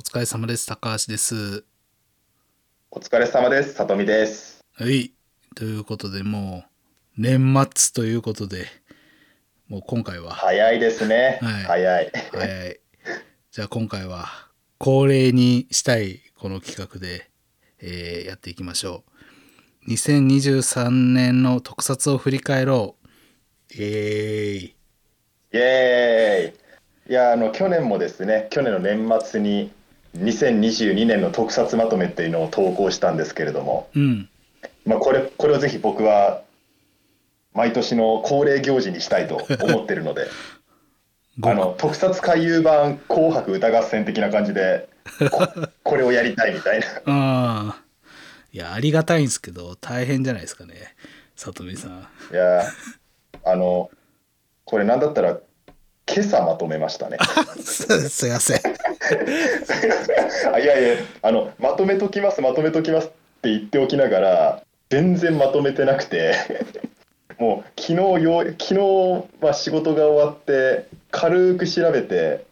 [0.00, 0.66] お疲れ様です。
[0.66, 1.62] 高橋です。
[2.90, 3.74] お疲れ様です。
[3.74, 4.64] さとみです。
[4.72, 5.12] はい。
[5.54, 6.64] ということで、も
[7.18, 8.64] う、年末ということで、
[9.68, 11.38] もう今回は、早いですね。
[11.42, 12.12] はい早い。
[12.32, 12.80] 早い。
[13.50, 14.24] じゃあ今回は、
[14.78, 17.30] 恒例にしたいこの企画で、
[17.80, 19.04] えーやっていきましょ
[19.86, 19.90] う。
[19.90, 22.96] 2023年の特撮を振り返ろ
[23.70, 23.74] う。
[23.74, 24.64] イエーイ。
[24.64, 24.74] イ
[25.52, 27.12] エーイ。
[27.12, 29.70] いや、あの、去年もですね、去年の年末に
[30.16, 34.28] 2022年の特撮まとめっていうのを投稿したんですけれども、うん。
[34.84, 36.42] まあ、これ、これをぜひ僕は、
[37.52, 40.28] 毎年の恒例行事にしたいと思ってるので、
[41.42, 44.88] あの、特撮回遊版紅白歌合戦的な感じで、
[45.30, 45.46] こ
[45.82, 47.76] これをやりたいみたいな。
[48.52, 50.94] いや、ありがたいんですけど、大変じゃないですかね。
[51.36, 52.08] さとみさん。
[52.32, 52.64] いや、
[53.44, 53.90] あの、
[54.64, 55.38] これなんだったら、
[56.06, 57.18] 今朝まとめましたね。
[57.62, 58.60] すすいません。
[60.52, 63.10] あいやいやあのまとめときますまとめときますっ
[63.42, 66.34] て言っておきながら全然まとめてなくて
[67.38, 72.44] もう昨日よ昨日、まあ、仕事が終わって軽く調べて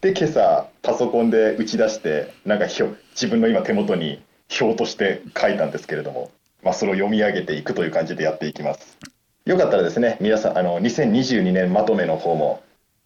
[0.00, 4.22] で今朝パソコンで打ち出してなんかひょ自分の今手元に
[4.60, 6.30] 表として書いたんですけれども、
[6.62, 8.98] まあ、それを読み上げていくという感じでやっていきます。
[9.44, 12.62] よかったらですね皆さんあの2022年まとめの方も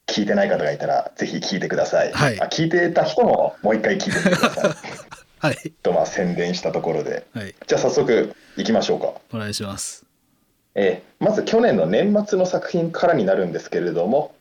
[0.07, 2.41] 聞いてない方がいたらぜひ聞いてください、はい。
[2.41, 4.71] あ聞いてた人ももう一回聞いてみてください。
[5.39, 5.73] はい。
[5.83, 7.27] とまあ宣伝したところで。
[7.35, 7.55] はい。
[7.67, 10.05] じゃあ早速いきましょうか、お願いします。
[10.75, 14.35] えーまず去年の年末の作品からになるんですけれども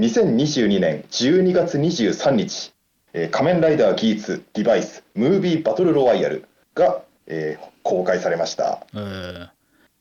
[0.00, 2.74] 2022年12月23日
[3.14, 6.44] 「えー仮面ライダーギーツデバイスムービーバトルロワイヤル
[6.74, 8.84] が」えー公開されました。
[8.94, 9.48] えー、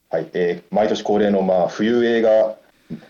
[0.09, 0.27] はい。
[0.33, 2.55] えー毎年恒例のまあ冬映画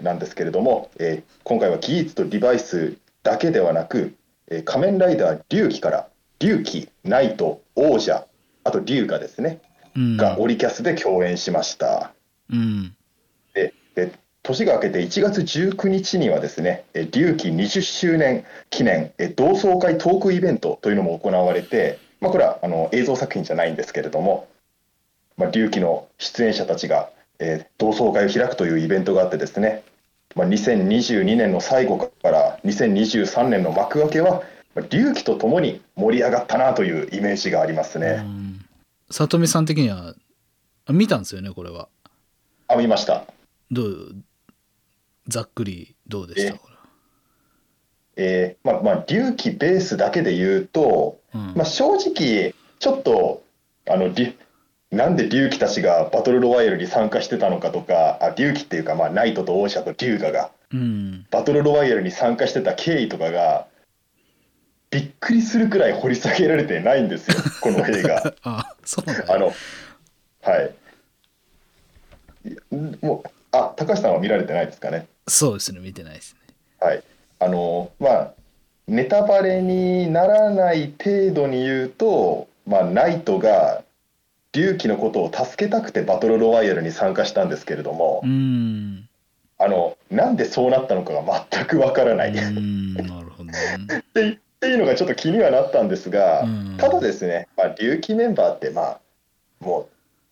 [0.01, 4.15] なんですけれども、えー今回はギーツとデバイスだけではなく、
[4.47, 6.07] えー仮面ライダー龍騎から
[6.39, 8.25] 龍騎ナイト王者
[8.63, 9.61] あと龍がですね
[9.95, 10.17] うん。
[10.17, 12.13] がオリキャスで共演しました、
[12.49, 12.95] うん。
[13.53, 14.11] でで
[14.43, 24.47] 年が明けて1月19日にはですねえ龍騎20周年記念え同窓会トークイベントというのも行われて、まあ、これはあの映像作品じゃないんですけれども、
[25.37, 27.09] まあ、龍騎の出演者たちが、
[27.39, 29.83] えー同窓会を開くというイベントがあってですね、
[30.35, 34.43] まあ、2022年の最後から2023年の幕開けは
[34.75, 38.17] まあ龍騎とともに盛り上がったなというイメージがありますうね。
[38.17, 38.65] ん
[39.11, 40.15] さとみさん的には、
[40.87, 41.89] あ見たんですよね、これは？
[42.67, 43.25] あ見ました
[43.71, 44.15] どう、
[45.27, 46.57] ざっくりどうでした
[48.17, 51.19] えーまあまあ、龍騎ベースだけで言うと。
[51.33, 51.53] うん。
[51.55, 53.43] まあ、正直、ちょっと
[53.89, 54.37] あのり
[54.95, 61.25] なんで龍騎たちがバトルロワイヤルに参加してたのかとか、あ龍騎っていうか、まあ、ナイトと王者と龍河がうん。
[61.31, 63.67] バトルロワイヤルに参加してた経緯とかが、
[64.91, 68.33] びっくりするくらい掘り下げられてないんですよ、 この映画。
[68.43, 69.33] あ、そうなんだ。
[69.33, 69.53] あの
[70.41, 70.71] はい
[73.01, 75.07] もうあ高橋さんは見られてないですかね？
[75.27, 76.53] そうですね、見てないですね。
[76.79, 77.03] はい、
[77.39, 78.33] あのまあ
[78.87, 83.83] ネタバレにならない程度に言うと、まあ、ナイトが
[84.55, 89.09] 龍騎のことを助けたくてバトルロワイヤルに参加したんですけれども、うん。
[89.57, 93.53] あのなんでそうなったのかが全くわからない、っうん、なるほどね。
[94.13, 98.99] てっていうのがちょっと気にはなったんですが、うんただですね、まあ、龍騎メンバーってまあ
[99.59, 99.87] もう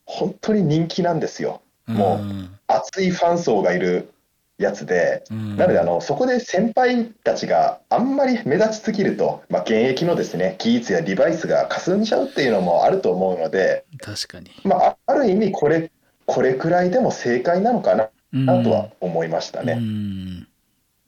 [0.05, 2.49] 本当に人気なんですよもうん。
[2.67, 4.12] 熱いファン層がいる
[4.57, 5.23] やつで。
[5.31, 14.51] うんなのであのそこで先輩たちがあんまり目立ちすぎると、まあ、現役のですね技術やデバイスが霞んじゃうっていうのもあると思うので、確かに。
[14.63, 15.91] まあ、あある意味これ
[16.25, 20.47] これくらいでも正解なのかなうんなとは思いましたね、うん。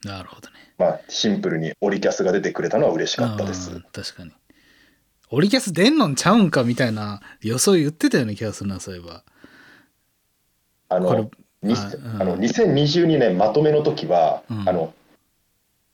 [0.03, 0.55] なるほどね。
[0.77, 4.31] まあ、シンプルにオリキャスが出てくれたのは嬉しかったです確かに。
[5.31, 9.23] オリキャス出んのんちゃうんかみたいな予想言ってたような気がするな、そういえば。
[10.89, 11.31] あの
[11.65, 11.75] に
[12.19, 14.93] あの2022年まとめの時は、うんあの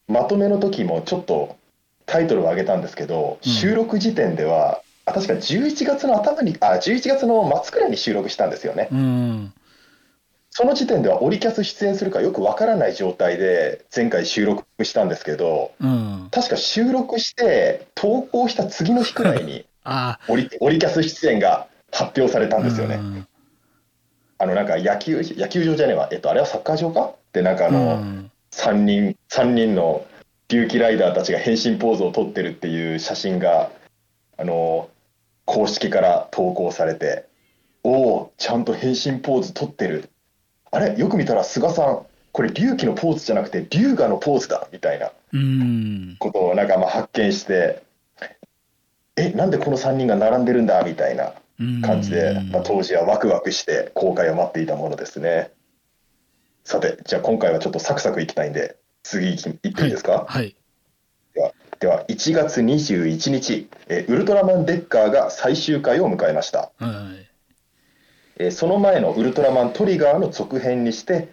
[0.07, 1.55] まとめの時もちょっと
[2.05, 9.53] タイトルを上げたんですけど、うん収録時点ではあ確か11月の頭にあ11月の末くらいに収録したんですよねうん。
[10.49, 16.27] その時点ではオリキャス出演するかよくわからない状態で前回収録したんですけどうん。
[16.31, 22.59] 確か収録して投稿した次の日くらいに あオリオリキャス出演が発表されたあ。
[22.59, 23.27] んですよね、うん
[24.41, 27.11] あのなんか野球野球場じゃねえわ、えっと、あれはサッカー場か？
[27.31, 28.31] でなんかあの、うん。
[28.51, 30.05] 3人三人の
[30.49, 33.71] 龍騎ライダーたちが変身ポーズを撮ってるっていう写真が
[34.37, 34.89] あの
[35.45, 37.27] 公式から投稿されて
[37.83, 40.09] おおちゃんと変身ポーズ撮ってる。
[40.71, 40.97] あれ？
[40.97, 45.11] よく見たら菅さんこれ龍騎のポーズじゃなくて龍河のポーズだみたいな。
[45.33, 46.15] うん。
[46.17, 47.83] ことをなんかまあ発見して
[49.15, 51.33] えなんでこの3人が並んでるんだみたいな
[51.81, 55.51] 感じで、まあ、当時はワクワクして公開を待っていたものですね。
[56.63, 60.55] さて、じゃあ今回はちょっとサクサクいきたいんで、次いっていいですか、はい。
[61.33, 66.71] では、では1月21日、えウルトラマンデッカーが最終回を迎えました。
[66.77, 67.31] はい。
[68.37, 71.29] えその前のウルトラマントリガーの続編にして、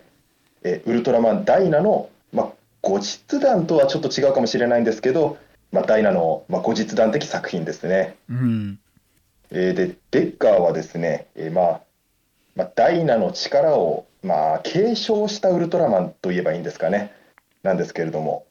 [0.62, 5.38] えウルトラマンダイナの、まあ、後日談とはちょっと違うかもしれないんですけど、
[5.72, 8.16] まあ、ダイナの、まあ、後日談的作品ですね。
[8.30, 8.80] うん、
[9.50, 11.80] えー、でデッカーはですね、えー、まあ
[12.58, 17.12] まあ、ダイナの力を、まあ、継承したウルトラマンといえばいいんですかね。
[17.62, 18.46] なんですけれども、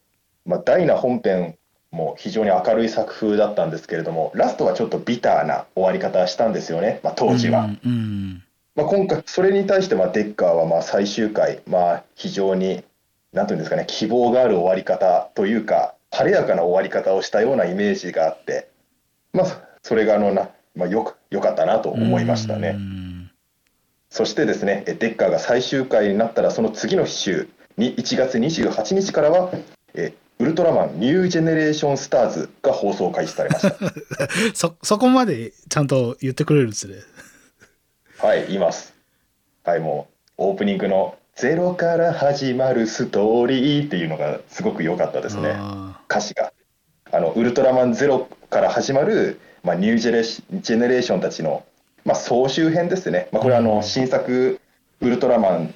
[0.46, 1.58] まあ、ダイナ本編
[1.90, 7.64] も非常に明るい作風だったんですけれどもラストはちょっとビターな終わり方したんですよね、まあ、当時は。
[7.64, 8.44] うんうん。
[8.76, 12.82] まあ、今回それに対してまあデッカーはまあ最終回、まあ、非常に
[13.34, 18.70] なんていうんですかね希望がある終わり方というか晴れやかな終わり方をしたようなイメージがあって、
[19.34, 19.46] まあ、
[19.82, 20.48] それがあのな、
[20.78, 22.78] まあ、よよかったなと思いましたね。
[24.10, 29.52] そしてですねデッカーが最終回になったらその次の週に1月28日からは
[29.94, 33.76] えウルトラマンニュージェネレーションスターズが放送開始されました。
[34.54, 36.94] そそこまでちゃんと言ってくれるんですね。
[38.18, 38.94] はい言います。
[39.64, 40.06] はいも
[40.38, 45.56] うオープニングの「ゼロから始まるストーリー」っていうのがすごく良かったですね。
[46.08, 46.52] 歌詞が。
[47.10, 50.22] あのウルトラマンゼロから始まる、まあ、ニュージェネ
[50.62, 51.62] ジェネレーションたちの、
[52.06, 54.58] まあ、総集編ですね、まあ、これはあの新作
[55.00, 55.74] ウルトラマン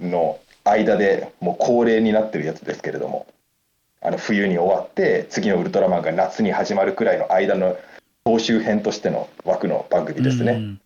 [0.00, 3.26] の間でもう恒例になってるやつですけれども。
[4.04, 7.76] あの冬に終わって次のウルトラマンが夏に始まるくらいの間の
[8.26, 10.52] 総集編としての枠の番組ですね。
[10.52, 10.80] うん、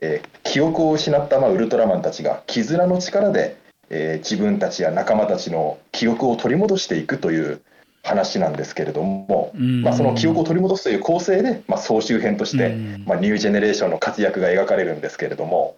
[0.00, 3.58] えー、記憶を失ったまウルトラマンたちが絆の力で、
[3.90, 7.60] えー、自分たちや仲間たちの記憶を取り戻していくという
[8.02, 15.76] 話なんですけれども、うん、まあ、その記憶を取り戻すという構成で、まあ、総集編として、うん、まあ、ニュージェネレーションの活躍が描かれるんですけれども、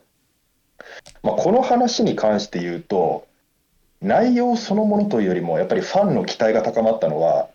[1.22, 3.26] まあ、この話に関して言うと
[4.00, 7.48] 内容そのものというよりもやっぱりファンの期待が高まったのは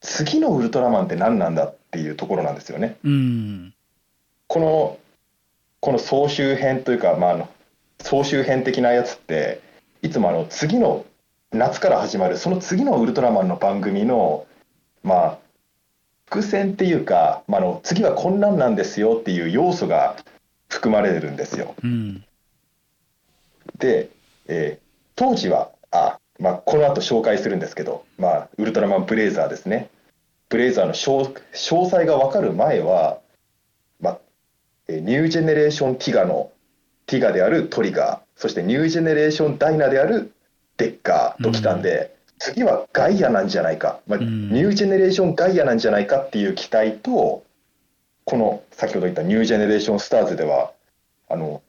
[0.00, 2.96] 次のウルトラマンって何なんだっていうところなんですよね。
[3.02, 3.74] うん、
[4.46, 4.98] この
[5.80, 7.48] この総集編というか、まあ、
[8.00, 9.60] 総集編的なやつって
[10.02, 11.04] いつもあの次の
[11.52, 14.46] 夏から始まるその次のウルトラマンの番組の
[15.02, 15.38] まあ
[16.26, 20.16] 伏線っていうか、まあ、の次はこんなんなんですよっていう要素が
[20.68, 21.74] 含まれるんですよ。
[21.82, 22.24] うん、
[23.78, 24.10] で、
[24.46, 24.84] えー、
[25.16, 29.88] 当時はあ、まあ、この後紹介するんですけど、まあ、ウルトラマンブレイザーですね。
[30.50, 33.20] ブレイザーの詳詳細が分かる前は、
[34.00, 34.18] まあ、
[34.88, 36.50] ニュージェネレーションティガの
[37.06, 40.32] ティガであるトリガー、そしてニュージェネレーションダイナである
[40.78, 47.44] デッカーときたんで、うん、次はガイアなんじゃないか、まあ、ニュージェネレーションガイアなんじゃないかっていう期待と、
[48.24, 50.72] この先ほど言ったニュージェネレーションスターズでは、
[51.28, 51.62] あの、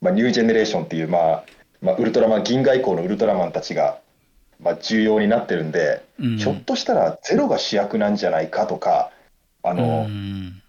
[0.00, 1.44] まあ、ニュージェネレーションっていう、まあ、
[1.82, 3.98] まあ、ウルトラマン銀河以降のウルトラマンたちが、
[4.62, 9.10] まあ、重要になってるんで、うん、ひょっとしたらゼロが主役なんじゃないかとか
[9.62, 10.62] あの、うん、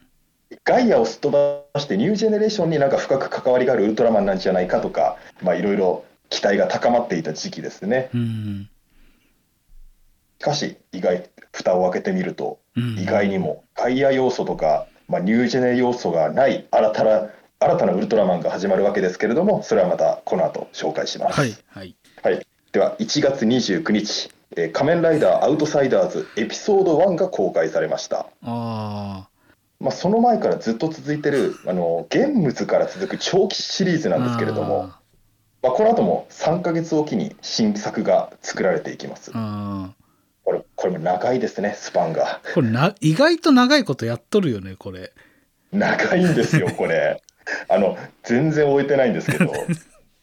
[0.64, 1.34] ガイアをすっ飛
[1.74, 8.10] ばしてニュージェネレーションになんか深く関わりがあるウルトラマンなんじゃないかとかいろいろ期待が高まっていた時期ですね。
[8.16, 8.70] うん、
[10.40, 17.30] しかし意外蓋を開けてみると、意外にもガイア要素とか、まあ、ニュージェネ要素がない新たな
[17.60, 21.40] 新たなウルトラマンが始まるわけですけれどもそれはまたこの後紹介します。
[21.40, 28.28] はい、はいはい、では1月29日、えー「仮面ライダーアウトサイダーズ」エピソード1が公開されました。
[28.44, 29.28] あ
[29.82, 34.92] まあ、その前からずっと続いてるあのゲンムズから続く長期シリーズなんですけれども
[35.62, 39.32] まあ、この後も3か月おきに新作が作られていきます。
[40.44, 42.42] これこれも長いですねスパンが。
[42.54, 45.12] これな意外と長いことやっとるよねこれ。
[45.72, 47.22] 長いんですよ これ。
[47.68, 49.52] あの全然終えてないんですけど、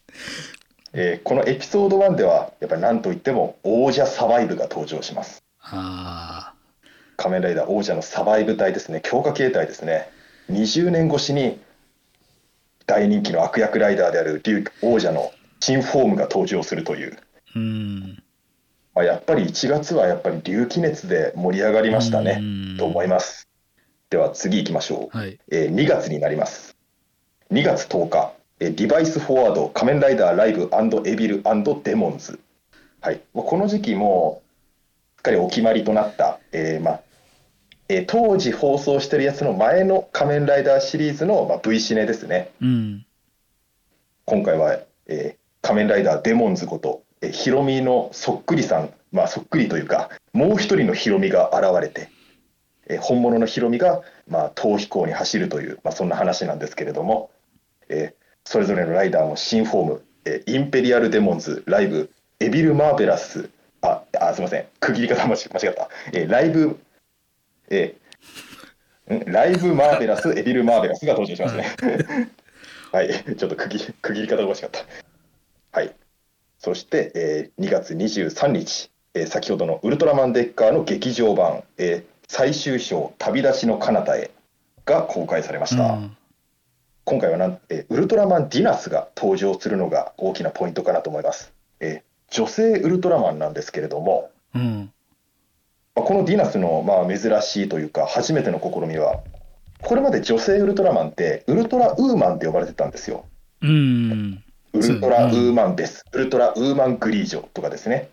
[0.93, 5.43] えー、このエピソード1ではやっぱり何といっても王者サバイブが登場します。
[5.61, 6.53] あ
[7.17, 10.09] 仮面ライダー王者のサバイブ隊ですね強化形態ですね
[10.49, 11.59] 20年越しに
[12.89, 17.17] 大人気の悪役ライダーである竜王者の新フォームが登場するという。
[17.55, 18.23] うん
[18.95, 22.41] まあ、やっぱり1月はやっぱり竜気熱で盛り上がりましたね
[22.79, 23.47] と思います。
[24.09, 26.75] では次行きましょう、はい、えー、2月になります。
[27.51, 30.67] 2月10日、デバイスフォワード仮面ライダーライブ
[31.05, 31.43] エビル
[31.83, 32.39] デモンズ。
[33.01, 34.41] はい、この時期も
[35.17, 37.01] すっかりお決まりとなった、えーまあ
[37.89, 42.51] えー、当時放送してるやつの前の仮面ライダーシリーズの、まあ、V シネですね。
[42.61, 43.05] うん、
[44.25, 52.09] 今回は、えー、仮面ライダーデモンズこと、えー、ヒロミのそっくりさん、まあ、そっくりというか、もう一人のヒロミが現れて、
[52.87, 57.31] えー本物のヒロミが、まあ、逃避行に走るという、まあ、そんな話なんですけれども、
[57.89, 63.49] えーそれぞれのライダーの新フォーム、えーインペリアルデモンズライブエビル・マーベラス
[63.81, 64.65] ああすみません。
[64.79, 66.79] 区切り方間違った、えーライブ、
[67.69, 71.75] えーんライブ・マーベラスエビル・マーベラスが登場しますね。
[72.91, 74.79] はい、ちょっと区切り区切り方が惜しかった。
[75.71, 75.95] はい。
[76.59, 84.29] そして、えー2月23日、えー先ほどのウルトラマンデッカーの劇場版、えー最終章旅立ちの彼方へ
[84.85, 85.83] が公開されました。
[85.93, 86.15] うん
[87.05, 91.51] 今回はなん、えーウルトラマンディナスが登場するのが大きなポイントかなと思います。
[91.79, 94.98] えー女性ウルトラマンなんですけれども、うんまあ
[96.03, 99.21] このディナスのまあ珍しいというか初めての試みは
[99.81, 103.25] これまで女性ウルトラマンってウルトラウーマンって呼ばれてたんですよ。
[103.61, 104.43] うん。
[104.73, 108.09] ウルトラウーマンベス、ウルトラウーマングリージョとかですね。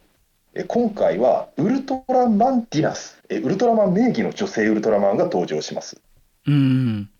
[0.55, 6.00] え今回はウルトラマンディナス、えウルトラマン名義の女性ウルトラマンが登場します。
[6.47, 7.11] うん。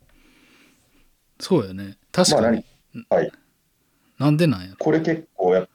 [1.39, 1.99] そうやね。
[2.13, 3.07] 確まあかに、何？
[3.11, 3.33] はい、
[4.19, 4.77] なんでなんやろ。
[4.79, 5.69] これ結構や、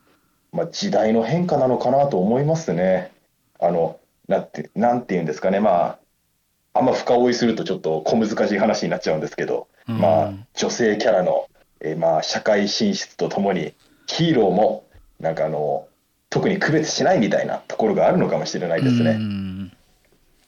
[0.51, 3.11] まあ、時代の変化なのかなと思いますね。
[3.59, 3.99] あの
[4.31, 5.99] なんてなんていうんですかね、ま
[6.73, 9.99] あ、あんま深追いするとちょっと小難しい話になっちゃうんですけど、うん。
[9.99, 11.47] まあ、女性キャラの、
[11.81, 13.73] えーまあ、社会進出とともに
[14.07, 14.85] ヒーローも
[15.19, 15.87] なんかあの
[16.29, 19.11] 特に区別しないみたいなところがあるのかもしれないですね。
[19.11, 19.71] うん。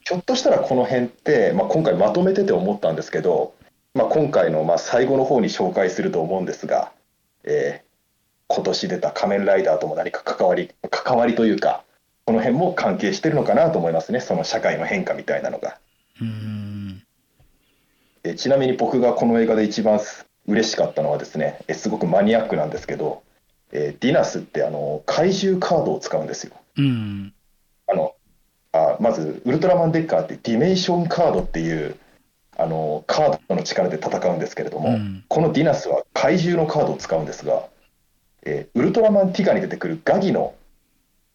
[0.00, 3.54] ひょっとしたらこの辺って、まあ、今回まとめてて思ったんですけど、
[3.92, 6.92] まあ、今回のまあ最後の方に紹介すると思うんですが、
[7.44, 7.84] えー
[8.48, 11.82] 今年出た仮面ライダーとも何か関わり関わりというか
[12.26, 15.78] この辺も関係してるのかなと思いますねその社会の変化みたいなのが。
[16.20, 17.02] うん
[18.24, 23.22] えーちなみに僕がこの映画で一番す嬉しかったのはですね、えーすごくマニアックなんですけど、
[23.72, 26.52] えーディナスってあの怪獣カードを使うんですよ。
[26.78, 27.32] うん
[27.86, 28.14] あの
[28.72, 31.96] あまずウルトラマンデッカーってディメンションカードっていう
[32.56, 37.66] あのカードの力で戦うんですけれども、うんこのディナスは怪獣のカードを使うんですが、
[38.44, 40.54] えーウルトラマンティガに出てくるガギの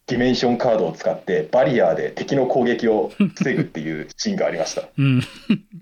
[0.10, 4.90] ディメンションカードを使ってバリアーで敵の攻撃を防ぐっていうシーンがありました。
[4.98, 5.22] うん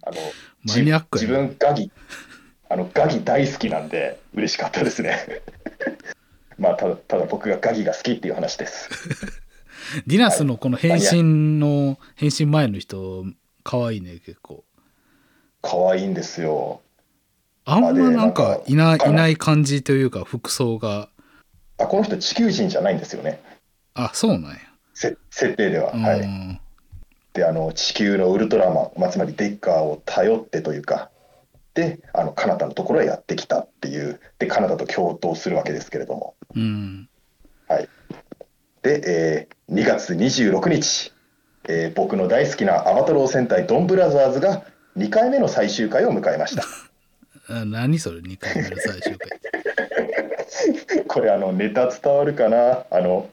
[0.04, 0.18] あの
[0.68, 1.90] マニアックな自分ガギ
[2.70, 5.42] あのガギ大好きなんで嬉しかったですね。
[6.60, 8.90] まあただただ僕がガギが好きっていう話です。
[10.06, 13.24] ディナスのこの変身の変身前の人
[13.64, 14.66] 可愛いね結構
[15.62, 16.82] 可愛いんですよ。
[17.64, 21.08] あんまなんかいないいない感じというか服装が
[21.78, 23.40] あこの人地球人じゃないんですよね。
[23.98, 24.58] あそうなんや、
[24.94, 25.92] せ設定では。
[25.94, 26.62] うんはい。
[27.34, 31.12] であの地球のウルトラマン、まあ、つまりデッカーを頼ってというか
[31.76, 36.34] であのカナダのところへやってきたっていうでカナダと共闘するわけですけれども。
[36.56, 37.08] うん
[37.68, 37.88] はい、
[38.82, 41.14] で、えー2月26日、
[41.68, 44.64] えー僕の大好きなアバタロー戦隊ドンブラザーズが
[44.98, 46.64] 2回目の最終回を迎えました。
[47.54, 49.40] あ何それ2回目の最終回
[51.08, 52.86] これあのネタ伝わるかな？
[52.90, 53.30] あの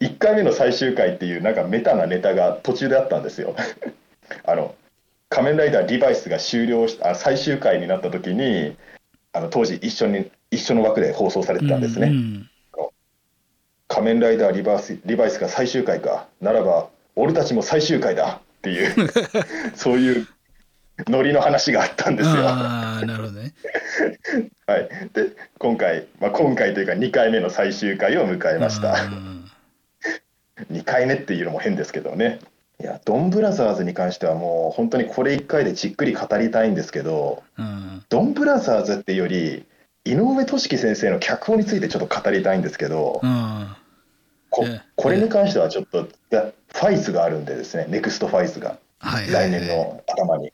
[0.00, 3.54] 1回目の最終回っていうなんかメタなネタが途中であったんですよ。
[4.44, 4.74] あの
[5.28, 8.76] 仮面ライダーリバイスが終了しあ最終回になった時に
[9.32, 12.08] あの当時一緒に一緒の枠で放送されてたんですね。
[12.08, 12.50] うん
[13.88, 18.94] 仮面ライダーリバースリバイスが最終回かならば俺たちも最終回だっていう
[19.74, 20.28] そういう
[21.08, 22.36] ノリの話があったんですよ。
[22.36, 23.52] はああなるほどね
[24.70, 28.92] い、で今回、まあ、今回というか2回目の最終回を迎えました。
[28.92, 29.49] うん
[30.72, 32.40] 2回目っていうのも変ですけどね。
[32.80, 38.02] いやドンブラザーズに関してはもう本当にこれ1回でじっくり語りたいんですけどうん。
[38.08, 39.66] ドンブラザーズっていうより
[40.04, 43.76] 井上俊樹先生の脚本についてちょっと語りたいんですけど、うん。
[44.48, 44.82] こええ。
[44.96, 48.78] これに関してはちょっといやファイズがあるんでですねネクストファイズが。
[49.02, 50.52] 来年の頭に。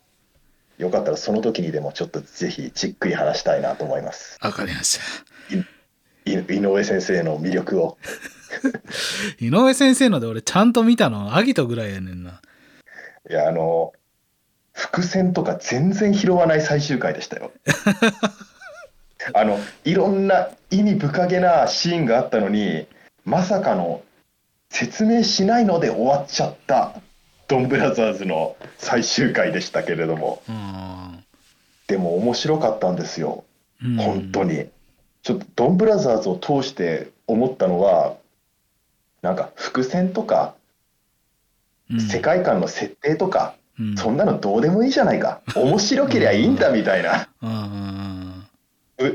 [0.78, 4.38] よかったらその時にでもちょっとぜひじっくり話したいなと思います。
[4.42, 5.54] わかりました。
[5.56, 5.64] い
[6.26, 7.96] 井上先生の魅力を
[9.40, 11.36] 井上先生ので俺ちゃんと見たの。
[11.36, 12.40] アギトぐらいやねんな。
[13.28, 13.92] いやあの
[14.72, 17.50] 伏線とか全然拾わない最終回でしたよ。
[19.34, 22.86] あのいろんな意味深げなシーンがあったのに
[23.24, 24.02] まさかの
[24.70, 27.00] 説明しないので終わっちゃった
[27.48, 30.42] ドンブラザーズの最終回でしたけれども。
[30.48, 31.24] うん。
[31.86, 33.44] でも面白かったんですよ。
[33.82, 33.96] うん。
[33.96, 34.66] 本当に、
[35.22, 38.16] ちょっとドンブラザーズを通して思ったのは
[39.26, 40.54] なんか伏線とか
[41.90, 42.00] うん。
[42.00, 43.96] 世界観の設定とか、うん。
[43.96, 45.40] そんなのどうでもいいじゃないか。
[45.54, 47.28] 面白けりゃいいんだみたいな。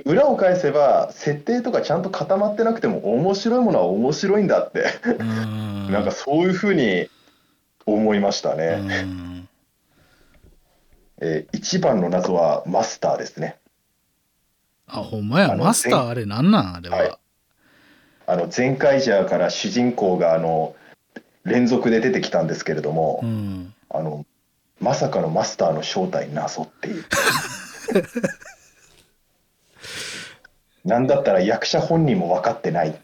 [0.06, 4.86] 裏を返せば設定とかちゃんと固まってなくても面白いものは面白いんだって。
[5.06, 5.92] うん。
[5.92, 7.10] なんかそういうふうに
[7.86, 9.50] 思いましたうね、ん。
[11.22, 13.58] えー一番の謎はマスターですね。
[14.88, 15.56] あほんまや。
[15.56, 17.21] マスターあれなんなんあれは、はい
[18.28, 20.76] あの前回ジャーから主人公があの
[21.44, 24.26] 連続で出てきたんですけれども、うんあの
[24.80, 27.06] まさかのマスターの正体謎っていう。
[30.84, 32.96] なんだったら役者本人も分かってない。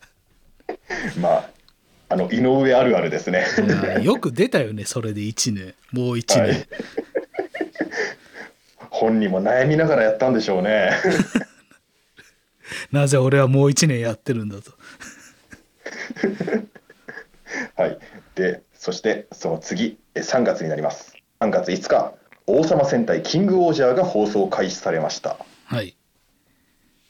[1.20, 1.50] まあ
[2.08, 3.44] あの井上あるあるですね。
[4.02, 6.66] よく出たよねそれで1年もう1年、はい
[9.00, 10.92] 本人も悩みながらやったんでしょうね。
[12.92, 14.72] なぜ俺はもう1年やってるんだと。
[17.76, 17.98] はい、
[18.34, 21.14] でそしてその次え3月になります。
[21.40, 22.14] 3月5日
[22.46, 25.36] 王様戦隊キングオージャーが放送開始されました。
[25.64, 25.96] はい。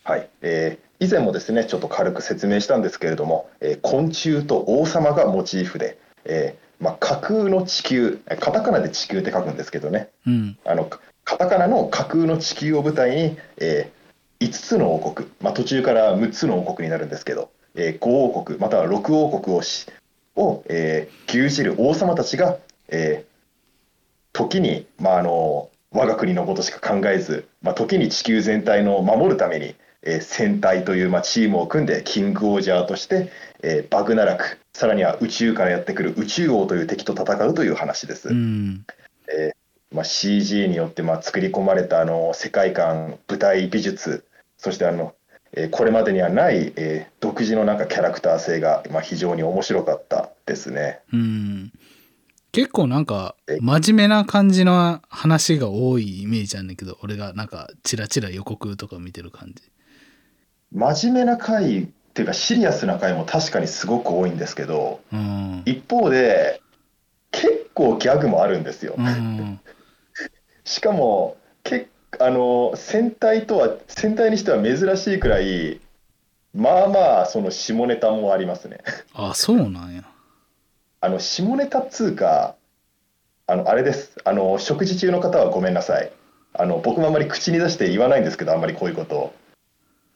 [0.04, 10.10] はい、えー以前もですねちょっと軽く説明したんですけれども、えー昆虫と王様がモチーフで、えーまあ、架空の地球えカタカナで地球って書くんですけどね。
[10.26, 10.58] うん。
[10.64, 13.90] あのカカタカナの架空の地球を舞台に、え
[14.40, 19.86] 5つの王国、まあ、途中から6つの王国になるんですけど、え5王国または6王国をし
[20.36, 23.30] を、えー牛耳る王様たちが、えー
[24.32, 33.30] 時に、まあ、あの我が国のことしか考えず、まあ、時に地球全体のを守るために、えー戦隊という、まあ、チームを組んでキングオージャーとして、
[33.62, 38.28] えーバグナラクさらには宇宙からやってくる宇宙王という敵と戦うという話です。
[38.28, 38.86] うん
[39.30, 44.24] えーまあ、CG によってまあ作り込まれたあの世界観舞台美術
[44.60, 45.14] そしてあの、
[45.52, 51.00] えーこれまでにはない、えー独自のなんかキャラクター性が、まあ、非常に面白かったですね。
[51.12, 51.72] うん。
[52.52, 59.62] 結構なんかえ真面目な感じの話が多いイメージなんだけど俺がなんかチラチラ予告とか見てる感じ。
[60.72, 65.62] 真面目な回っていうかシリアスな回も確かにすごく多いんですけどうん。
[65.64, 66.60] 一方で
[67.30, 68.94] 結構ギャグもあるんですよ。
[68.98, 69.60] うん。
[70.64, 75.80] しかもけあの戦隊とは戦隊にしては珍しいくらい
[76.54, 78.78] まあまあその下ネタもありますね。
[79.14, 80.02] あそうなんや。
[81.00, 82.56] あの下ネタっつうか
[83.46, 84.18] あのあれです。
[84.24, 86.12] あの食事中の方はごめんなさい。
[86.52, 89.32] あの僕もあんまり口に出して言わないんですけどあんまりこういうこと。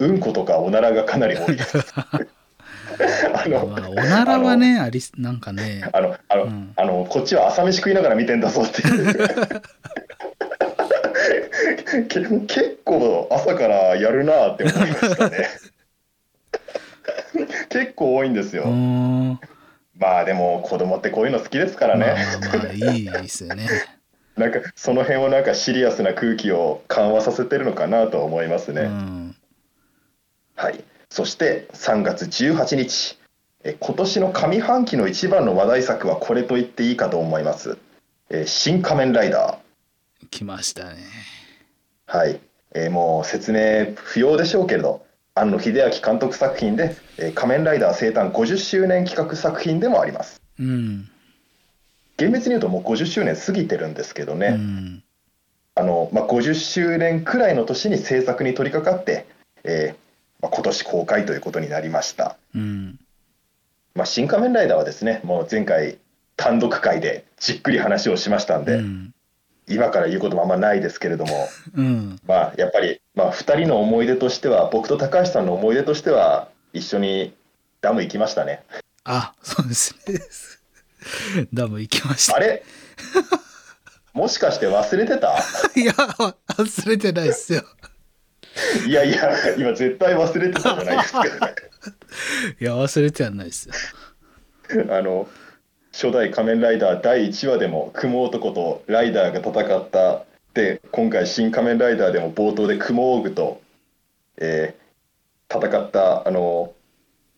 [0.01, 1.79] うんことかおならがかなり多いです。
[1.97, 5.89] あのまあおならはねありなんかね。
[5.93, 6.73] あのあの、うん。
[6.75, 9.15] あのこっちは朝飯食いながら見てんだぞっていう。
[9.15, 9.63] け
[12.47, 15.49] 結構朝からやるなって思いましたね
[17.71, 19.41] 結構多いんですよ、うん
[19.97, 23.69] まあでも子供ってこういうの好きですからね、まあまあまあいいですよね
[24.37, 28.83] なんかその辺をなんかシリアスな空気を緩和させてるのかなと思いますね。
[28.83, 29.37] うん
[30.57, 30.85] はい。
[31.11, 33.19] そして3月18日、
[33.63, 37.79] え今年の上半期の一番の話題作はこれと言っていいかと思います。
[38.31, 39.59] え新仮面ライダ
[40.31, 41.34] 来ましたねー。
[42.07, 42.41] はい。
[42.75, 50.41] えーもう説明不要でしょうけれど、庵野秀明監督作品で、えー仮面ライダー生誕50周年企画作品でもあります。
[50.59, 51.11] うん
[52.17, 54.49] 厳密に言うともう50周年過ぎてるんですけどね。
[54.49, 55.03] うん
[55.77, 59.27] あのまあ、50周年くらいの年に制作に取り掛かって、
[59.65, 59.97] えー
[60.41, 63.01] まあ、今年公開ということになりました、うん
[63.95, 65.99] まあ、新仮面ライダーはですねもう前回
[66.37, 69.14] 単独会でじっくり話をしましたんで、うん
[69.67, 72.21] 今から言うこともあんまないですけれども、 うん。
[72.27, 77.35] まあ、やっぱり、まあ、2人の思い出としては僕と高橋さんの思い出としては一緒に
[77.81, 78.63] ダム行きましたね。
[79.05, 81.47] あそうですね。
[81.53, 82.37] ダム行きました。
[82.37, 82.63] あれ？
[84.15, 85.39] もしかして忘れてた？
[85.77, 87.63] いや忘れてないっすよ。
[88.87, 91.25] いやいや今絶対忘れてたじゃないですか。
[91.27, 91.29] い
[92.61, 93.75] や忘れてはないっすよ。
[94.91, 95.29] あの
[95.95, 100.25] 初代仮面ライダー第1話でも雲男とライダーが戦った。
[100.53, 103.63] で今回新仮面ライダーでも冒頭で雲オグと、
[104.39, 104.85] えー
[105.57, 106.73] 戦ったあの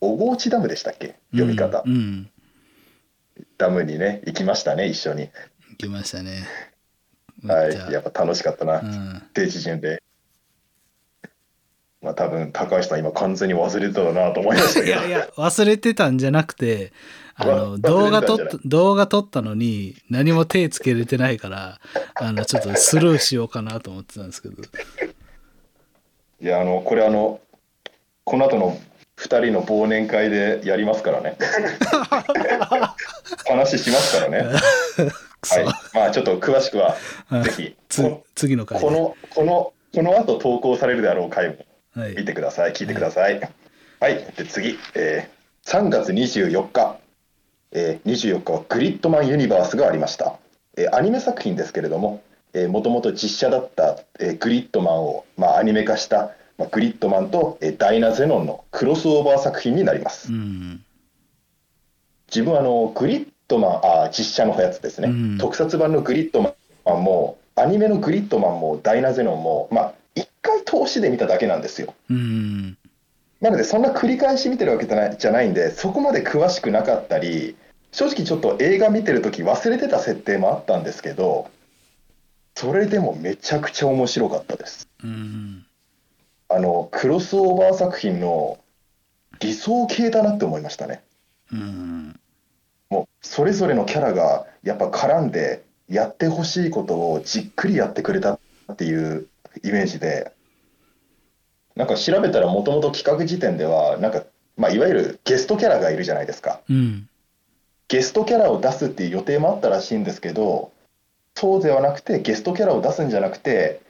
[0.00, 1.16] 小河内ダムでしたっけ？
[1.32, 2.30] 読み方、うん、うん
[3.58, 5.28] ダムにね行きましたね一緒に、
[5.72, 6.46] 行きましたね。
[7.46, 9.22] はいやっぱ楽しかったな、うん。
[9.34, 10.02] 定時順で。
[12.00, 14.86] まあ多分高橋さん今完全に忘れてたなと思いましたけど。
[14.86, 16.92] いやいや忘れてたんじゃなくて
[17.36, 21.78] あわの動画撮った 動画撮ったのに何も手つけれてないから
[22.14, 24.62] あのちょっとスルーしようかなと思ってたんですけど。
[26.38, 27.40] いやあのこれあの
[28.24, 28.78] この後の
[29.18, 31.36] 2人の忘年会でやりますからね。
[33.46, 34.44] 話しますからね。
[35.48, 35.64] はい。
[35.94, 36.96] まあちょっと詳しくは
[37.30, 37.76] うんぜひ
[38.34, 41.56] 次の回このこのこの後投稿されるであろう回も
[41.94, 42.16] はい。
[42.16, 42.72] 見てください。
[42.72, 43.40] 聞いてください。
[44.00, 46.96] はい、で次、えー3月24日、
[47.72, 50.36] えー24日はグリッドマンユニバースがありました、
[50.76, 52.22] えーアニメ作品ですけれども、
[52.68, 60.32] もともと実写だった、えーグリッドマンを、まあ、アニメ化した、まあ、グリッドマンと、えーダイナ・ゼノンのクロスオーバー作品になります。
[60.32, 60.84] うん。
[62.28, 66.50] 自分あのグリッドマンあ実写のやつですね、うん特撮版のグリッドマ
[66.94, 72.76] ンもアニメのグリッドマンもダイナゼノンもまあ一回通しで見ただけなんですようん。
[73.40, 77.56] なのでそんな繰り返し見てるわけじゃないじゃないんでそこまで詳しくなかったり
[77.92, 81.50] 正直ちょっと映画見てる時忘れてた設定もあったんですけど
[82.54, 85.66] それでもめちゃくちゃ面白かったですうん。
[86.48, 88.58] あのクロスオーバー作品の
[89.40, 91.02] 理想形だなって思いましたね
[91.52, 92.18] うん。
[92.88, 98.34] もうそれぞれのキャラがやっぱ絡んでやってほしいことをじっくりやってくれた
[98.72, 99.26] っていう
[99.62, 100.32] イメージで
[101.76, 104.24] なんか調べたらもともと企画時点ではなんか、
[104.56, 107.08] まあ、いわゆるゲストキャラがいるじゃないですかうん。
[107.88, 110.72] ゲストキャラを出すっていう予定もあったらしいんですけど
[111.34, 113.80] そうではなくてゲストキャラを出すんじゃなくて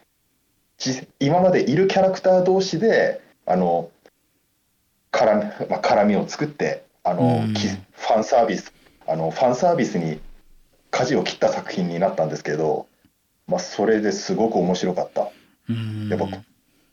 [0.77, 3.90] じ今までいるキャラクター同士であの
[5.12, 8.75] 絡み,、まあ、絡みを作ってあの、うんきファンサービス
[9.07, 10.20] あのファンサービスに
[10.90, 12.87] 舵を切った作品になったんですけど、
[13.46, 15.29] まあ、それですごく面白かった。
[15.68, 16.09] うん。
[16.09, 16.27] やっぱ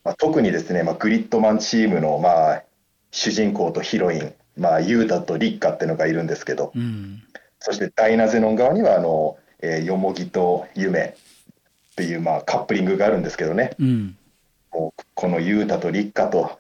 [0.04, 2.64] まあ、特にですね、まあ、グリッドマンチームの、まあ、
[3.12, 7.24] 主人公とヒロイン、まあ、ユータとリッカっていうのがいるんですけど、うん。
[7.60, 11.16] そしてダイナゼノン側にはあの、えー、ヨモギとユメ
[11.92, 14.18] っていう、まあ、カップリングがあるんですけどねうん。
[14.74, 16.60] もうこのユータとリッカと、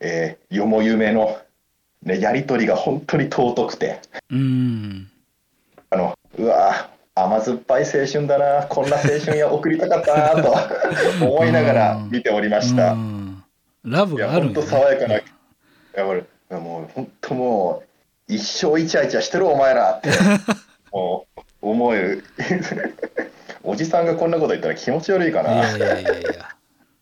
[0.00, 1.38] えー、ヨモユメの、
[2.02, 5.10] ね、やり取りが本当に尊くてうん。
[5.90, 8.66] あのうわー甘酸っぱい青春だな。
[8.66, 10.54] こんな青春や送りたかったなと
[11.24, 12.92] 思いながら見ておりました。
[12.92, 13.44] うん。
[13.84, 15.24] ラブがあるん本当爽やかな、い
[15.94, 17.82] や俺もう本当も
[18.28, 20.10] う一生イチャイチャしてるお前らって
[20.92, 22.22] もう思う。
[23.64, 26.56] おじさんがこんなこと言ったら気持ち悪いかいなやいやいやいや。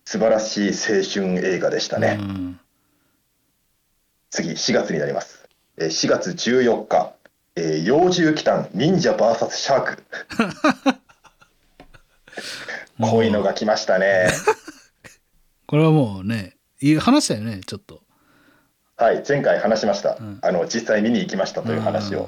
[0.04, 2.60] 素晴らしい青春映画でしたね、うん。
[4.30, 5.48] 次4月になります。
[5.78, 7.12] えー4月14日、
[7.56, 10.02] えー幼獣騎士忍者 VS シャーク。
[13.00, 13.24] こう。
[13.24, 14.28] いうのが来ましたね。
[15.66, 18.02] これはもうね、いい話したよね、ちょっと。
[18.98, 20.38] はい前回話しました、うん。
[20.42, 22.26] あの実際見に行きましたという話を、うん。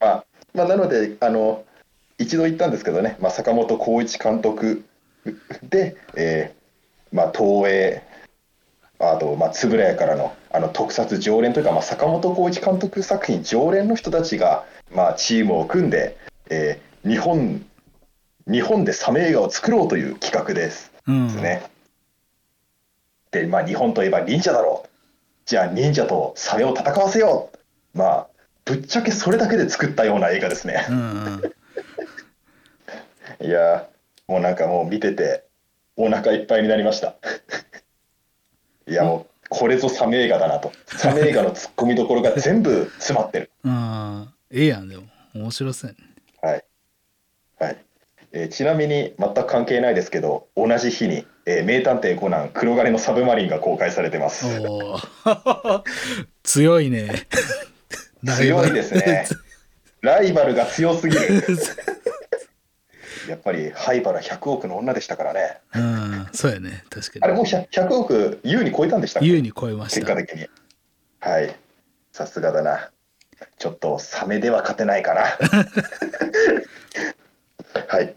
[0.00, 1.64] まあ、まあなのであの
[2.18, 4.84] 一度言ったんですけどね、まあ、坂本浩一監督
[5.62, 8.02] で、えーまあ、東映
[8.98, 16.16] あと、まあ、円谷からのあの特撮常連というか、まあ、坂本浩一監督作品常連の人たちが、まあ、チームを組んで、
[16.50, 17.64] えー日本
[18.48, 20.92] 日本でサメ映画を作ろうという企画です。
[21.06, 21.26] うん。
[21.28, 21.62] ですね。
[23.30, 24.88] で、まあ、日本といえば忍者だろう。
[25.44, 27.50] じゃあ、忍者とサメを戦わせよ
[27.94, 27.98] う。
[27.98, 28.26] まあ、
[28.64, 30.86] ぶっちゃけそれだけで作ったような映画ですね。
[30.88, 31.42] うんうん。
[33.46, 35.44] いやー、もうなんかもう見てて、
[35.96, 37.14] お腹いっぱいになりました。
[38.88, 40.72] いや、もう、これぞサメ映画だなと。
[40.86, 43.50] サメ映画のツッコミどころが全部詰まってる。
[43.64, 44.28] うん。
[44.50, 45.04] ええやん、でも。
[45.34, 46.14] 面白そうやね。
[46.40, 46.64] はい。
[47.58, 47.76] はい。
[48.32, 54.46] えーちなみに全く関係ないですけど、同じ日に、えー名探偵コナン黒金のサブマリンが公開されてます。
[54.60, 55.82] おー
[56.42, 57.26] 強いね。
[58.36, 59.26] 強いですね。
[60.02, 61.42] ライバルが強すぎる。
[63.28, 65.58] やっぱり灰原100億の女でしたからね。
[65.74, 66.84] うん、そうやね。
[66.90, 67.24] 確かに。
[67.24, 70.00] あれもう 100, 100億優に超えたんでした優に超えました。
[70.00, 70.46] 結果的に。
[71.20, 71.56] はい。
[72.12, 72.90] さすがだな。
[73.58, 75.22] ちょっとサメでは勝てないかな。
[77.88, 78.14] はい。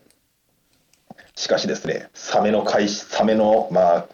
[1.36, 4.08] しかしですね、サメの開始、サメの、まあ、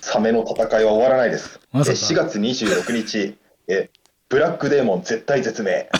[0.00, 1.60] サメの戦いは終わらないです。
[1.72, 3.36] まさかえ4月26日、
[3.68, 3.90] え
[4.28, 5.90] ブラックデーモン絶対絶命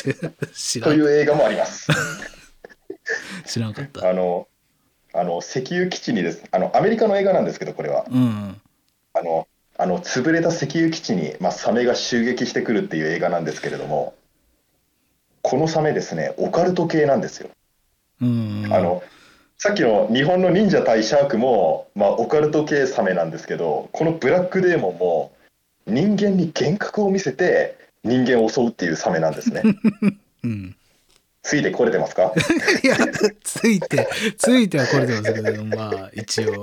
[0.82, 1.88] という映画もあります。
[3.46, 4.08] 知らんかった。
[4.08, 4.48] あの、
[5.12, 8.06] あの石油基地にです、あのアメリカの映画なんですけど、これは。
[8.10, 8.60] うん。
[9.14, 14.14] あの、あの潰れた石油基地に、まあ、サメが襲撃してくるっていう映画なんですけれども、
[15.42, 17.50] このサメですね、オカルト系なんですよ。
[18.20, 18.68] うん。
[18.70, 19.02] あの
[19.58, 25.32] さっきの日本の忍者対シャークも、まあ、オカルト系サメなんですけど、このブラックデーモンも
[25.86, 29.62] 人間に幻覚を見せて人間を襲うっていうサメなんですね。
[30.44, 30.76] うん。
[31.46, 32.32] ついてこれてますか？
[32.82, 32.96] いや、
[33.44, 36.60] ついて、ついてはこれでますけど、まあ、一応。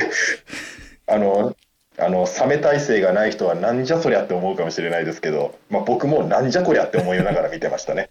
[1.08, 1.56] あの
[2.00, 8.10] あのサメ体制がない人はなんじゃそりゃって思うかもしれないですけど、まあ、僕もなんじゃこりゃって思いながら見てましたね。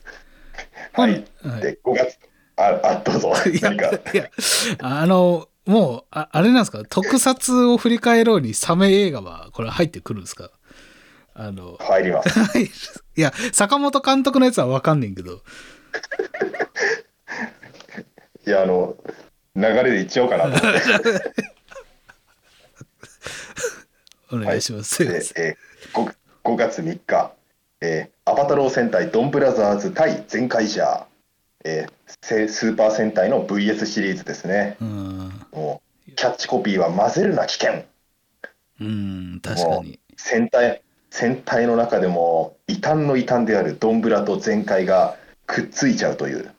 [0.92, 2.18] はい、はいで5月
[2.56, 4.28] ああどうぞいや、何かいや、
[4.80, 10.50] あの、もう、ああれなんですか、特撮を振り返ろうにサメ映画は、これ入ってくるんですか？
[11.32, 12.28] あの、入ります。
[12.38, 12.64] はい。
[12.64, 12.68] い
[13.20, 15.40] や、坂本監督のやつはわかんねんけど。
[18.46, 18.96] いやあの
[19.56, 20.90] 流れでいっちゃおうかなと思って。
[24.32, 24.96] お願いします。
[24.96, 25.56] すいえー、
[25.92, 27.32] 5, 5月3日、
[27.80, 31.04] えーアバタロー戦隊ドンブラザーズ対全カイジャー、
[31.64, 34.76] えーせスーパー戦隊の VS シリーズですね。
[34.80, 35.32] うん。
[35.52, 37.84] もうキャッチコピーは混ぜるな危険。
[38.80, 39.98] うん、確かに。
[40.16, 45.16] 戦隊戦隊の中でも異端の異端であるドンブラと全開が
[45.50, 46.52] くっついちゃうという。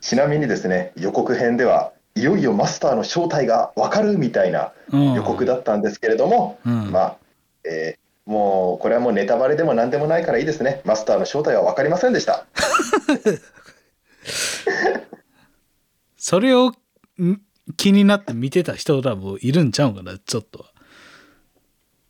[0.00, 5.14] ちなみにですね予告編ではいよいよマスターの正体が分かるみたいなうん。
[5.14, 6.90] 予告だったんですけれども、うん。
[6.90, 7.16] まあ、
[7.64, 10.80] えーもうこれはもうネタバレでも何でもないからいいですね。
[10.84, 12.46] マスターの正体は分かりませんでした。
[16.16, 17.40] それをん
[17.76, 20.66] 気になって見てた人らもいるんちゃうんかな、ちょっとは。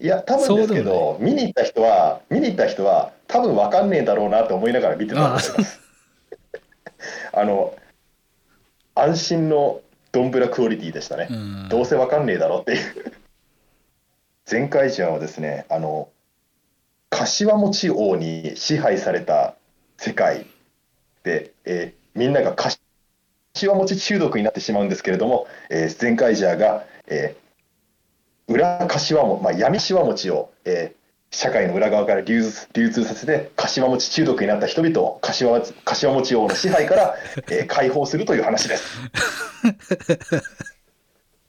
[0.00, 5.80] いや多分ですけど見に行った人は見に行った人は多分分かんねえだろうなと思いながら見てたんです。
[7.32, 7.74] あの
[8.94, 9.80] 安心の
[10.12, 11.68] ドンブラクオリティでしたね、うん。
[11.68, 13.12] どうせわかんねえだろっていう。
[14.50, 16.08] 前回ジャーはですねあの
[17.08, 19.54] 柏餅王に支配された
[19.96, 20.46] 世界
[21.22, 22.78] で、えーみんなが柏
[23.74, 31.01] 餅中毒になってしまうんですけれども、えー、前回ジャーが、えー裏柏餅、まあ、闇柏餅を、えー
[31.32, 37.16] 社会の裏側から流通流通させて柏餅中毒になった人々を柏餅柏餅王の支配から、
[37.50, 38.98] えー解放するという話です。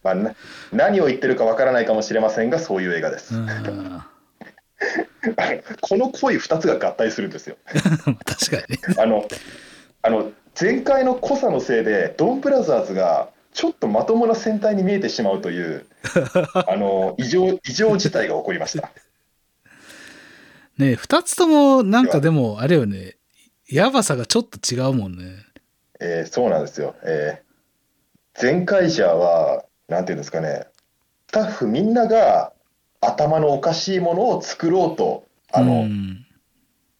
[0.01, 0.35] まあ、な
[0.71, 3.33] 何を言ってるかわからないかもしれませんがそういう映画です。
[5.81, 7.57] この恋2つが合体するんですよ。
[8.25, 8.77] 確かに。
[8.97, 9.27] あの
[10.01, 15.85] あの前回の濃さのせいでドンブラザーズがちょっとまともな戦隊に見えてしまうという
[16.67, 18.91] あの異常異常事態が起こりました。
[20.77, 23.17] ね二つともなんかでもあれよね、
[23.69, 25.45] やばさがちょっと違うもんね。
[25.99, 26.95] えーそうなんですよ。
[27.03, 27.43] えー
[28.41, 30.65] 前回者はなんていうんですかね
[31.29, 32.51] スタッフみんなが
[32.99, 36.25] 頭のおかしいものを作ろうとあの、うん。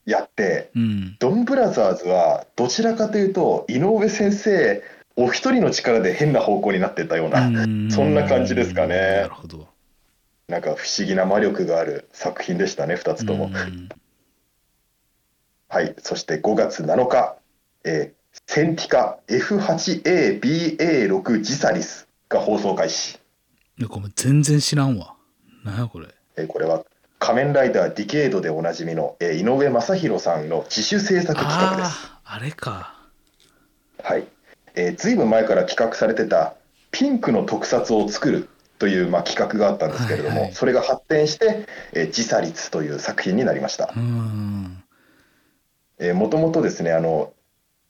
[0.06, 1.16] やってうん。
[1.20, 4.84] ドンブラザーズはどちらかというと井上先生
[5.16, 9.68] お一人の力で変な方向になってったような、うんそんな感じですかねなるほど。
[10.47, 13.89] なんか不思議な魔力がある作品でしたね2つとも、うん
[15.69, 17.36] はいそして5月7日、
[17.84, 23.19] えーセンティカ F8ABA6 ジサリスが放送開始、
[23.77, 25.13] いやごめん全然知らんわ。
[25.63, 26.08] なんやこれ。
[26.36, 26.84] えーこれは
[27.19, 32.95] 仮面ライダーディケードでおなじみの、えー井上正弘さんの自主制作企画ですあれか。
[34.03, 34.27] はい、
[34.75, 36.56] えー、ずいぶん前から企画されてた
[36.91, 38.49] ピンクの特撮を作る
[38.84, 41.65] という、まあ、企画があったんですけれども、はいはいそれが発展して
[41.96, 44.84] 「えー、自差率」という作品になりましたうん。
[46.15, 47.32] もともとですねあの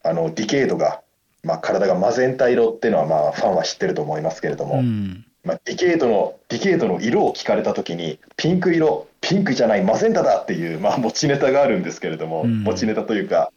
[0.03, 1.01] あのディケードが、
[1.43, 5.25] まあ、体がマゼンタ色っていうのは、まあ、ファンは知ってると思いますけれども、うん。
[5.43, 13.51] まあ、ディケードのディケードの色を聞かれた時にピンク色ピンクじゃないマゼンタだっていう、まあ、持ちネタがあるんですけれども、うん持ちネタというか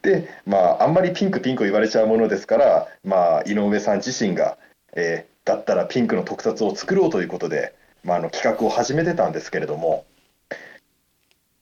[0.00, 4.56] で、まあ、あんまりピンクピンク言われちゃうものですから、まあ、井上さん自身が、
[4.96, 10.06] えーだったらピンクの特撮を作ろうということで、まあ、あの企画を始めてたんですけれども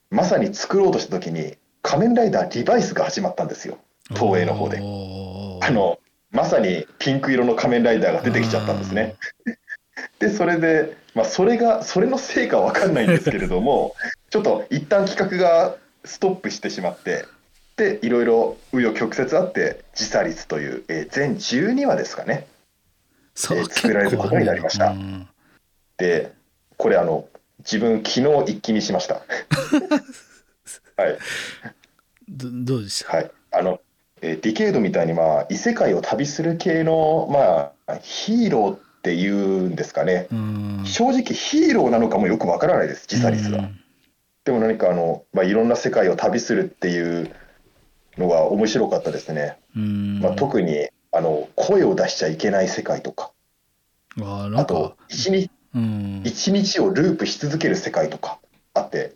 [0.09, 3.77] まさに作ろうとした時に仮面ライダーリバイスが始まったんですよ
[4.09, 4.77] 東映の方で。
[4.77, 5.99] あの
[6.31, 9.15] まさにピンク色の仮面ライダーが出てきちゃったんですね。
[10.19, 13.95] でそれで、まあ、それがそれのせいかわかんないんですけれども
[14.31, 17.25] ちょっと一旦企画がストップしてしまって
[17.77, 22.47] でいろいろ紆余曲折あって「自差率」という、えー全12話ですかね
[23.35, 24.95] 作られることになりました
[25.97, 26.33] で
[26.77, 27.27] これあの
[27.59, 29.21] 自分昨日一気にしました。
[30.97, 31.17] はいうん
[32.29, 33.17] どどうでした？
[33.17, 33.79] はい、あの、
[34.21, 40.83] えーディケードみたいに、まあ、異世界を旅する系の、まあ、ヒーローっていうんですかね、うん。
[40.85, 43.69] 正直ヒーローなのかもよくわからないです、ジサリスが。
[44.45, 47.33] でも何かあの、まあ、いろんな世界を旅するっていう
[48.17, 49.57] のが面白かったですね。
[49.75, 50.19] うん。
[50.21, 53.31] まあ、特にあの声を出しちゃいけない世界とか、
[54.21, 56.21] ああとか、一日うん。
[56.23, 58.39] 一日をループし続ける世界とか
[58.73, 59.15] あって、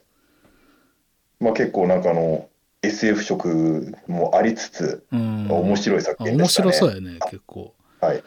[1.39, 2.49] まあ、結構なんかあの
[2.81, 6.71] SF 色もありつつ、うん、面白い作品でしたね。
[6.71, 7.73] 白そうやね、結構。
[8.01, 8.23] はい。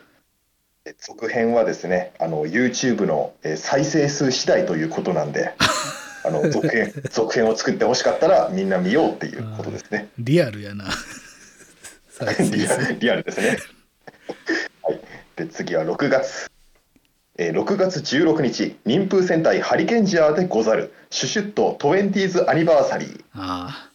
[0.86, 5.52] え続編はですね、あの YouTube のえー再生数次第ということなんで、
[6.24, 10.08] あの続編 続編を作ってほしかったらみんな見ようっていうことですね。
[10.18, 10.86] リアルやな。
[12.24, 13.58] 再生リア数ルリアルですね。
[14.82, 15.00] はい。
[15.36, 16.50] で次は6月。
[17.38, 23.24] えー6月16日、民風戦隊ハリケンジャーでござる、シュシュッと 20th アニバーサリー。
[23.34, 23.88] あ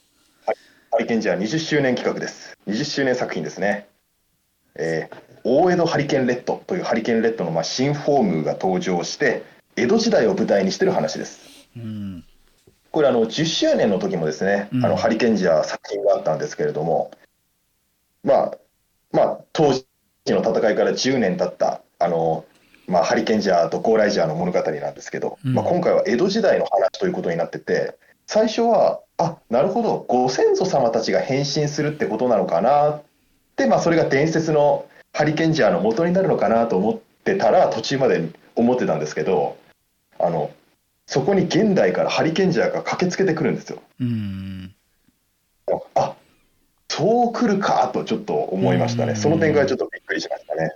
[0.91, 2.57] ハリケンジャー20周年企画です。
[2.67, 3.87] 20周年作品ですね。
[4.75, 9.43] えー大江戸ハリケーンレッドというハリケーンレッドのまあ新フォームが登場して
[9.75, 12.23] 江戸時代を舞台にしてる話ですうん
[12.89, 17.11] これあの10周年の時もですね、うんあのハリケーンジャー作品があったんですけれども
[18.25, 18.57] まあ
[19.11, 19.85] まあ当時
[20.27, 22.43] の戦いから10年経ったあの、
[22.87, 33.03] まあ、ハリケーンジャーとゴーライジャーの物語なんですけど、うんまあ、今回は江戸時代の話ということになってて最初はあなるほどご先祖様たちが変身するってことなのかなっ
[33.55, 39.57] て、まあ、それが伝説のハリケーンジャーの元になるのかなと思ってたら途中まで思ってたんですけど
[40.19, 40.51] あの
[41.05, 43.81] そこに現代からハリケーンジャーが駆けつけてくるんですよ。
[43.99, 44.75] うん
[45.93, 46.15] あ
[46.97, 49.11] そう来るかとちょっと思いましたね。
[49.11, 50.71] うんその点がちょっとびっくりしましたね。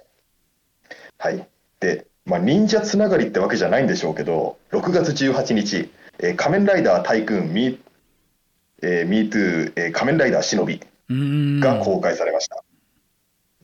[1.17, 1.47] はい。
[1.79, 7.79] で、まあ、忍者つながりってわけじゃないんでしょうけど、6月18日、えー仮面ライダータイクーンミー、
[8.81, 12.63] えー、ミートゥー、えー仮面ライダー忍びうんが公開されました。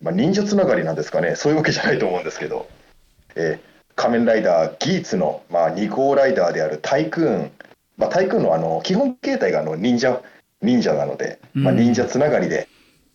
[0.02, 2.70] まあ、忍者つながりなんですかね、そういうわけじゃないと思うんですけど、
[3.36, 7.52] えー仮面ライダーギーツの、まあ、2号ライダーであるタイクーン、
[7.98, 10.22] まあ、タイクーンのあの基本形態があの忍者
[10.66, 12.68] 忍者なので、まあ、うん忍者つながりで、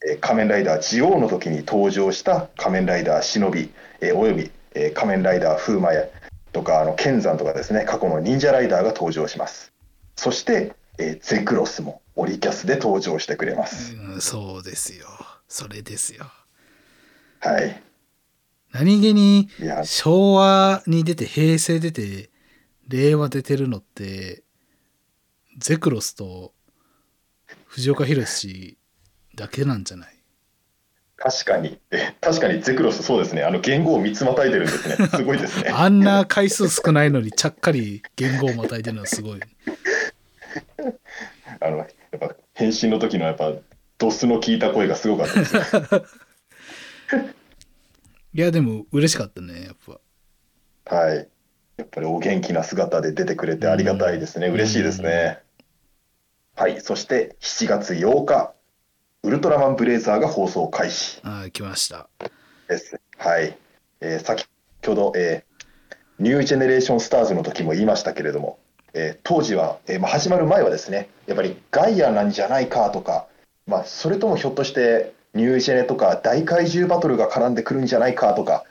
[0.09, 6.05] えー仮面ライダージオウの時に登場した仮面ライダー忍び、えーおよび、えー仮面ライダー風魔や
[6.53, 9.73] とかあの剣山とかですね過去の忍者ライダーが登場します。
[10.17, 15.07] そして、えーゼクロスもオリキャスで登場してくれます、うんそうですよ。
[15.49, 16.27] それですよ。
[17.41, 17.83] はい。
[18.73, 19.49] 何気に
[19.85, 22.31] 昭和に出て平成出て
[22.89, 24.45] 令和出てるのって
[25.59, 26.53] ゼクロスと
[27.73, 28.77] 藤岡弘
[29.37, 30.17] だけなんじゃない？
[31.17, 35.71] 確かに、え 確かにゼクロス、そうですね、あの言語を3つまたいでるんですね、 すごいですね。
[35.71, 39.41] あんな回数少ないのにちゃっかり言語をまたいでるのはすごい。
[41.61, 43.53] あのやっぱ変身の時のやっぱ
[43.99, 45.63] ドスの効いた声がすごかったですね。
[48.33, 49.77] いやでも嬉しかったねやっ
[50.87, 50.97] ぱ。
[50.97, 51.29] はい。
[51.77, 54.49] やっぱりお元気な姿で出てくれてありがたいですね。
[54.49, 55.39] うん嬉しいですね。
[56.61, 56.79] はい。
[56.83, 58.53] そして7月8日、
[59.23, 62.11] ウルトラマンブレイザーが放送開始ああ来ました。
[62.69, 63.01] です。
[63.17, 63.57] はい。
[64.03, 64.47] えー先
[64.85, 68.59] ほど、えーニュージェネレーションスターズの時も言いましたけれども、
[68.93, 73.27] えー当時は、えーまあ、始まる前はですね、やっぱりガイアなんじゃないかとか、
[73.67, 78.65] まあ、それともひょっとしてニュージェネとか大怪獣バトルが絡んでくるんじゃないかとか、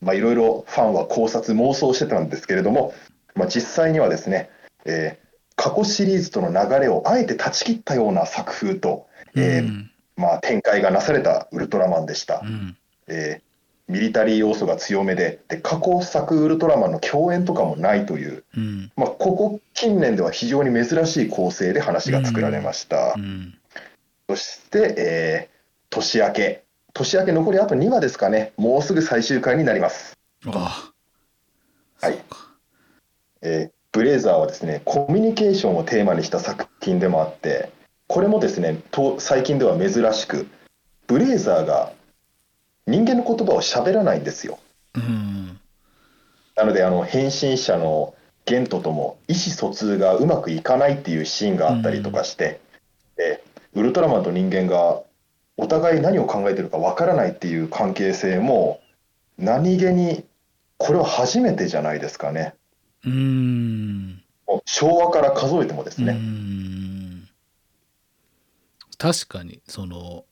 [0.00, 2.94] まあ、いろいろファンは考察妄想してたんですけれども、
[3.36, 4.50] まあ、実際にはですね、
[4.84, 5.27] えー
[5.58, 9.90] 過去シリーズとの流れをあえて断ち切ったような作風と、えーうん。
[10.16, 12.40] まあ、展開がなされたウルトラマンでした。
[12.44, 12.46] う。
[12.46, 12.76] ん。
[13.08, 13.48] えー
[13.90, 18.92] ミリタリー要素が強めでで過去作ウルトラマンの共演とかもないという、うん。
[18.96, 23.58] まあ、ここ近年では非常に珍しい構成で話が作られました、うん。
[24.28, 25.58] そして、えー
[25.90, 26.64] 年明け。
[26.92, 28.52] 年明け残りあと2話ですかね。
[28.58, 30.92] もうすぐ最終回になります、あ
[32.02, 32.06] あ。
[32.06, 32.18] はい。
[33.40, 37.72] えーブレイザーはですねコミュニケーションをテーマにした作品でもあって
[38.06, 40.46] これもですねと最近では珍しく
[41.06, 41.92] ブレイザーが
[42.86, 44.58] 人間の言葉を喋らないんですよ。
[44.94, 45.60] うん。
[46.56, 48.14] なのであの変身者の
[48.46, 52.60] ゲントとも意思疎通がうまくいかないっていうシーンがあったりとかして、
[53.16, 55.02] でウルトラマンと人間が
[55.58, 58.80] お互い何を考えてるかわからないっていう関係性も
[59.36, 60.24] 何気に
[60.78, 62.54] これは初めてじゃないですかね
[63.04, 64.22] うん。
[64.64, 67.28] 昭和から数えてもですうね、ん。
[68.96, 70.24] 確かにその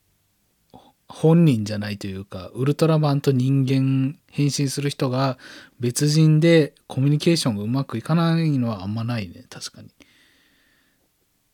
[1.09, 5.39] 本人じゃないというかウルトラマンと人間変身する人が
[5.79, 9.89] 別人でコミュニケーションがうまくいかないのはあんまないね確かに。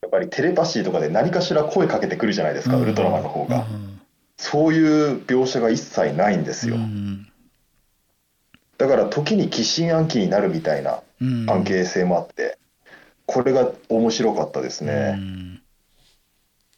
[0.03, 4.01] やっぱりテレパシーとかで何かしら声かけてくるじゃないですか、ウルトラマンの方が、うん。
[4.37, 7.32] そういう描写が一切ないんですよ、うん
[8.79, 12.59] だから時に疑心暗鬼になるみたいなうん関係性もあって、
[13.27, 15.13] これが面白かったですうね。
[15.13, 15.63] ん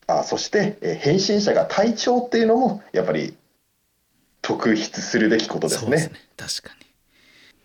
[0.07, 3.35] あそして、えー変身者が隊長っていうのもやっぱり
[4.43, 5.81] 特筆するべきことですね。
[5.83, 6.87] そうですね確かに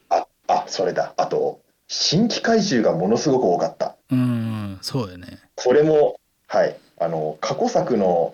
[0.10, 3.97] ああそれだあと新規怪獣がものすごく多かった。
[4.12, 8.34] うんそうよねこれもはいあの過去作の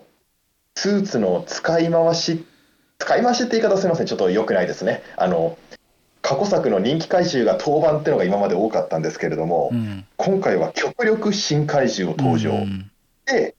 [0.76, 2.46] スーツの使い回し
[2.98, 5.02] 使い回しって言い方すみませんちょっと良くないですね。
[5.16, 5.58] あの
[6.26, 10.04] 過去作の人気怪獣が登板っていうのが今まで多かったんですけれども、うん。
[10.16, 12.50] 今回は極力新怪獣を登場。
[12.50, 12.90] うん
[13.26, 13.54] で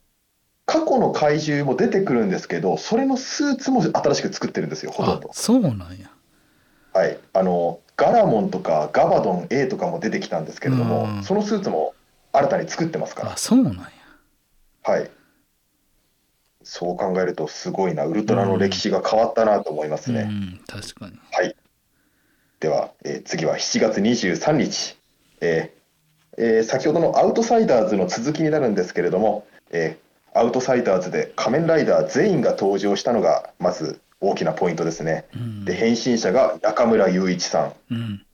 [0.65, 6.11] 過去の怪獣も出てくるんですけどそれのスーツも新しく作ってるんですよほとんど、あそうなんや。
[6.93, 11.24] はい、あのガラモンとかガバドン A とかも出てきたんですけれども、うん。
[11.24, 11.95] そのスーツも
[12.34, 13.82] 新たに作ってますかあそうなんや。
[14.84, 15.09] ら、はい、
[16.63, 20.28] そう考えるとすごいな、ウルトラの歴史が変わったなと思いますね。
[20.30, 21.18] うん、確かに。
[21.32, 21.55] はい。
[22.60, 24.97] では、えー次は7月23日、
[25.41, 30.08] えーえー先ほどのアウトサイダーズの続きになるんですけれども、えー
[30.39, 35.26] アウトサイダーズで仮面ライダー全員が登場したのがまず大きなポイントですね。
[35.36, 38.26] うんで、変身者が中村雄一さん、うん。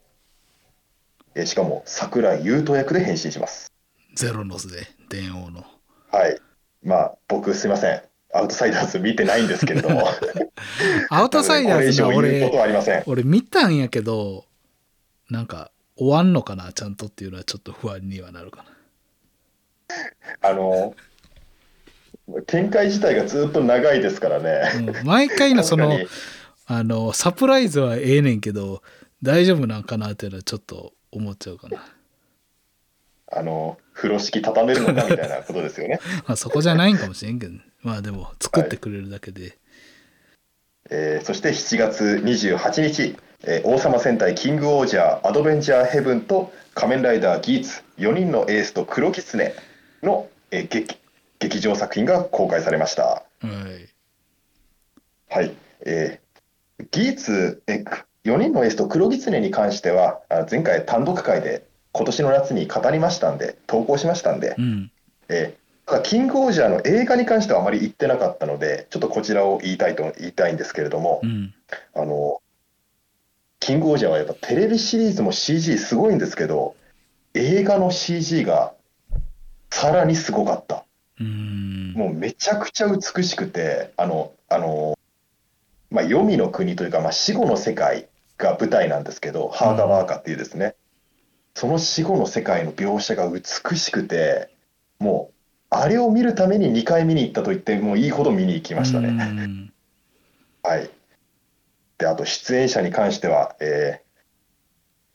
[1.35, 3.71] えーしかも桜井優斗役で変身します。
[4.15, 5.63] ゼロノスで、電王の。
[6.11, 6.37] はい。
[6.83, 8.01] まあ、僕すいません。
[8.33, 10.07] アウトサイダーズ見てないんですけれども、
[11.09, 12.51] アウトサイダーズ俺。
[13.05, 14.45] 俺見たんやけど、
[15.29, 18.65] なんか、終わんのかな、ちゃんとっていうのはちょっと不安にはなるか
[20.41, 20.49] な。
[20.49, 20.95] あの、
[22.47, 24.61] 展開自体がずっと長いですからね。
[24.77, 25.99] うん、毎回のその
[26.65, 28.81] あのサプライズはええねんけど
[29.21, 31.85] 大丈夫なんかなっていうのはちょっと思っちゃうかな、
[33.27, 35.99] あの、風呂敷畳めるのかみたいなことですよね。
[36.25, 37.53] まあ、そこじゃないんかもしれんけど、
[37.83, 39.57] まあでも作ってくれるだけで、
[40.89, 43.15] えーそして7月28日、
[43.45, 49.53] えー王様戦隊キングオージャーアドベンチャーヘブンと仮面ライダーギーツ4人のエースと黒狐
[50.01, 50.97] の、えー劇
[51.39, 53.03] 劇場作品が公開されました。
[53.03, 53.43] はい
[55.29, 55.53] はい。
[55.85, 56.23] えー
[56.91, 57.83] ギーツ、え
[58.25, 64.91] 4人のエースと黒狐に関しては、あ前回単独会で今年の夏に語りましたんで、投稿しましたんでう、ん
[65.29, 71.53] えーただキングオージャーの映画に関してはあまり言ってなかったので、ちょっとこちらを言いたいと言いたいんですけれども、うん。
[71.93, 72.41] あの、
[73.59, 76.75] キングオージャーはやっぱテレビシリーズも CG すごいんですけど、
[77.33, 78.73] 映画の CG が
[79.69, 80.85] さらにすごかった。
[81.19, 81.93] うん。
[81.93, 84.97] もうめちゃくちゃ美しくて、あの、あの、
[85.91, 88.07] まあ、黄泉の国というか、まあ、死後の世界
[88.37, 90.75] が舞台なんですけど、ハーガワーカっていうですね、
[91.53, 94.49] その死後の世界の描写が美しくて、
[94.99, 95.32] もう、
[95.75, 99.09] あれを見るために2回見に行ったと言ってもいいほど見に行きましたね。
[99.09, 99.73] うん
[100.65, 100.89] はい。
[101.97, 104.03] で、あと出演者に関しては、えー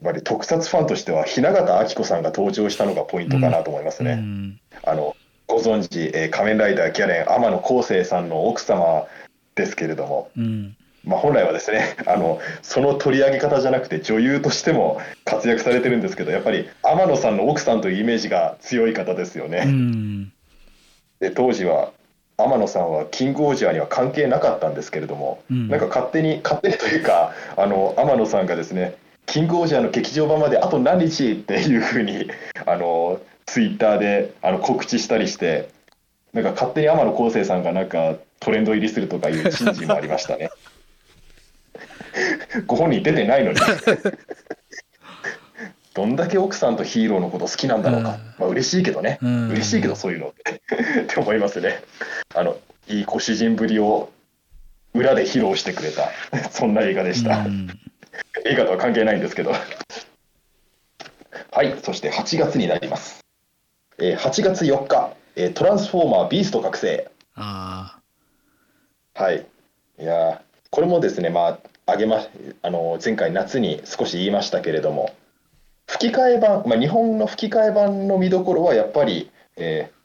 [0.01, 4.13] やっぱり特撮ファンとしては、雛形あき子さんが登場したのがポイントかなと思いますね。
[4.13, 5.17] うんあの
[5.49, 9.07] ご存知、えー仮面ライダーギャレン天野浩生さんの奥様
[9.57, 19.65] ですけれども、うんまあ、本来はですね あのその取り上げ方じゃなくて女優としても活躍されてるんですけどやっぱり天野さんの奥さんというイメージが強い方ですようね。
[21.21, 21.93] んで当時は
[22.37, 25.69] 天野さんはキングオージャーには関係なかったんですけれども、うん。
[25.69, 28.97] なんか勝手に勝手にというかあの天野さんがですね
[29.27, 32.31] キングオージャーの劇場版まであと何日っていうふうに
[32.65, 35.69] あのツイッターであの告知したりして
[36.33, 40.51] なんか勝手に天野浩生さんがなんかトレンド入りするとかいう 珍事もありましたね。
[42.67, 43.59] ご本人出てないのに
[45.99, 49.49] どんだけ奥さんとヒーローのこと好きなんだろうか、まあ嬉しいけどね、うん。
[49.49, 50.29] 嬉しいけどそういうの。
[50.31, 50.33] っ
[51.09, 51.83] て思いますね。
[52.37, 54.09] あのいいご主人ぶりを
[54.95, 56.09] 裏で披露してくれた。
[56.53, 57.69] そんな映画でした、うん。
[58.45, 59.53] 映画とは関係ないんですけど。
[61.51, 63.25] はいそして8月になります、
[63.99, 67.11] えー8月4日、えートランスフォーマービースト覚醒。
[67.35, 67.99] あ
[69.15, 69.45] はい。
[69.99, 70.39] いやー
[70.71, 72.21] これもですねまああげま
[72.63, 75.11] あの前回夏に少し言いましたけれども
[75.89, 79.99] 吹き替え版、まあ、日本の吹き替え版の見どころはやっぱり、えー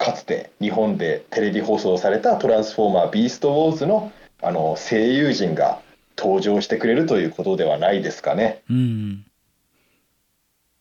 [0.00, 4.10] かつて日本でテレビ放送された「トランスフォーマービーストウォーズの」
[4.42, 5.78] あの声優陣が
[6.16, 8.62] 登場してくれるということではないですかね。
[8.70, 9.26] ーうん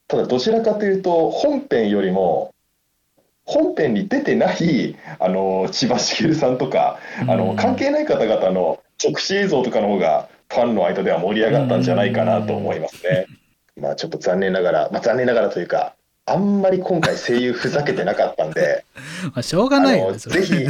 [0.08, 2.54] ただどちらかというと本編よりも
[3.44, 6.98] 本編に出てないあの千葉茂さんとか
[7.28, 13.28] あうんの関係ない方々の直視映像とかの方がファンの間では盛り上がったんじゃないかなと思いますね。
[13.80, 18.86] まあちょっと残念ながら、まあ、残念ながらというかあんまり今回声優ふざけてなかったんで
[19.34, 20.68] まあしょうがないよねぜひ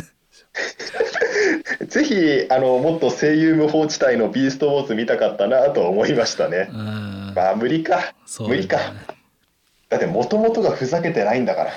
[1.88, 6.70] ぜひあのもっと声優無法地帯のビーストウォーズ見たかったなと思いましたね。
[6.72, 8.78] うんまあ無理か無理か
[9.90, 11.72] だってもともとがふざけてないんだから。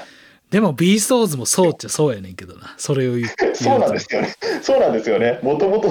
[0.51, 4.35] でもビーストーズもそうっちゃそうやねんけどなそれを言うそうなんですよね。
[4.61, 5.39] そうなんですよね。
[5.43, 5.91] もともと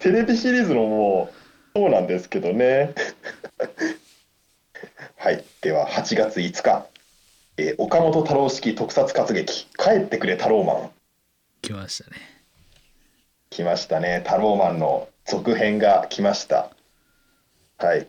[0.00, 1.30] テレビシリーズのも
[1.74, 2.94] うそうなんですけどね。
[5.22, 5.44] はい。
[5.60, 6.84] では8月5日、
[7.56, 10.90] えー岡本太郎式特撮活劇「帰ってくれ太郎マン
[11.62, 12.16] 来ましたね」
[13.50, 14.22] 来ましたね。
[14.26, 16.70] 太郎マンの続編が来ました。
[17.78, 18.08] はい。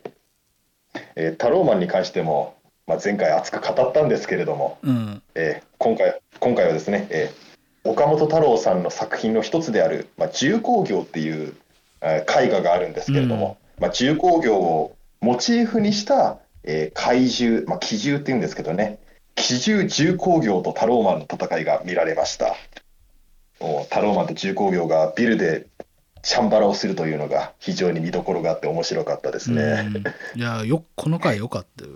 [1.16, 2.55] えー太郎マンに関しても、
[2.88, 11.55] まあ、前回熱く語ったんですけれども、うんえー今回今回はですね、えー岡本太郎さんの作品の一つである、まあ、重工業っていう、
[12.01, 18.99] えー絵画があるんですけれども、まあ、重工業をモチーフにした、えー怪獣、まあ、奇獣っていうんですけどね。
[19.36, 22.55] 奇獣重工業と太郎マンの戦いが見られました。
[23.59, 25.68] もうタローマンと重工業がビルで
[26.22, 29.89] チャンバラをするというのが非常に見どころがあって面白かったですね。
[30.34, 30.39] うん。
[30.39, 31.91] いやよこの回良かったよ。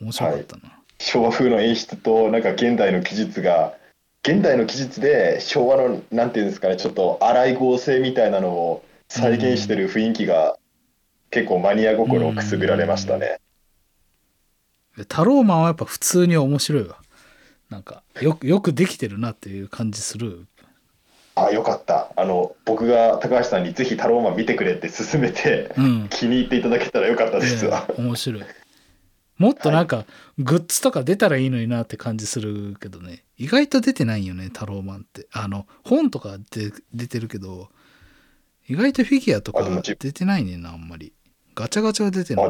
[0.00, 3.74] 面白かったな、昭和風の演出となんか現代の技術が
[4.22, 10.56] 現代の技術で昭和のなんていうんですかねちょっと荒い合成みたいなのを再現してる雰囲気が
[11.30, 13.38] 結構マニア心をくすぐられましたね。
[15.08, 16.96] タローマンはやっぱ普通に面白いわ。
[17.70, 20.46] なんかよくよくできてるなっていう感じする。
[21.34, 22.12] あよかった。
[22.16, 26.08] あの僕が高橋さんにぜひタローマン見てくれって勧めてうん。
[26.08, 27.86] 気に入っていただけたらよかったですわ。
[27.88, 28.42] ええ面白い。
[29.36, 30.06] もっとなんか、
[30.38, 33.24] グッズとか出たらいいのになって感じするけどね。
[33.36, 35.26] 意外と出てないよねタローマンって。
[35.32, 37.68] あの本とかで出てるけど
[38.68, 41.12] 意外とフィギュアとか出てないねんなあんまり。
[41.56, 42.46] ガチャガチャは出てない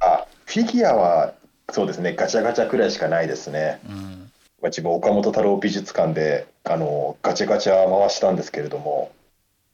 [0.00, 1.34] あフィギュアは
[1.72, 2.14] そうですね。
[2.14, 3.80] ガチャガチャくらいしかないですね。
[3.88, 4.30] うん。
[4.62, 9.12] まあ、自分岡本太郎美術館であのガチャガチャ回したんですけれども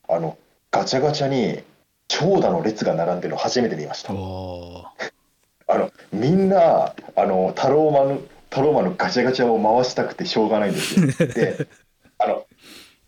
[0.09, 0.37] あの
[0.73, 1.63] ガチャガチャに
[2.09, 4.13] 長蛇の列が並んでるの初めて見ました。
[5.73, 8.21] あのみんなあのタローマンの
[8.51, 11.07] タローマンのガチャガチャを回したくてしょうがないんですよ。
[11.33, 11.69] で
[12.19, 12.47] あの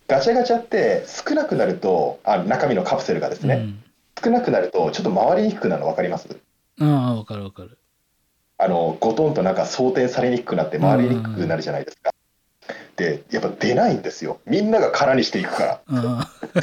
[0.06, 3.66] ガチャガチャって少なくなるとあ中身のカプセルがですね、
[4.22, 6.28] 少なくなるとちょっと回りにくくなるの分かります？
[6.78, 7.78] うん、ああ分かる分かる
[8.62, 12.12] あのゴトンとなんか装填されにくくなって回りにくくなるじゃないですか。
[12.96, 14.38] でやっぱ出ないんですよ。
[14.46, 15.80] みんなが空にしていくから。
[15.88, 16.30] あ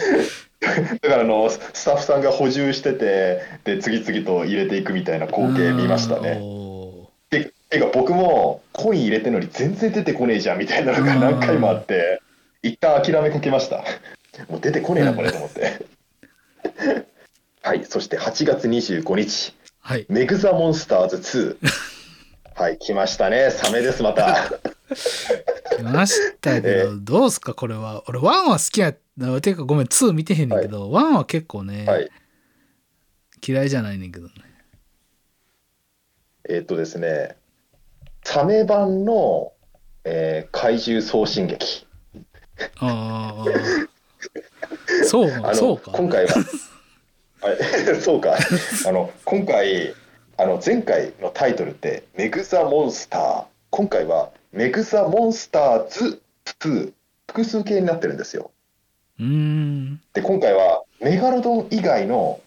[1.01, 6.37] だからあのスタッフさんが補充しててで次々と入れていくみたいな光景見ましたね。
[6.41, 12.21] おでてか僕もコイン入れてるのに全然出てこねえじゃんみたいなのが何回もあって
[12.63, 13.83] 一旦諦めかけました。
[14.47, 15.85] もう出てこねえなこれと思って。
[17.61, 19.53] はいそして8月25日。
[19.53, 19.58] ー
[19.89, 20.05] はい。
[20.07, 21.71] メグザモンスターズ2
[22.53, 23.49] はい来ましたね。
[23.49, 24.51] サメですまた。
[25.77, 28.03] 来ましたけど、えどうすかこれは。
[28.07, 28.99] 俺1は好きやて
[29.49, 32.07] いうかごめん2見てへんねんけど、1は結構ね、はい。
[33.47, 34.33] 嫌いじゃないねんけどね。
[36.47, 37.35] えーっとですね
[38.23, 39.53] サメ版の、
[40.03, 41.87] えー怪獣送信劇。
[42.77, 45.93] ああそう あのそうか。
[45.93, 46.35] 今回は、
[47.41, 47.57] はい、
[48.01, 48.37] そうか。
[48.87, 49.93] あの今回
[50.37, 56.93] あの前回のタイトルって「メグザモンスター」今回は「メグザモンスターズ2」
[57.27, 58.51] 複数形になってるんですよ。
[59.19, 60.01] うーん。
[60.13, 62.41] で今回はメガロドン以外の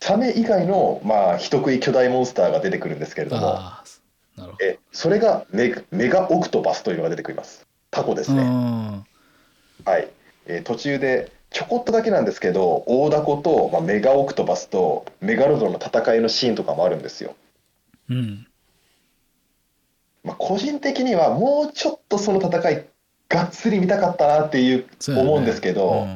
[0.00, 3.42] サメ以外のまあ人食い巨大モンスターが出てくるんですけれども。
[3.42, 3.82] な
[4.38, 4.56] るほど。
[4.64, 7.66] えそれがメグメガオクトパスというのが出てくります。
[7.90, 9.06] タコですね、うん。
[9.84, 10.08] はい、
[10.46, 17.36] えー途中でちょこっとだけなんですけど大ダコと、まあ、メガオクトパスとメガロドンの戦いのシーンとかもあるんですよ、
[18.10, 18.46] うん。
[20.24, 22.86] まあ、個人的にはもうちょっとその戦い
[23.28, 26.08] がっつり見たかったなっていう思うんですけど、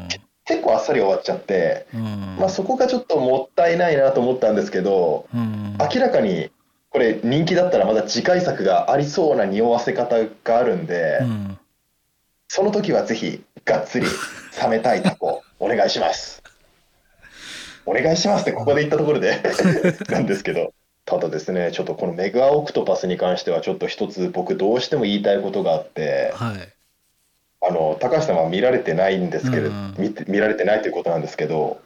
[0.45, 2.37] 結構あっさり終わっちゃって、うんうん。
[2.41, 5.79] まあ、そこがちょっともったいないなと思ったんですけどうん。
[5.79, 6.51] 明らかに
[6.91, 11.59] これ人気だったらまだ次回作がありそうな匂わせ方があるんで、うん。
[12.49, 14.07] その時はぜひがっつり
[14.63, 16.43] 冷めたいタコお願いします。
[17.85, 19.41] お願いしますってここで言ったところで
[20.09, 20.73] なんですけど
[21.05, 26.69] ただですねちょっとこのメガオクトパスに関してはちょっと一つ僕どうしても言いたいことがあってはい
[27.61, 31.81] あの高橋さんは見られてないんですけれど、うん見て見られてないということなんですけど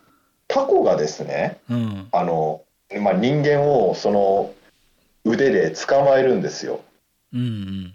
[0.48, 2.62] タコがですねうんあの、
[3.00, 4.52] まあ、人間をその
[5.24, 6.80] 腕で捕まえるんですよ。
[7.32, 7.94] うんうん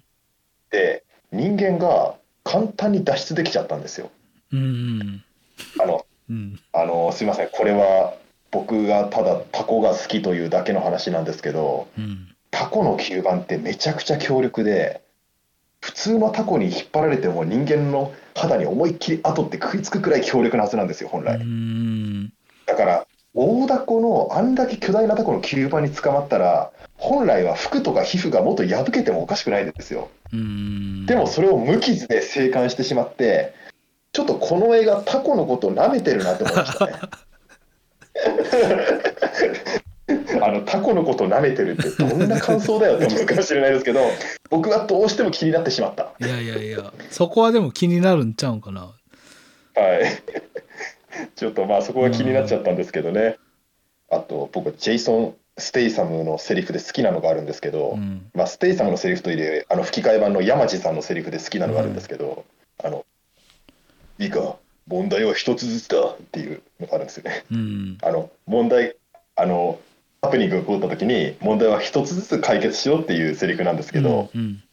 [0.71, 2.15] で人間が
[2.47, 4.09] 簡単に脱出できちゃったんですよ。
[4.53, 6.59] あのうん。
[6.71, 7.49] あのすいません。
[7.51, 8.13] これは
[8.51, 12.29] 僕がただタコが好きというだけの話なんですけどうん。
[12.49, 15.01] タコの吸盤ってめちゃくちゃ強力で
[15.81, 22.31] 普通のタコに引っ張られても人間の肌に思いっきり後って食いつくくらい強力なはずなんですよ本う来ん。
[22.65, 23.07] だから
[23.39, 30.09] 大ダコのあんだけ巨大なタコの吸盤に捕まったら本来は服とか皮膚がもっと破けてもおかしくないんですよ。
[30.33, 31.05] うん。
[31.05, 33.53] でもそれを無傷で生還してしまって
[34.11, 36.93] ちょっとこの映画タコのことを舐めてるなと思いましたね。
[40.41, 43.99] あのタコのことを舐めてるってどんな感想だよって思うかもしれないですけど
[44.49, 46.07] 僕はどうしても気になってしまった。
[46.19, 48.81] いやいやいやそこはでも気になるんちゃうんかな。
[48.81, 48.89] は
[49.99, 50.05] い
[51.35, 53.37] ちょっとまあそこが気になっちゃったんですけどね。
[54.09, 58.29] あと僕ジェイソン・ステイサムのセリフで好きなのがあるんですけど、うん。
[58.33, 62.45] まあ、ステイサムのセリフというよりあの吹き替え版の山路さんのセリフで好きなのがあるんですけど、
[62.83, 63.05] あの
[64.19, 64.55] いいか
[64.87, 67.45] 問題は一つずつだっていうのがあるんですよね。
[67.51, 67.97] うん。
[68.01, 68.95] あの問題
[69.35, 69.79] あの
[70.21, 74.63] ハプニングが起こった時に問題は一つずつ解決しようっていうセリフなんですけど、うん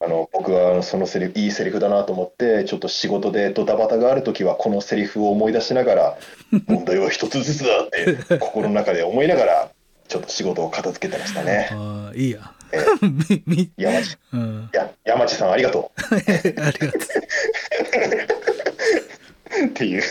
[0.00, 6.18] あの僕僕はそのセリフいいセリフだなと思ってちょっと仕事でドタバタがある時はこのセリフを思い出しながら
[6.66, 9.70] 問題は一つずつだって心の中で思いながら
[10.08, 11.68] ちょっと仕事を片付けてましたね。
[11.72, 12.54] ああいいや。
[13.76, 14.16] 山地。
[14.32, 14.70] うん。
[14.72, 16.64] や山地さんありがと ありがとう。
[19.64, 20.02] うっていう。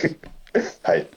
[0.83, 1.07] はい。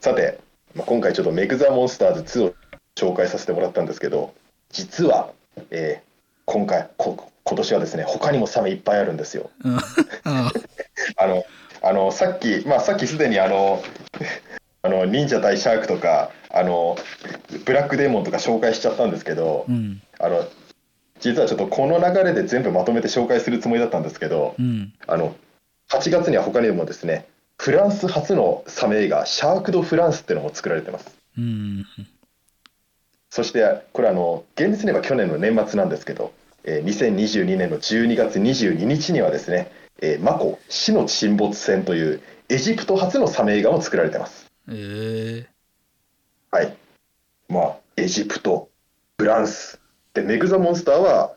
[0.00, 0.38] さて、
[0.74, 2.54] まあ、今回ちょっとメグ・ザ・モンスターズ2を
[2.96, 4.34] 紹介させてもらったんですけど
[4.70, 5.30] 実は、
[5.70, 6.08] えー
[6.48, 9.50] 今回こ今年はですね他にもサメいっぱいあるんですよ。
[9.64, 9.76] うん。
[9.78, 9.82] あ
[11.16, 11.44] あの
[11.80, 13.82] あのさっき、まあ、さっきすでにあの
[14.82, 16.96] あの忍者対シャークとかあの
[17.64, 20.02] ブラックデーモンとか紹介しちゃったんですけどうん。
[20.18, 20.46] あの
[21.20, 24.92] 実はちょっとこの流れで全部まとめて紹介するつもりだったんですけどうん。
[25.06, 25.34] あの
[25.88, 27.26] 8月には他にもですね
[27.56, 31.16] フランス初のサメ映画「シャーク・ド・フランス」っていうのも作られてます。
[31.38, 31.86] うん。
[33.30, 36.32] そしてこれあの厳密に言えば去年の年末なんですけど、
[36.68, 39.70] えー2022年の12月22日にはですね
[40.02, 45.58] 「えーマコ死の沈没船」というエジプト初のサメ映画も作られてますええ
[46.50, 46.76] はい。
[47.48, 48.70] まあ、エジプト、
[49.18, 49.78] フランス。
[50.14, 51.32] で、メグ・ザ・モンスターは、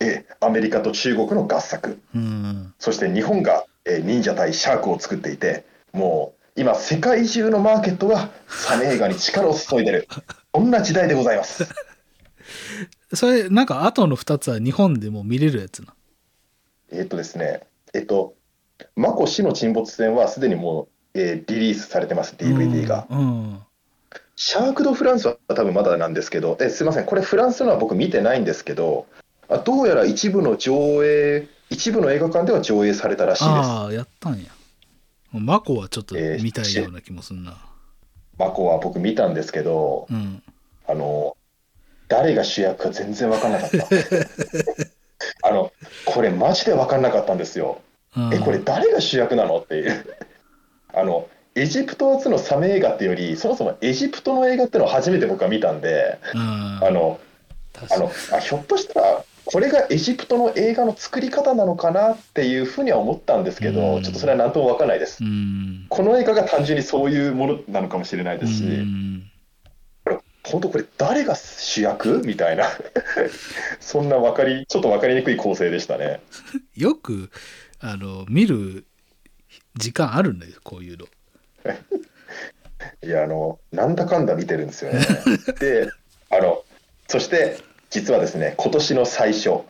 [0.00, 1.98] えーアメリカと中国の合作。
[2.14, 10.08] うんそして日本が、えー忍者対シャークを作っていて、もう、今、世界中のマーケットがサメ映画に力を注いでる。
[10.54, 11.66] そんな時代でございます。
[13.14, 15.94] それなんか後の2つは日本でも見れるやつな
[16.90, 18.34] えーっとですね、えっと、
[18.96, 23.06] マコ死の沈没船はすでにもう、えーリリースされてます、DVD が。
[23.10, 23.60] うん
[24.40, 29.06] シャーク・ド・フランスは多分まだなんですけど、えすみません、これフランスのは僕見てないんですけど、
[29.48, 33.52] あどうやら一部の上映、一部の映画館では上映されたらしいです。
[33.52, 34.50] ああやったんや。
[35.32, 37.58] マコはちょっとえー見たいような気もすんな、
[38.38, 40.40] マコは僕見たんですけど、うん。
[40.86, 41.36] あの、
[42.08, 43.86] 誰が主役か全然分かんなかった。
[45.48, 45.72] あの、
[46.04, 47.80] これマジで分かんなかったんですよ。
[48.16, 48.34] うん。
[48.34, 49.58] え、これ誰が主役なの？
[49.58, 50.04] っていう。
[50.94, 56.40] あの、エジプト初のサメ映画っていうより、そもそもエジプトの映画っていうのを初めて僕は見たんで、うん。
[56.40, 57.20] あの、
[57.90, 64.02] あのあひょっとしたらこれがエジプトの映画の作り方なのかなっていうふうには思ったんですけど、うん。
[64.02, 65.86] ちょっとそれは何とも分からないです、うん。
[65.88, 69.30] この映画が単純にそういうものなのかもしれないですし、うん
[70.50, 72.22] 本当これ誰が主役？
[72.24, 72.66] みたいな。
[73.80, 76.20] そんな分かりちょっと分かりにくい構成でしたね。
[76.76, 77.30] よく
[77.80, 78.86] あの見る
[79.76, 81.06] 時間あるんだよこういうの。
[83.02, 85.00] いやあのなんだかんだ見てるんですよね。
[85.60, 85.88] で
[86.30, 86.64] あの
[87.08, 87.58] そして
[87.90, 89.60] 実はですね今年の最初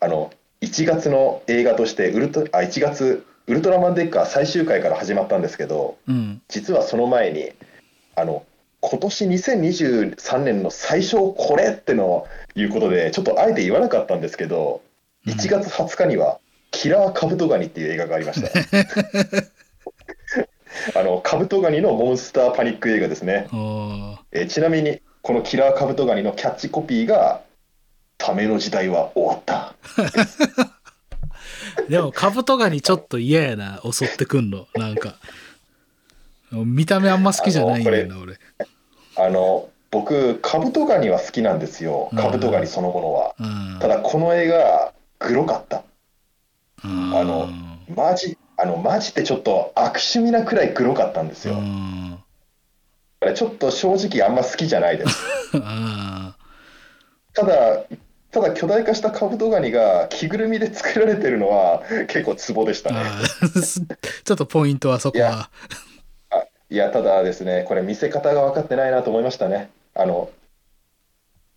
[0.00, 6.42] あの1月の映画としてウルトあ1月ウルトラマンデッカー最終回から始まったんですけどうん。
[6.48, 7.52] 実はその前に
[8.16, 8.44] あの
[8.90, 14.82] 今年2023年の最初これってのいうことでちょっとあえて言わなかったんですけど
[15.26, 15.32] うん。
[15.32, 16.38] 1月20日には
[16.70, 18.50] 「キラーカブトガニ」っていう映画がありました。
[21.00, 27.40] あのカブトガニのモンスターパニック映画ですね、あえーちなみにこのキラーカブトガニのキャッチコピーが
[28.18, 29.74] 「ための時代は終わった。
[29.96, 30.68] ー
[31.88, 34.66] でもカブトガニちょっと嫌やな襲ってくんの。
[34.74, 35.16] なんか。
[36.52, 38.38] 見た目あんま好きじゃないんだよな俺」
[39.16, 42.10] あの僕カブトガニは好きなんですよ。
[42.16, 43.78] カブトガニそのものは、うん。
[43.80, 45.84] ただこの映画グロかった。
[46.84, 47.16] うん。
[47.16, 47.48] あの
[47.94, 51.56] マジあのマジでちょっと悪趣味なくらいグロかったんですよ、
[53.34, 55.18] ちょっと正直あんま好きじゃないです。
[55.54, 56.36] あ
[57.32, 57.84] ただ
[58.30, 62.96] ただ巨大化したカブトガニが着ぐるみで作られてるのは結構ツボでしたね。
[62.98, 63.22] あ
[64.24, 65.30] ちょっとポイントはそこは。
[65.30, 65.50] あ
[66.74, 69.70] いやただですねこれ見せ方が分かってないなと思いましたね。
[69.94, 70.28] あの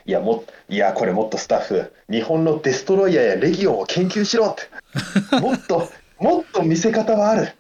[0.06, 4.62] いやもいやこれもっとスタッフ日本のデストロイヤーやレギオンを研究しろって。
[5.42, 5.90] もっと
[6.20, 7.52] もっと見せ方はある。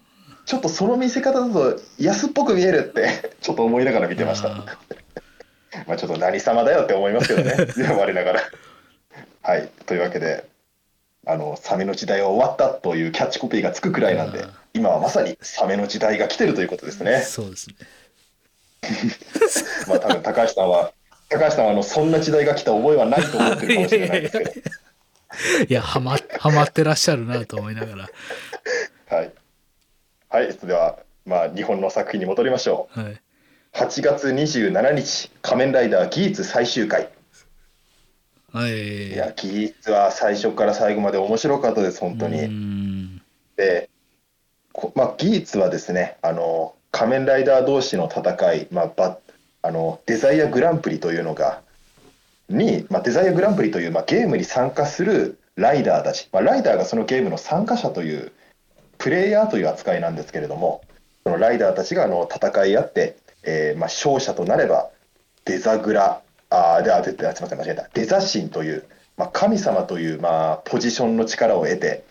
[0.45, 4.49] ちょっとその見せ方だと安っぽく見えるって ちょっと思いながら見てました。
[4.49, 4.77] あ
[5.87, 7.55] まあちょっと何様だよって思いますけどね。
[7.91, 8.41] 我ながら。
[9.41, 9.67] はい。
[9.87, 10.45] というわけで
[11.27, 17.21] あのサメの時代は終わったというキャッチコピーがつくくらいなんで今はまさにサメの時代が来てるということですね。
[17.21, 17.75] そうですね。
[19.87, 20.93] まあ多分高橋さんは
[21.29, 24.51] 高橋さんはあのそんな時代が来た覚えはないと思ってるかもしれないですけど。
[25.67, 28.09] いやはまはまってらっしゃるなと思いながら。
[29.09, 29.31] はい、
[30.29, 33.05] はい、それではまあ日本の作品に戻りましょはい。
[33.05, 33.19] う
[33.73, 37.09] 8月27日「仮面ライダーギーツ」最終回
[38.53, 39.13] はい。
[39.13, 43.21] いやギーツは最初から最後まで面白かったです本当に、うん。
[43.55, 43.89] で、
[44.71, 49.19] こまあ、ギーツはですねあの仮面ライダー同士の戦い、まあ、バ
[49.63, 51.61] あのデザイアグランプリというのが
[52.49, 58.31] に、まあ、デザイアグランプリという、まあ、ゲームに参加するライダーたち、まあ、ライダーがそのゲームの参加者という
[58.97, 60.81] プレイヤーという扱いなんですけれども
[61.23, 64.89] そのライダーたちがあの戦い合って、えーまあ、勝者となれば
[65.45, 67.89] デザグラあーであですみません間違えた。
[67.93, 68.85] デザ神という、
[69.17, 72.05] まあ、神様という、まあ、ポジションの力を得て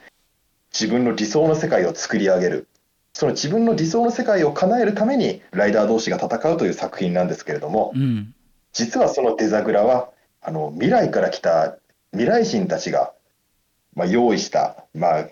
[0.72, 2.68] 自分の理想の世界を作り上げる。
[3.14, 8.34] その自分の理想の世界を叶えるためにライダー同士が戦うという作品なんですけれどもうん。
[8.74, 10.10] 実はそのデザグラは
[10.42, 11.78] あの未来から来た
[12.12, 13.14] 未来人たちが、
[13.94, 15.28] まあ、用意した、まあ、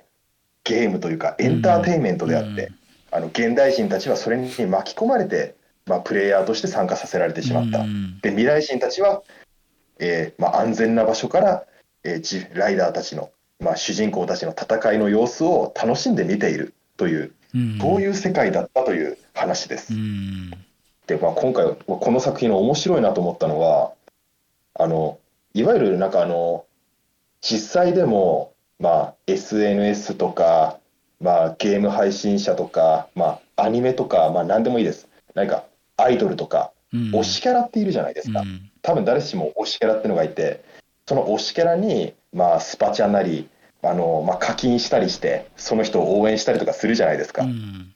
[0.64, 2.72] ゲームというかエンターテインメントであって、
[3.10, 5.54] あの現代人たちはそれに巻き込まれて、
[5.86, 7.80] まあ、プレイヤーとして参加させられてしまった。
[7.80, 9.22] うんで未来人たちは、
[9.98, 11.64] えーまあ、安全な場所から、
[12.04, 13.30] えーじライダーたちの、
[13.60, 19.94] まあ、主人公たちの戦いの様子を楽しんで見ているといううんそういう世界だったという話です。
[19.94, 20.50] うん
[21.06, 23.92] で、まあ、今回この作品の面白いなと思ったのは
[24.74, 25.18] あの
[25.52, 26.64] いわゆるなんかあの
[27.40, 30.78] 実際でも、まあ、SNS とか、
[31.20, 35.64] まあ、ゲーム配信者とか、まあ、アニメとか、まあ、何でもいいですなんか
[35.96, 37.00] アイドルとかうん。
[37.10, 38.70] 推しキャラっているじゃないですか、うん。
[38.80, 40.64] 多分誰しも推しキャラってのがいて
[41.06, 43.48] その推しキャラに、まあ、スパチャなり
[43.82, 47.42] あの、まあ、課金したりしてその人を応援したりとかするじゃないですか。
[47.42, 47.92] うん。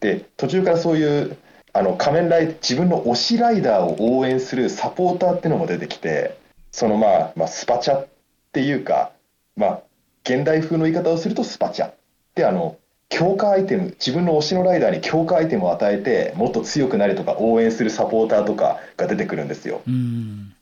[0.00, 1.36] で途中からそういう
[1.72, 6.38] あの仮面ライ自分の推しライダーを応援するサポーターっていうのも出てきて
[6.72, 8.08] そのまあ、まあ、スパチャっ
[8.52, 9.12] ていうか
[9.56, 9.80] まあ
[10.24, 11.92] 現代風の言い方をするとスパチャ
[12.34, 12.76] であの
[13.08, 19.82] 強化アイテム自分の推しのライダーに強化アイテムを与えてもっと強くなれとか応援するサポーターとかが出てくるんですよ。
[19.86, 20.54] うん。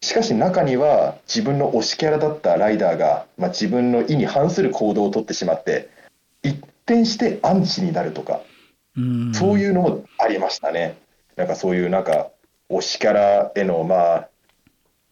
[0.00, 5.90] しかし中には自分の推しキャラだったライダーが、まあ、自分の意に反する行動をとってしまって
[6.42, 6.56] 一
[6.86, 8.40] 転してアンチになるとか
[8.96, 9.34] うん。
[9.34, 10.96] そういうのもありましたね。
[11.36, 12.30] なんかそういうなんか
[12.70, 14.28] 推しキャラへのまあ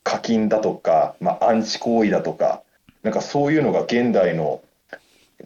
[0.02, 2.62] 課金だとか、まあ、アンチ行為だとか
[3.02, 4.62] なんかそういうのが現代の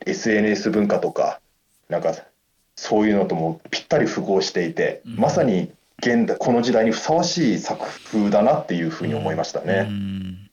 [0.07, 1.40] SNS 文化とか
[1.88, 2.14] なんか
[2.74, 5.16] そういうのともぴったり符合していて、うん。
[5.16, 9.86] まさに現代この時代にふさわしい作風だなっていうふうに思いましたね。
[9.88, 10.51] うん。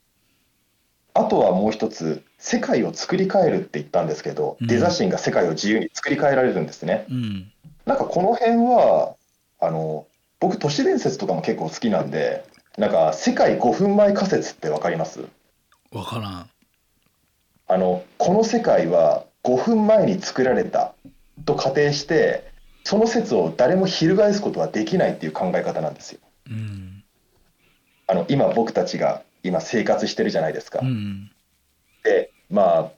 [1.13, 4.67] あとはもう一つ世界を作り変えるって言ったんですけど、うん。
[4.67, 7.05] デザ神が世界を自由に作り変えられるんですね。
[7.09, 7.51] うん。
[7.85, 9.15] なんかこの辺は
[9.59, 10.05] あの
[10.39, 12.45] 僕都市伝説とかも結構好きなんで
[12.77, 15.21] なんか世界5分前仮説ってわかります？
[15.91, 16.49] わからん。
[17.67, 20.93] あのこの世界は5分前に作られた
[21.45, 22.49] と仮定して
[22.83, 26.19] その説を誰も翻すことはできないっていう考え方なんですよ。
[26.49, 27.03] うん。
[28.07, 31.31] あの今僕たちが今生活してるじゃないですか、うん
[32.03, 32.91] でまあ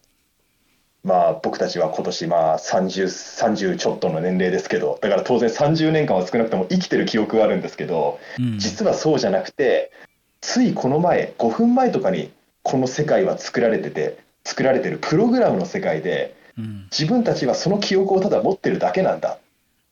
[1.04, 8.60] まあ僕たちは今年まあ 30, 30ちょっとの年齢ですけどだから当然30年間は少なくとも生きてる記憶はあるんですけどうん。
[8.60, 9.92] 実はそうじゃなくて
[10.40, 12.32] ついこの前5分前とかに
[12.64, 16.88] この世界は作られてて作られてるプログラムの世界でうん。
[16.92, 19.40] 自分たちはその記憶をただ持ってるだけなんだっ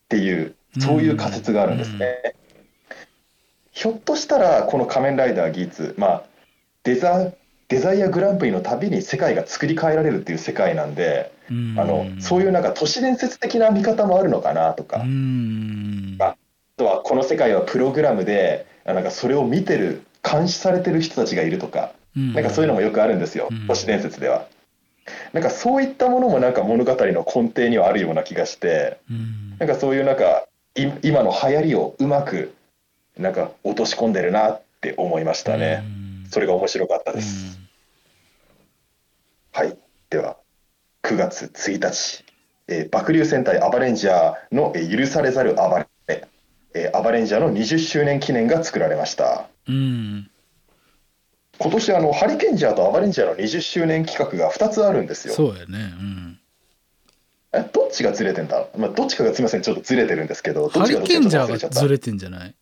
[0.10, 2.36] ていうそういう仮説があるんですね。
[3.72, 6.24] ひょっとしたらこの「仮面ライダーギーツ」まあ
[6.84, 7.32] デザ
[7.70, 11.76] デザイアグランプリのたびに世界が作り変えられるっていう世界なんで、うん。
[11.80, 14.97] あのそういうなんか都市伝説的な見方もあるのかなとか、
[16.20, 16.36] あ
[16.78, 23.68] とはこの世界はプログラムでなんかそれを見てる監視されてる人たちがいるとか、なんかそういうのもよくあるんですよ、うん。
[23.68, 24.47] 都市伝説では。
[25.34, 28.99] なんかそういったものもなんか物語の根底にはあるような気がして。
[29.10, 29.57] うん。
[29.60, 32.53] なんかそういうなんかい今の流行りをうまく
[33.18, 35.84] なんか落とし込んでるなって思いましたね。
[36.32, 37.60] それが面白かったです。
[39.51, 39.78] はい、
[40.10, 40.38] では
[41.03, 42.24] 9月1日、
[42.68, 45.88] えー、爆竜戦隊アバレンジャーの、えー許されざる暴れ、
[46.74, 49.47] えーアバレンジャーの20周年記念が作られました。
[49.68, 50.32] うんうん
[51.60, 55.34] 今年あのハリケンジャーとアバレンジャーの20周年企画が2つあるんですよ。
[55.34, 55.93] そうやね。
[55.99, 56.39] うん。
[57.51, 59.62] えどっちがずれてんだ、まあ、どっちかがすみません。
[59.62, 62.55] ちょっとずれてるんですけどどっハリちがどっちかケンジャーがずれてんじゃない？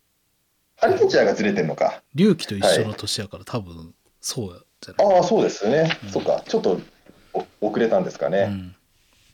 [0.76, 2.02] ハリケンジャーがずれてんのか。
[2.14, 5.16] 龍騎と一緒の年やから多分そうやじゃない？
[5.18, 6.10] ああそうですね、うん。
[6.10, 6.42] そっか。
[6.46, 6.80] ちょっと
[7.60, 8.74] お遅れたんですかね、うん。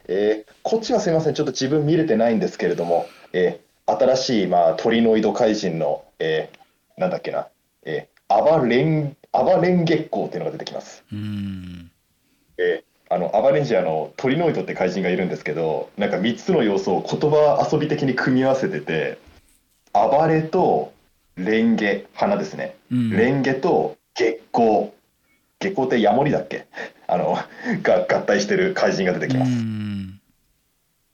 [0.08, 1.34] えーこっちはすみません。
[1.34, 7.48] ちょっと自分見れてないんですけれども、えー新しい、まあ、トリノイド怪人の、えーなんだっけな、
[7.84, 11.90] えーアバレンアバレン月光っていうのが出てきます、うん。
[12.58, 19.18] えーあのアバレンジャーのトリノイドって怪人がいるんですけどなんか3つの要素を言葉遊び的に組み合わせてて
[19.92, 20.92] 暴れと
[21.36, 22.76] レンゲ花ですね。
[22.90, 23.10] うん。
[23.10, 24.90] レンゲと月光。
[25.60, 26.66] 月光ってヤモリだっけ？
[27.06, 27.38] あの
[27.82, 30.20] が合体してる怪人が出てきます、うん。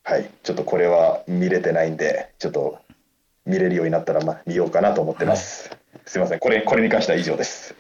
[0.05, 0.31] はい。
[0.43, 2.79] ちょっとこれは見れてないんでちょっと
[3.45, 5.71] 見れるようになったらまあ見ようかなと思ってます、
[6.07, 6.39] すいません。
[6.39, 7.75] これこれに関しては以上です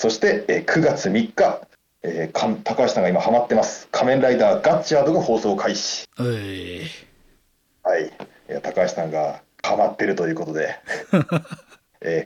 [0.00, 1.60] そしてえー9月3日
[2.02, 6.08] えーか高橋さんが今ハマってます「仮面ライダーガッチャード」が放送開始。
[7.82, 8.10] はい、い
[8.48, 10.74] や高橋さんがハマってるということで、
[12.00, 12.24] え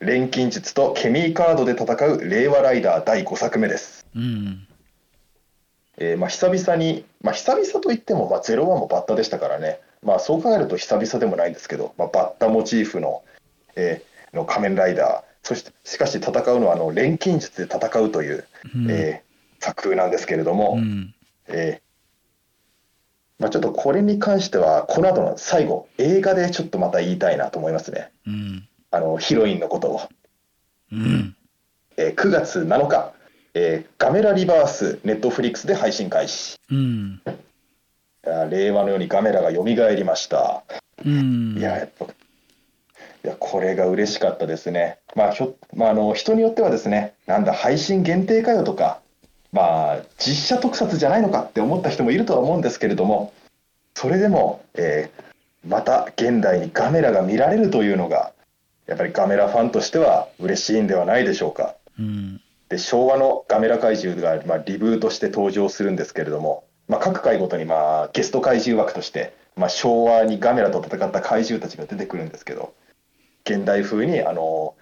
[0.00, 4.04] ー錬金術とケミーカードで戦う令和ライダー第5作目です。
[4.16, 4.66] うん。
[5.98, 13.22] えーまあ、久々に、まあ、久々といっても、まあ、01もバッタでしたからね、まあ、そう考えると久々でもないんですけど、まあ、バッタモチーフの,、
[13.76, 18.90] えーの仮面ライダーそしてしかし戦うのはあの錬金術で戦うという、うん。
[18.90, 19.32] えー
[19.64, 21.14] 作風なんですけれども、うん。
[21.46, 21.82] えー
[23.38, 28.10] まあ、ちょっとこれに関してはこの後の最後映画でちょっとまた言いたいなと思いますね。
[28.26, 28.68] うん。
[28.90, 30.00] あのヒロインのことを、
[30.90, 31.36] うん。
[31.96, 33.12] えー9月7日、
[33.54, 36.58] えーガメラリバースネットフリックスで配信開始。
[36.68, 37.22] うん。
[38.50, 40.64] 令和のようにガメラが蘇りました。
[41.04, 41.56] うん。
[41.56, 42.06] いややっぱ
[43.24, 44.98] いやこれが嬉しかったですね。
[45.14, 49.00] まあひょ、まあ、あの人によってはですねなんだ配信限定かよとか
[49.52, 53.32] まあ実写特撮じゃないのかって思った人もいるとは思うんですけれども
[53.94, 55.32] それでも、えー
[55.66, 58.32] また現代にガメラが見られるというのが
[58.86, 61.76] やっぱりガメラファンとしては嬉しいんではないでしょうか。
[61.98, 62.40] うん。
[62.68, 72.74] で昭和のガメラ怪獣が、まあ、リブートして登場するんですけれども、まあ、各回ごとに、まあ、ゲスト怪獣枠として、まあ、昭和にガメラと戦った怪獣たちが出てくるんですけど
[73.44, 74.74] 現代風にあの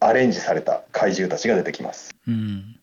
[0.00, 2.14] アレンジされた怪獣たちが出てきます。
[2.26, 2.76] うん。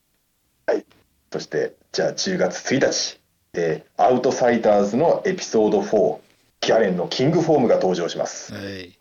[1.31, 3.19] そしてじゃあ10月1日、
[3.53, 6.19] えーアウトサイダーズのエピソード4
[6.61, 8.53] ギャレンのキングフォームが登場します。
[8.53, 8.97] はい。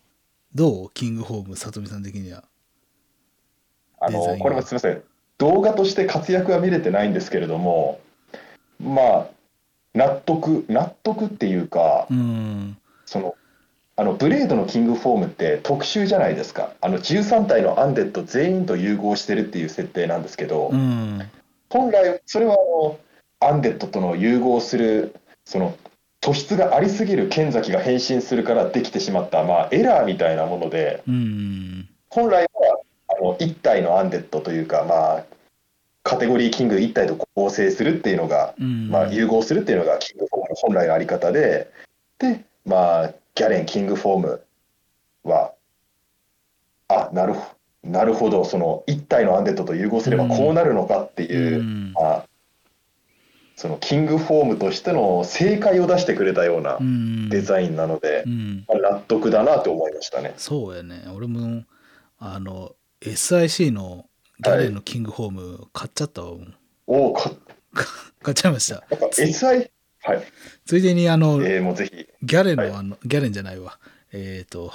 [0.55, 0.91] どう？
[0.91, 2.43] キングホームさとみさん的には。
[4.01, 5.03] あのこれもすみません。
[5.39, 8.01] 動画として活躍は見れてないんですけれども
[8.81, 9.27] まあ
[9.95, 12.79] 納得納得っていうかうん。
[13.05, 13.37] その
[13.99, 16.73] あのブレードのキングフォームって特殊じゃないですか。
[16.83, 21.23] あの13体のアンデッド全員と融合してるっていう設定なんですけど、うん。
[21.71, 22.99] 本来それはあの
[23.41, 25.15] アンデッドとの融合する
[25.47, 25.77] その
[26.21, 31.89] 突出がありすぎる剣崎が変身するからできてしまった、まあ、エラーみたいなものでうん。
[32.11, 35.25] 本来はあの1体のアンデッドというか、まあ、
[36.03, 38.91] カテゴリーキング1体と構成するっていうのが、うん。
[38.91, 41.71] まあ、融合するっていうのがキングフォームの本来のあり方で
[42.19, 44.43] で、まあ、ギャレンキングフォーム
[45.23, 45.53] は
[46.89, 51.61] あなるほなるほどその1体のアンデッドと融合すればこうなるのかっていう。
[51.61, 51.93] うん。
[51.93, 52.25] まあ、
[53.55, 57.29] そのキングフォームとしての正解を出してくれたようなうん。
[57.29, 58.65] デザインなのでう、ん。
[58.67, 60.35] まあ納得だなと思いましたね。
[60.37, 61.05] そうやね。
[61.15, 61.63] 俺も
[62.19, 64.07] あの SIC の
[64.41, 66.33] ギャレンのキングホーム買っちゃったわ、
[66.87, 67.31] おお、か
[68.23, 68.85] 買っちゃいました。
[68.91, 69.71] SI、
[70.03, 70.23] はい、
[70.67, 72.73] ついでにあの、えー、もうぜひ、ギャレンの、はい。
[72.73, 73.79] あのギャレンじゃないわ。
[74.13, 74.73] えっ、と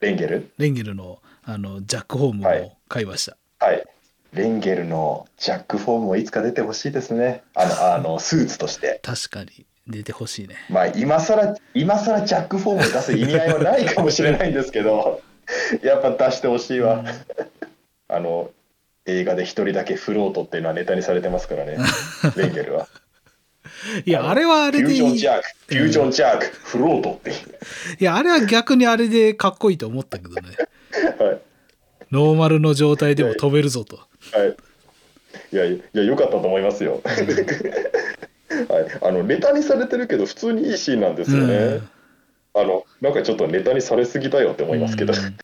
[0.00, 2.62] レンゲル、レンゲルのあのジャックホームはい。
[2.62, 3.84] を買いました、はい、
[4.32, 7.42] レンゲルのジャックフォームもいつか出てほしいですね。
[7.54, 9.00] あの、 あのスーツとして。
[9.02, 10.56] 確かに出てほしいね。
[10.68, 15.22] まあ、今更今更ジャックフォームを出す意味合いはないかもしれないんですけど、
[15.82, 17.04] やっぱ出してほしいわ。
[18.08, 18.50] あの、
[19.06, 21.78] 映画で一人だけフロートっていうのはネタにされてますからね、
[22.36, 22.86] レンゲルは。
[24.04, 27.30] いやあれはあれフューでいいジョンジャーク、フュージョンジャーク、フロートって。
[28.00, 30.40] いやあれは逆にあれでかっこいいと思ったけどね
[31.18, 31.40] はい。
[32.10, 34.56] ノーマルの状態でも飛べるぞとはい。
[35.52, 37.00] いや、いや、良かったと思いますよ。
[37.04, 41.54] はい、あのネタにされてるけど、普通にいいシーンなんですよね。
[41.54, 41.88] うん
[42.54, 45.12] あの、なんかちょっとネタにされすぎだよって思いますけど。
[45.12, 45.38] うん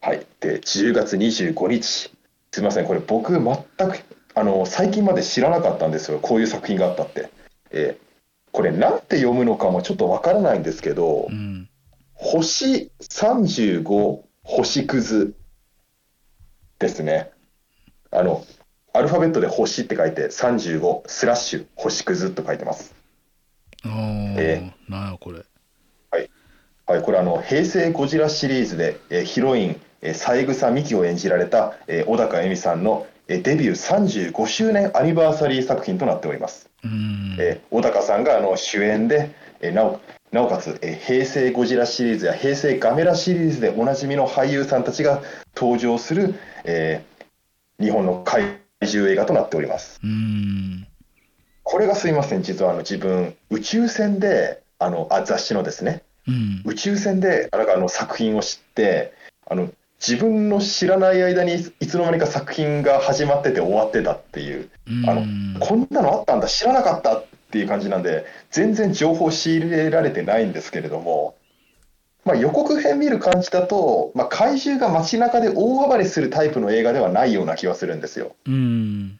[0.00, 0.24] はい。
[0.38, 2.10] で、10月25日。
[2.52, 3.98] すみません、これ僕全く、
[4.36, 6.18] あの、最近まで知らなかったんですよ。
[6.20, 7.30] こういう作品があったって。
[7.70, 8.06] えー
[8.52, 11.68] これ、なんて読むのかもちょっとわからないんですけど、うん
[12.14, 15.34] 星35星屑
[16.78, 17.30] ですね。
[18.10, 18.46] あの、
[18.94, 22.94] アルファベットで星って書いて35スラッシュ星屑と書いてます。
[23.84, 25.44] おーえなんやこれ
[26.88, 36.70] はい、これあの平成ゴジラシリーズで、えーヒロイン、えー三枝美紀を演じられた、えー小高恵美さんの、えーデビュー35周年アニバーサリー作品となっております。
[36.84, 37.36] うん。
[37.38, 40.00] えー小高さんがあの主演で、えーなお
[40.32, 45.22] なおかつ、えー平成ゴジラシリーズや平成ガメラシリーズでおなじみの俳優さんたちが
[45.56, 47.16] 登場する、えー
[47.78, 50.00] 日本の怪獣映画となっております。
[50.02, 50.86] うん。
[51.62, 56.62] これがすいません、実はあの自分、宇宙船であのあ雑誌のですね、うん。
[56.64, 59.12] 宇宙船であの作品を知って
[59.46, 59.70] あの
[60.06, 64.70] 自分の知らない間にいつの間にか作品が始まってて終わってたっていう。
[65.06, 71.34] あのうんこんなのあったんだ知らなかったっていう感じなんで全然情報仕入れられてないんですけれども、
[72.24, 78.36] まあ、予告編見る感じだと、まあ、怪獣が街中で大暴れするタイプの映画ではないような気はするんですよ。
[78.46, 79.18] うん。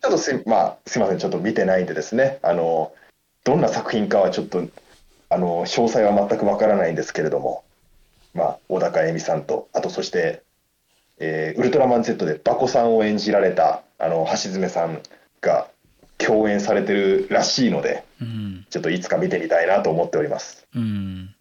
[0.00, 2.92] ちょっとす,、まあ、すいません、ちょっと見てないんでですね、あの
[3.44, 4.66] どんな作品かはちょっと
[5.28, 7.64] あの詳細は全くわからないんですけれども、
[8.34, 10.42] まあ、小高恵美さんと、あとそして、
[11.18, 15.00] えーウルトラマン Z でバコさんを演じられたあの橋爪さん
[15.40, 15.68] が
[16.18, 18.66] 共演されてるらしいので、うん。
[18.70, 20.66] ちょっといつか見てみたいなと思っております。
[20.74, 21.34] うん。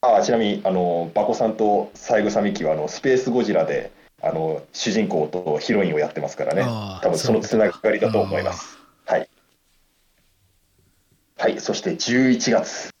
[0.00, 3.90] あちなみにあのバコさんと三枝美樹はあのスペースゴジラで
[4.22, 6.62] あの主人公とヒロインをやってますからね。
[7.02, 8.78] 多分そのつながりだと思います。
[9.06, 9.28] はい、
[11.36, 12.97] はい、そして11月、えー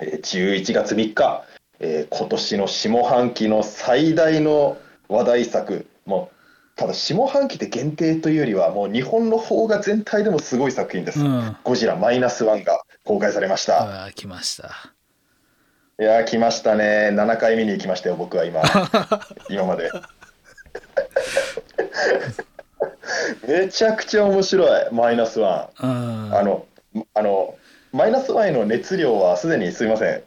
[0.00, 1.44] 11月3日、
[1.80, 4.76] えー今年の下半期の最大の
[5.08, 6.36] 話題作もう
[6.76, 11.56] ただ下半期で限定というよりはもう日本の方が全体でもすごい作品です、うん。
[11.64, 14.92] ゴジラマイナスワンが公開されました、来ました。
[15.98, 17.08] いやー来ましたね。
[17.12, 18.62] 7回見に行きましたよ僕は今。
[19.48, 19.90] 今まで。
[23.48, 26.30] めちゃくちゃ面白いマイナスワうん。
[26.30, 26.66] ンあの
[27.14, 27.54] あの
[27.96, 30.22] マイナスワンへの熱量はすでにすいません。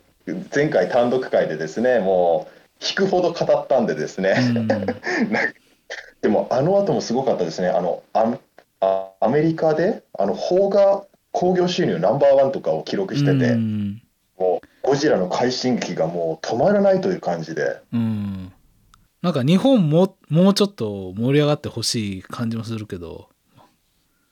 [0.53, 2.47] 前回単独会でですねも
[2.81, 4.35] う引くほど語ったんでですね、
[6.21, 7.67] でもあの後もすごかったですね。
[7.67, 8.33] あのア
[8.79, 14.01] あアメリカであの邦画興行収入ナンバーワンとかを記録してて、うん。
[14.39, 17.77] もうゴジラの快進撃がもう止まらないという感じで。
[17.93, 18.51] うん。
[19.21, 23.29] なんか日本ももうちょっと盛り上がってほしい感じもするけど。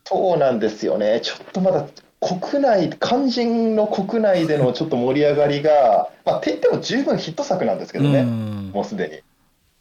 [0.06, 1.20] そうなんですよね。
[1.22, 1.86] ちょっとまだ
[2.28, 8.72] 国内肝心の国内でのちょっと盛り上がりがまあって言っても十分ヒット作なんですけどね、うん。
[8.74, 9.20] もうすでに。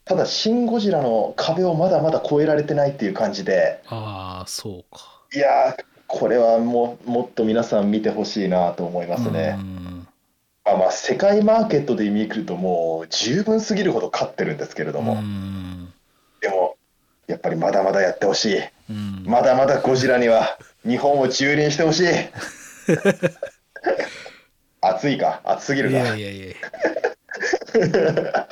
[0.05, 3.81] ただ「シン・ゴジラ」の壁をまだまだ越えられてないっていう感じで。
[3.87, 5.21] ああそうか。
[5.33, 10.07] いやーこれはもうもっと皆さん見てほしいなと思いますね、うん。
[10.63, 15.17] まあまあ世界マーケットで見るともう十分すぎるほど勝ってるんですけれども
[17.27, 18.59] やっぱりまだまだやってほしい。
[18.89, 19.23] うん。
[19.25, 22.07] まだまだゴジラには日本を蹂躙してほしい。
[24.81, 25.41] 暑いか？
[25.43, 26.55] 暑すぎるいかやいやいや。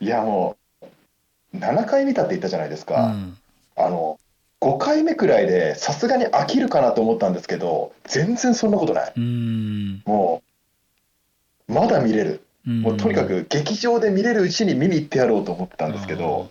[0.00, 0.56] いやも
[1.52, 3.36] う7回見たって言ったじゃないですうか、ん。
[3.76, 4.18] あの
[4.60, 9.12] 5回目くらいでさすがに飽きるかなと思ったんですけど全然そんなことない。
[9.16, 10.02] うん。
[10.06, 10.42] も
[11.68, 12.42] うまだ見れる。
[12.66, 12.82] うん。
[12.82, 16.50] もうとにかく劇場で見れるうちに見に行ってやろうと思ったんですけど、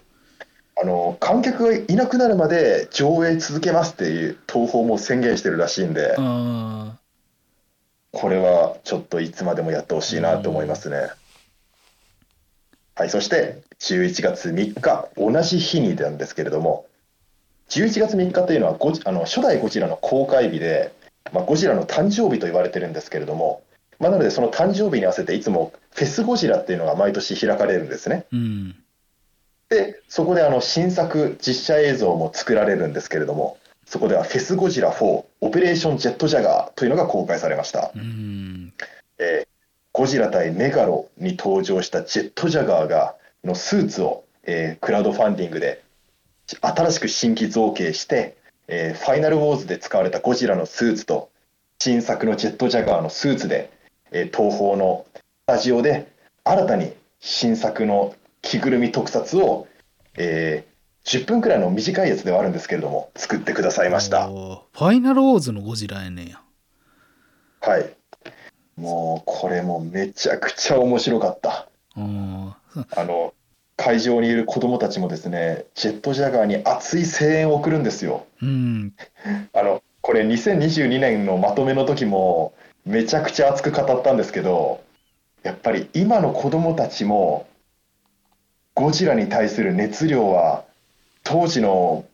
[0.79, 6.97] あの観客がいなくなるまで上映続けますっていう東宝も宣言してるらしいんで、あ
[8.11, 11.09] これはちょっといつまでもやってほしいなと思いますね。
[12.95, 16.85] はい、そして11月3日、同じ日になんですけれども、
[17.69, 20.93] 11月3日というのはゴジあの初代ゴジラの公開日で、
[21.33, 23.63] まあ、ゴジラの誕生日と言われてるんですけれども、
[23.99, 28.25] まあ、なのでその誕生日に合わせていつもフェスゴジラっていうのが毎年開かれるんですね。
[28.31, 28.75] うん
[29.69, 37.91] で、そこであの新作実写映像も作られるんですけれども、そこではフェスゴジラ4オペレーションジェットジャガーというのが公開されました。
[37.95, 38.73] うん
[39.17, 39.47] えー
[39.93, 45.81] ゴジラ対メガロに登場したジェットジャガーがのスーツを、えークラウドファンディングで
[46.61, 48.37] 新しく新規造形して、
[48.67, 51.31] えーファイナルウォーズで使われたゴジラのスーツと
[51.79, 53.71] 新作のジェットジャガーのスーツで、
[54.11, 56.11] えー東宝のスタジオで
[56.43, 58.13] 新たに新作の
[58.47, 59.67] 着ぐるみ特撮を、
[60.17, 60.77] えー
[61.07, 64.27] 10分くらいの短いやつではあるんですけれども作ってくださいました。
[64.27, 66.41] ファイナルウォーズのゴジラやねんや
[67.61, 67.95] はい
[68.75, 71.69] もうこれもめちゃくちゃ面白かった。
[71.95, 72.53] うん
[72.95, 73.33] あの
[73.77, 78.25] 会場にいる子供たちもですね、ジェットジャガーに熱い声援を送るんですよ。
[78.41, 78.93] うん
[79.53, 82.53] あのこれ2022年のまとめの時も
[82.85, 84.83] めちゃくちゃ熱く語ったんですけど、
[85.43, 87.47] やっぱり今の子供たちも
[88.77, 90.63] ゴジラに対する熱量は
[91.23, 92.05] 当時の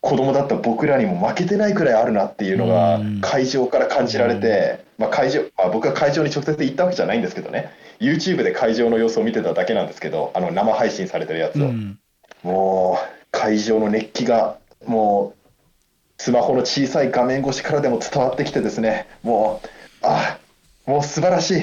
[0.00, 3.20] 子供だった僕らにも負けてないくらいあるなっていうのがうん。
[3.20, 7.72] 会場から感じられて、まあ会場まあ、僕は会場に直接行ったわけじゃないんですけどね。
[7.98, 11.98] YouTube で会場の様子を見てただけなんですけどあの生配信されてるやつを、うん。
[12.44, 19.08] もう会場の熱気がもうスマホの小さい画面越しからでも伝わってきてですね。
[19.24, 19.68] もう
[20.02, 20.38] あ
[20.86, 21.62] もう素晴らしい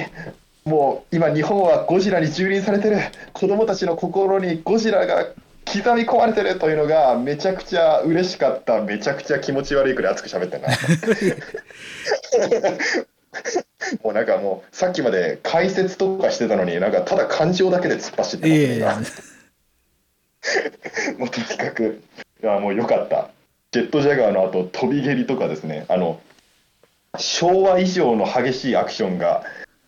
[0.67, 2.97] もう今日本はゴジラに蹂躙されてる。
[3.31, 5.23] 子供たちの心にゴジラが
[5.65, 8.81] 刻み込まれてるというのがめちゃくちゃ嬉しかった。
[8.81, 10.67] めちゃくちゃ気持ち悪いくらい熱く喋ってんな。
[14.03, 22.01] もうなんかもうさっきまで解説とかしてたのになんかただ感情だけで突っ走っていますね今やいや もうとにかく、
[22.43, 23.29] いやもう良かった。
[23.71, 26.19] ジェットジャガーの後、飛び蹴りとかですね、あの、
[27.17, 29.43] 昭和以上の激しいアクションが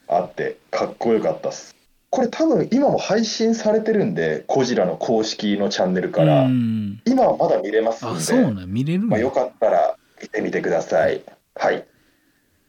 [0.09, 1.75] あって、かっこよかったっす。
[2.09, 11.21] これ多分今も配信されてるんで、ゴジラの公式のチャンネルから、うん今はまだ見れますんあで、そうね見れるんまあ、やよかったら見てみてください。
[11.55, 11.85] はい。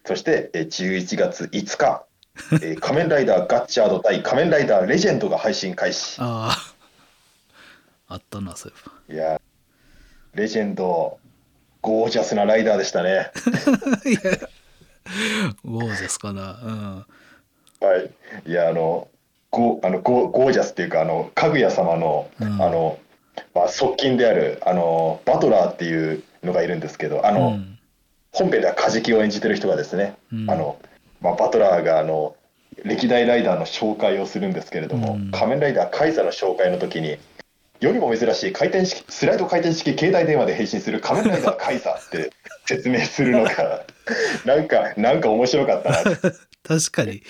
[0.05, 2.05] そして、えー11月5日、
[2.53, 6.17] えー 仮面ライダーガッチャード対仮面ライダーレジェンドが配信開始。
[6.21, 6.57] あ
[8.09, 8.73] ああったなそう
[9.09, 9.41] いいや、
[10.35, 11.19] レジェンド、
[11.81, 13.31] ゴージャスなライダーでしたね。
[14.05, 14.39] え ばいや
[15.65, 17.07] ゴージャスかなうん
[17.81, 18.11] はい。
[18.47, 19.09] いや、あの、
[19.51, 22.63] ゴあのゴゴージャスっていうか、あの、かぐや様の、うん。
[22.63, 22.99] あの、
[23.55, 27.79] まあ、側近である、あの、バトラーっていうのがいるんですけど、あの、うん。
[28.33, 30.51] 本編ではカジキを演じてる人がですね、うん。
[30.51, 30.79] あの、
[31.21, 32.37] まあ、バトラーがあの
[32.85, 35.31] 歴代ライダーの紹介をするんですけれども、うん。
[35.31, 37.19] 仮面ライダーカイザの紹介の時に
[37.81, 42.31] 世にも珍しい回転式スライド回転式携帯電話で変身する仮面ライダーカイザって
[42.67, 43.85] 説明するのが
[44.45, 45.97] なんかなんか面白かったな。
[46.67, 47.23] 確かに。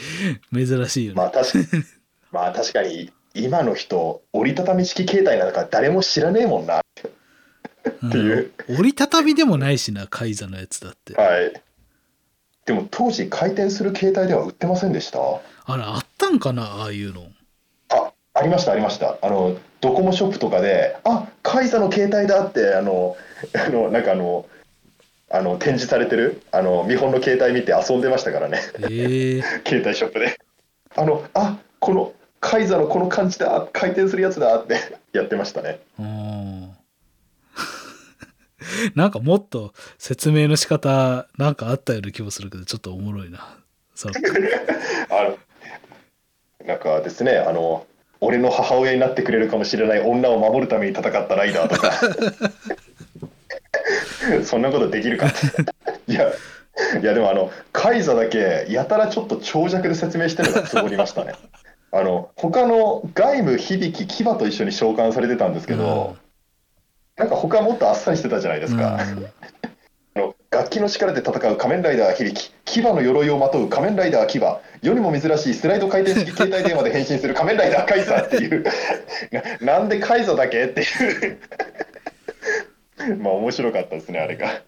[0.52, 1.84] 珍しいよね、まあ確かに。
[2.32, 6.80] まあ確かに今の人折りたたみ式携帯なんか誰も知らねえもんな。
[6.80, 7.10] って
[8.02, 8.52] うんいう。
[8.68, 11.14] 折りたたみでもないしなカイザのやつだって。
[11.14, 11.52] はい。
[12.66, 15.18] でも当時回転する携帯電話売ってませんでした？
[15.18, 17.26] あれあったんかなああいうの。
[17.88, 19.16] あ、ありました、ありました。
[19.22, 23.16] あの、ドコモショップとかで、あ、カイザの携帯だって、あの、
[23.54, 24.46] あの、なんかあの、
[25.32, 28.60] あの、展示されてる、あの、見本の携帯見て遊んでましたからね、
[28.90, 29.42] ええ。
[29.64, 30.36] 携帯ショップで。
[30.96, 34.76] あの、あ、この、カイザのこの感じだ、回転するやつだって
[35.16, 35.78] やってましたね。
[36.00, 36.70] うん。
[38.96, 43.58] なんかもっと説明の仕方なんかあったような気もするけどちょっとおもろいな。
[43.94, 44.08] さ
[45.10, 45.38] あの、
[46.66, 47.86] なんかですね、あの、
[48.20, 51.92] 俺の母親になってくれるかもしれない女を守るために戦ったライダーとか、
[54.44, 55.26] そんなことできるか？
[55.26, 56.12] って。
[56.12, 56.30] いや、
[57.00, 61.34] いやでもあの、カイザだけやたらちょっと長尺で説明してるのがつぼりましたね。
[61.92, 66.16] あの、他の外務、響、牙と一緒に召喚されてたんですけど、
[67.16, 68.98] なんか他もっとあっさりしてたじゃないですか。
[70.16, 74.40] あの楽器の力で戦う仮面ライダー響牙の鎧をまとう仮面ライダー牙
[74.82, 78.64] 世にも珍しいスライド回転式携帯電話で変身する仮面ライダーカイザーっていう
[79.60, 81.38] ななんでカイザーだけっていう
[83.20, 84.62] まあ面白かったですねあれが。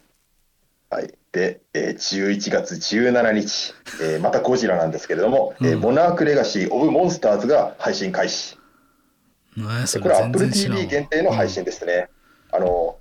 [0.90, 8.58] はい、で、えー11月17日、えーまたゴジラなんですけれども、えーうんモナークレガシー・オブ・モンスターズが配信開始。
[10.02, 12.08] これ Apple TV 限定の配信ですね。
[12.50, 12.96] あの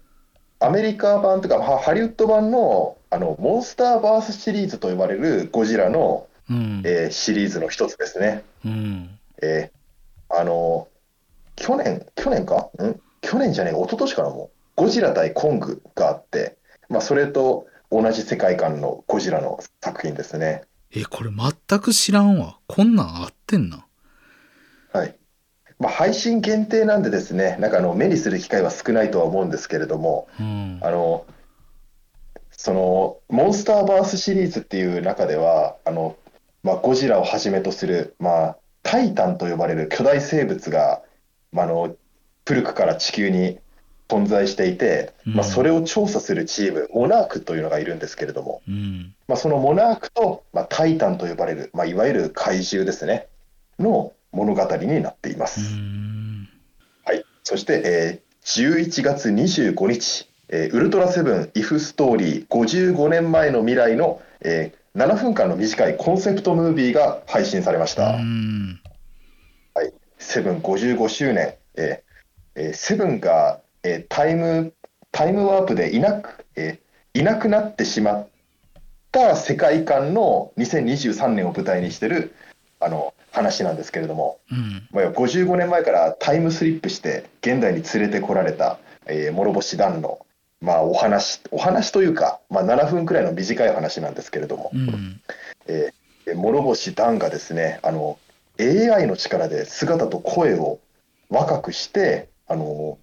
[0.59, 6.82] アメリカ版というかはハリウッド版のあのモンスターバースシリーズと呼ばれるゴジラの、うん。
[6.86, 8.43] えーシリーズの一つですね。
[8.65, 9.19] うん。
[9.41, 9.82] えー
[10.34, 10.88] あの
[11.57, 12.69] 去年去年か？
[12.82, 12.95] ん？
[13.19, 16.57] 去年じゃねえ一昨年からもゴジラ対コングがあって、
[16.89, 20.63] まあ、それと同じ世界観のゴジラの作品ですね。
[20.93, 22.57] えこれ全く知らんわ。
[22.67, 23.86] こんなんあってんな。
[24.93, 25.15] はい。
[25.80, 30.80] まあ、配信限定なんでですねなんかあの目にする機会は少ないとは思うんですけれども、うん。
[30.82, 31.26] あの
[32.51, 36.17] そのモンスターバースシリーズっていう中ではあの、
[36.63, 41.01] まあ、ゴジラをはじめとする、まあ、タイタンと呼ばれる巨大生物が、
[41.51, 41.95] まあ、あの
[42.45, 43.59] 古くから地球に
[44.12, 45.34] 存在していて、うん。
[45.36, 49.14] まあ、それを調査するチームモナークというのがいるんですけれども、うん。
[49.28, 53.28] まあ、そのモナークと、まあ、タイタンと呼ばれる、まあ、いわゆる怪獣ですね。
[53.80, 55.62] の物語になっていまうす。
[55.62, 56.47] ん。
[57.05, 68.17] はい、そして、えー11月25日、えーウルトラセブン・イフ・ストーリー55年前の未来の、えー7分間の短いコンセプトムービーが配信されましうた。
[68.17, 68.82] ん
[70.17, 74.74] セブン55周年、えーえーセブンが、えータイム
[75.12, 78.28] タイムワープでいなく、えーいなくなってしまっ
[79.12, 82.33] た世界観の2023年を舞台にしてる
[82.79, 84.87] あの話なんですけれども、うん。
[84.91, 90.25] まあ、55年前からタイムスリップして現代に連れてこられた、えー諸星団の、
[90.62, 95.21] まあ、お話お話というか、まあ、7分くらいの短い話なんですけれども、うん。
[95.67, 98.17] えー諸星団がですねあの
[98.59, 100.79] AI の力で姿と声を
[101.29, 102.97] 若くしてあの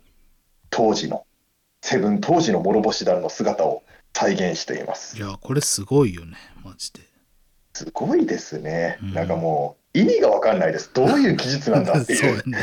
[0.70, 1.24] 当時の
[1.82, 3.82] セブン当時の諸星団の姿を
[4.14, 5.16] 再現しています。
[5.16, 5.20] い。
[5.20, 7.00] やこれすごいよねマジで。
[7.72, 9.14] すごいですね、うん。
[9.14, 10.90] なんかもう意味が分かんないです。
[10.92, 12.42] どういう技術なんだっていう。
[12.48, 12.58] ね。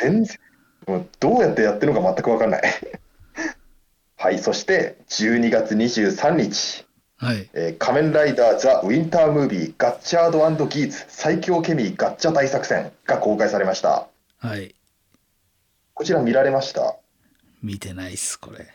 [0.00, 0.38] 全然
[0.86, 2.62] もうどうやってやってるのか全く分かんない。
[4.16, 7.50] はいそして12月23日、はい。
[7.52, 14.06] えー仮面ライダーザ・ウィンタームービーガッチャードギーツ最強ケミーガッチャ大作戦が公開されました。
[14.38, 14.76] はい。
[15.94, 16.96] こちら見られました？
[17.62, 18.66] 見てないっすこれ。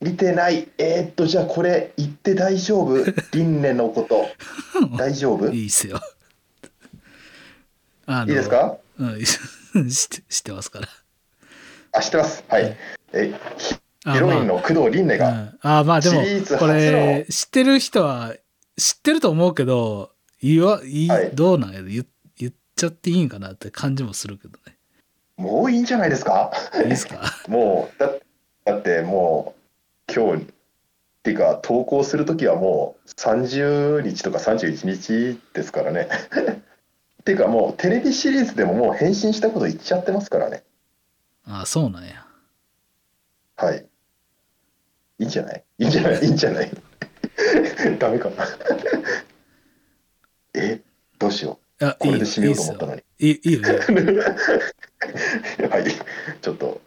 [0.00, 0.68] 見てない。
[0.78, 2.96] えー、っとじゃあこれ言って大丈夫？
[3.32, 4.26] 輪廻のこと。
[4.96, 5.48] 大丈夫？
[5.52, 6.00] いいっすよ。
[8.06, 8.76] あのいいですか？
[8.98, 10.88] うん、 知って知ってますから。
[11.92, 12.44] あ、知ってます。
[12.48, 12.76] はい。
[13.12, 13.34] え、
[14.04, 16.22] あヒロインの工藤凛音が、うん、あまあでも
[16.58, 18.34] これ知ってる人は
[18.76, 20.10] 知ってると思うけど
[20.42, 21.30] 言わいい、はい。
[21.34, 21.86] どうなんやろ？
[21.86, 22.06] 言
[22.36, 24.73] 言っちゃっていいんかなって感じもするけどね
[25.36, 26.50] もういいんじゃないですか？
[26.82, 27.20] いいですか？
[27.48, 28.10] もう、だ
[28.64, 29.54] だっても
[30.08, 30.46] う、今日、っ
[31.24, 36.08] ていうか、投稿するときはもう30日とか31日ですからね。
[37.20, 40.62] っていうか、もうテレビシリーズでももう返信したこと言っちゃってますからね。
[41.46, 42.26] あそうなんや。
[43.56, 43.86] はい。
[45.18, 45.64] いいんじゃない？
[45.78, 46.22] いいんじゃない？
[46.22, 46.70] いいんじゃない？
[47.98, 48.44] ダメかな。
[50.54, 50.80] え
[51.18, 51.96] どうしよあう。
[51.98, 53.02] これで締めようと思ったのに。
[53.18, 53.62] いいいい
[55.68, 55.84] はい。
[56.40, 56.80] ちょっと。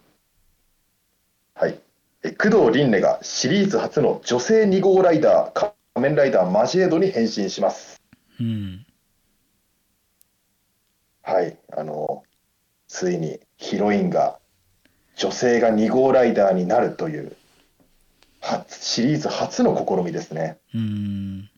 [1.54, 1.78] はい。
[2.22, 8.00] え工藤凛音がシリーズ初の女性2号ライダー、仮面ライダーマジエードに変身します。
[8.40, 8.86] うん
[11.22, 11.58] はい。
[11.76, 12.22] あの、
[12.86, 14.38] ついにヒロインが
[15.16, 17.36] 女性が2号ライダーになるという、
[18.40, 20.58] 初シリーズ初の試みですね。
[20.74, 21.50] うん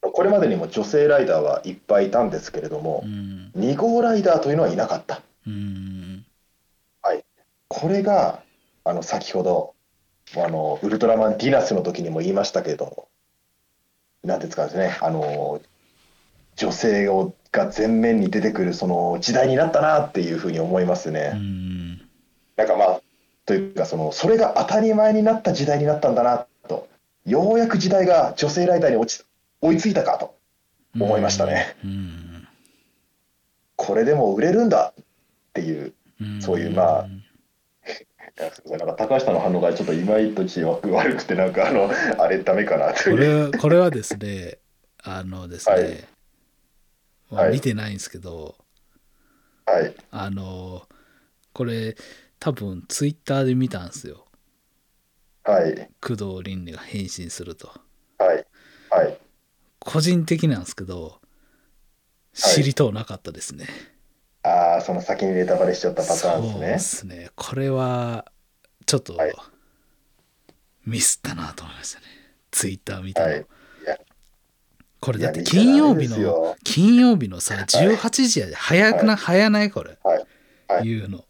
[0.00, 3.52] これまでにも女性ライダーはいっぱいいたんですけれどもう、ん。
[3.56, 5.22] 2号ライダーというのはいなかった。
[5.46, 6.24] うん。
[7.68, 8.42] これが、
[8.84, 9.74] あの、先ほど、
[10.36, 13.08] あの、ウルトラマンディナスの時にも言いましたけれども、
[14.24, 15.60] なんていうんですかね、あの、
[16.56, 21.30] 女性をが前面に出てくるその時代になったなっていうふうに思いますうね。
[21.30, 21.98] ん。
[22.56, 23.00] なんかまあ、
[23.46, 26.88] というか、その、それが当たり前になった時代になったんだなと、
[27.26, 29.24] ようやく時代が女性ライダーに落ち
[29.60, 30.36] 追いついたかと、
[30.94, 32.48] 思いましたねうん
[33.76, 35.04] これでも売れるんだっ
[35.52, 37.08] ていう、うんそういうまあ
[38.66, 41.90] なんか高橋さんの反応がちょっといまいち悪くて、なんかあの、
[42.22, 43.16] あれダメかないう。
[43.16, 44.58] れこれはですね
[45.02, 45.74] あのですね、
[47.30, 48.56] はい見てないんですけど、
[49.66, 49.94] はい。
[50.10, 50.88] あの
[51.52, 51.94] これ
[52.40, 54.24] 多分ツイッターで見たんですよ
[55.44, 55.90] はい。
[56.00, 57.70] 工藤凛音が変身すると
[58.18, 58.46] はい。
[58.88, 59.18] はい。
[59.88, 61.18] 個人的なんですけど
[62.34, 63.66] 知りとうなかったですね、
[64.42, 67.30] ああ、その先にネタバレしちゃったパターンそうでですすね。
[67.34, 68.26] これは
[68.86, 69.32] ちょっとはい。
[70.86, 72.06] ミスったなと思いましたね。
[72.50, 73.46] ツイッター見たの、はい。
[75.00, 80.26] これだって金曜日の金曜日のさ18時やで早くな、早ないこれ、はい。
[80.68, 80.88] はい。
[80.88, 81.24] 言うの。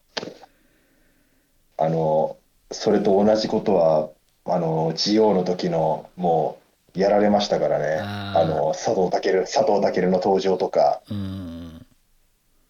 [1.77, 2.37] あの、
[2.73, 4.11] それと同じことは、
[4.45, 7.99] あの、GO の時の、もう、やられましたからね。
[8.01, 11.87] あーあの、佐藤健、佐藤健の登場とか、うん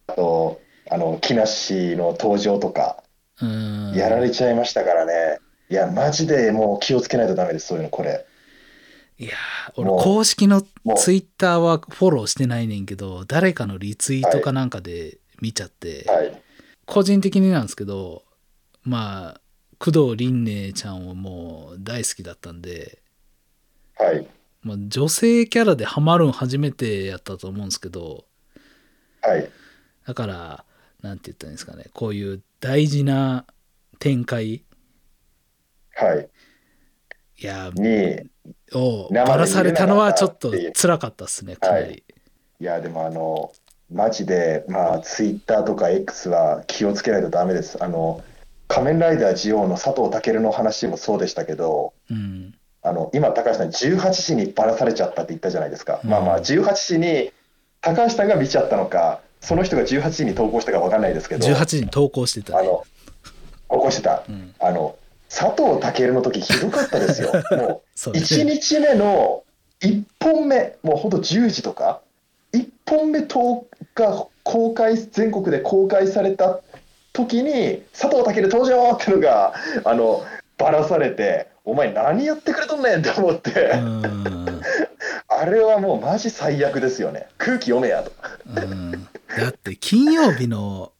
[0.06, 3.02] あと、あの、木梨の登場とか、
[3.40, 5.38] うんやられちゃいましたからね。
[5.70, 8.26] いや、マジでもう気をつけないとダメです、そういうの、これ。
[9.20, 10.62] いやー俺もう公式の
[10.96, 16.42] ツイッターはフォローしてないねんけど誰かのリツイートかなんかで見ちゃって、はい。
[16.86, 18.22] 個人的になんですけど
[18.84, 19.40] まあ
[19.78, 23.02] 工藤凛音ちゃんはもう大好きだったんで、
[23.98, 24.26] はい。
[24.62, 28.24] まあ、女性キャラでハマるん初めてやったと思うんですけど
[29.22, 29.48] はい。
[30.06, 30.64] だから
[31.00, 33.46] なんて言ったらいいんですかねこういう大事な
[33.98, 34.64] 展開
[35.94, 36.28] はい。
[37.40, 38.18] いやに、
[38.74, 42.02] をばらされたのはちょっと辛かったっすねかなり、はい
[42.60, 43.52] いや、でもあの、
[43.90, 47.82] マジで、まあ、ツイッターとか X は気をつけないとダメです。
[47.82, 48.22] あの、
[48.66, 56.00] 仮面ライダー GO の佐藤健の話もそうでしたけど、うんあの、今、高橋さん、18時にばらされちゃったって言ったじゃないですか。
[56.02, 57.32] うんまあまあ、18時に、
[57.80, 62.84] 高橋さんが見ちゃったのか、その人が18時に投稿したか分かんないですけど、18時に投稿してたねあの、
[63.70, 64.24] 投稿してた。
[64.28, 64.96] うん、あの、
[65.28, 67.32] 佐藤健の時ひどかったですよ。
[67.56, 69.42] もそうう、1日目の
[69.80, 72.00] 1本目、もうほんと10時とか、
[72.52, 73.64] 1本目10
[73.94, 76.60] 日公開、全国で公開された
[77.12, 79.52] 時に、佐藤健登場ってのが、
[79.84, 80.24] あの、
[80.56, 84.62] ばらされて、お前何やってくれとんねんって思って、うん
[85.30, 87.28] あれはもうマジ最悪ですよね。
[87.36, 88.12] 空気読めやと。
[88.56, 90.92] うんだって金曜日の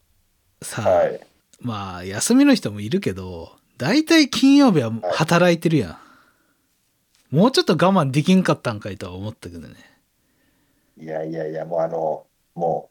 [0.63, 1.21] さ、はい。
[1.61, 5.99] まあ休みの人もいるけど大体金曜日は働いてるや
[7.33, 9.75] ん、もうちょっと我慢できんかったんかいとは思ったけどね
[11.01, 12.91] いやいやいや、もうあの、も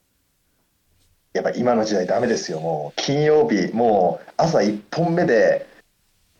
[1.34, 2.58] う、やっぱ今の時代ダメですよ。
[2.60, 5.66] もう金曜日、もう朝1本目で、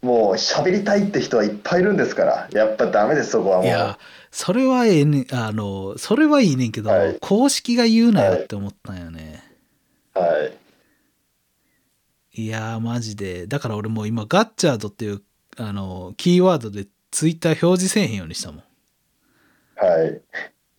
[0.03, 3.67] もう喋りたいって人はいっぱいいるんですから、やっぱダメです、そこはもう。
[3.67, 3.99] いや
[4.31, 9.43] それはええねあのそれはいいねんけど、はい公式が言うなよって思ったんよね、
[10.15, 10.51] は
[12.35, 12.43] い。
[12.43, 15.23] い、やーマジでだから俺もう今ガッチャードっていう
[15.57, 18.63] あのキーワードでツイッター表示せえへんようにしたもん
[19.77, 20.21] はい。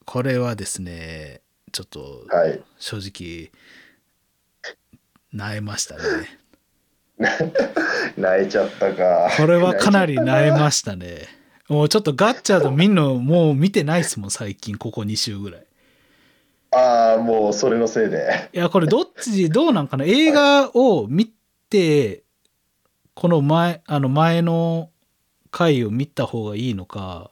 [0.05, 1.41] これはですね
[1.71, 2.61] ちょっとはい。
[2.77, 3.51] 正直
[5.33, 6.03] 萎えましたね
[8.17, 9.29] 泣いちゃったか。
[9.37, 11.27] これはかなり泣えましたね
[11.67, 15.63] もうちょっとガッチャード見んのもう見てないっすもん最近ここ2週ぐらい
[16.71, 18.49] ああ、もうそれのせいで。
[18.53, 20.05] いやこれどっちどうなんかな？
[20.05, 21.31] 映画を見
[21.69, 22.23] て
[23.13, 24.89] この前あの前の
[25.51, 27.31] 回を見た方がいいのか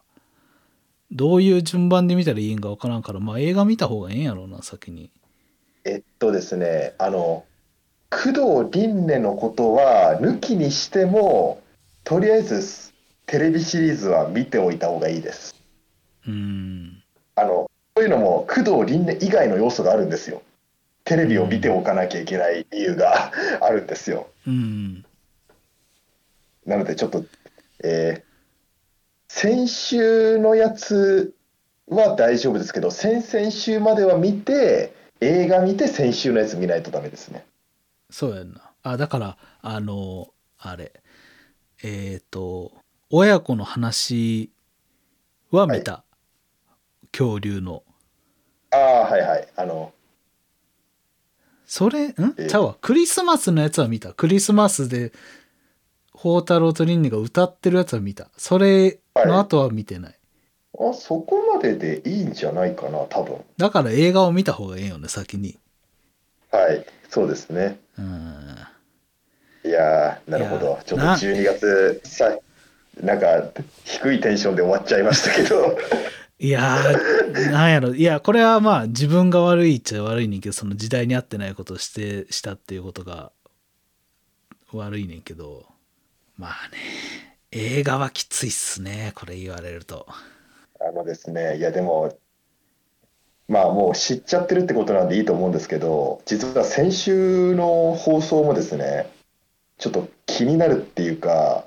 [1.11, 5.11] どういう順番で見たらいいんか分からんからまあ映画見た方がええんやろうな先に
[5.88, 7.45] えっとですね、あの、
[8.09, 11.61] 工藤凛音のことは抜きにしても、
[12.03, 12.93] とりあえず
[13.25, 15.55] テレビシリーズは見ておいた方がいいです。
[16.27, 17.03] うん
[17.35, 20.41] あの、というのも、工藤凛音以外の要素があるんですよ。
[21.03, 23.31] テレビを見ておかなきゃいけない理由が
[23.61, 24.27] あるんですよ。
[24.45, 25.05] うん
[26.65, 27.23] なのでちょっと、
[27.84, 28.27] えー
[29.29, 31.34] 先週のやつ
[31.88, 37.45] は大丈夫ですけど、先々週までは見て、映画見て先週のやつ見ないとダメですね。
[38.09, 38.71] そうやんな。
[38.84, 41.01] あだからあのあれ。
[41.84, 42.71] えっ、と
[43.09, 44.51] 親子の話
[45.51, 46.03] は見た、
[47.11, 47.84] 恐竜の。
[48.71, 49.47] ああ、はいはい。
[49.55, 49.93] あの、
[51.65, 52.13] それん？
[52.38, 52.77] えちゃうわ。
[52.81, 54.13] クリスマスのやつは見た。
[54.13, 55.11] クリスマスで
[56.13, 58.29] 宝太郎とリンネが歌ってるやつは見た。
[58.38, 60.19] それの後は見てない、
[60.79, 63.38] あそこまででいいんじゃないかな、多分。
[63.57, 65.59] だから映画を見た方がええよね先に。
[66.51, 66.85] はい、
[67.18, 67.80] そうですね。
[67.98, 68.57] うん。
[69.65, 70.80] いやー、なるほど。
[70.85, 72.38] ちょっとな12月さ、
[73.02, 73.49] なんか
[73.85, 75.76] 低いテンションで終わっちゃいましたけど、
[76.38, 77.95] いやーなんやろ。
[77.95, 83.31] いやこれはまあ自分が悪いっちゃ悪いねんけどその時代に合ってないことをしてしたっていうことが
[84.72, 85.65] 悪いねんけど。
[86.38, 86.77] まあね
[87.52, 90.06] 映画はきついっすねこれ言われると。
[90.80, 92.15] あのですね、いやでも、
[93.48, 99.10] まあもう知っちゃってるってことなんでいいと思うんですけど、実は先週の放送もですね、
[99.78, 101.65] ちょっと気になるっていうか、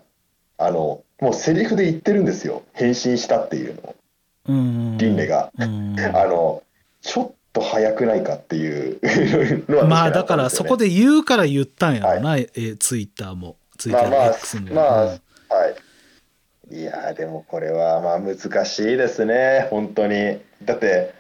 [0.59, 2.63] あの、もうセリフで言ってるんですよ。
[2.75, 3.95] 変身したっていうのを。
[4.49, 5.51] うんリンネが。
[5.59, 6.63] うん あの、
[7.01, 8.99] ちょっと早くないかっていう
[9.71, 10.89] のはまあだからそこで。
[10.89, 12.47] で言うから言ったんやろな、え
[12.79, 14.31] ツイッターもツイッターまあまあ
[14.75, 15.17] まあ、うんは
[15.69, 15.77] い。
[16.73, 20.39] いやーでもこれはまあ難しいですね、本当に。
[20.65, 21.20] だって、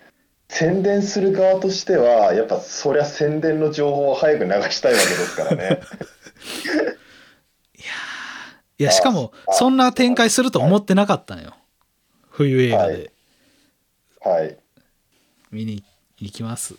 [0.50, 5.80] 宣伝する側としては、やっぱそりゃ宣伝の情報を早く流したいわけですからね。
[8.78, 11.54] いやしかもあそんな展開すると思ってなかったんよ。
[12.30, 13.12] 冬映画で。
[14.22, 14.58] はい。
[15.52, 15.84] 見に
[16.18, 16.74] 行きます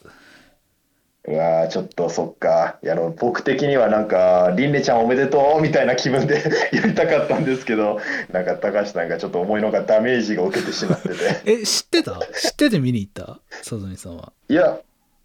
[1.24, 2.80] うわーちょっとそっか。
[2.84, 6.36] いやあの僕的にはなんか、りんねちゃんおめでとうみたいな気分で
[6.74, 8.00] やりたかったんですけど、
[8.32, 11.16] なんか高橋さんがちょっと思いのがダメージが受けてしまってて。
[11.46, 12.20] え知ってた？
[12.34, 13.40] 知ってて見に行った？
[13.60, 14.80] 佐々木さんはいや、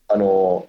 [0.08, 0.66] あの、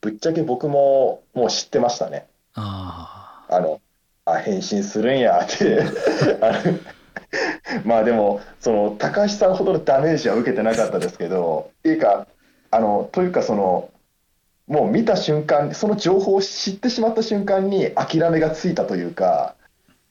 [0.00, 2.26] ぶっちゃけ僕ももう知ってましたね。
[2.54, 3.80] ああの、
[4.24, 5.82] あ、変身するんやって。
[6.40, 6.78] あの
[7.84, 12.26] まあでも、その、高橋さんほどのダメージは受けてなかったですけど、っていうか、
[12.70, 13.90] あの、というかその、
[14.66, 19.54] もう見た瞬間、その情報を知ってしまった瞬間に諦めがついたというか、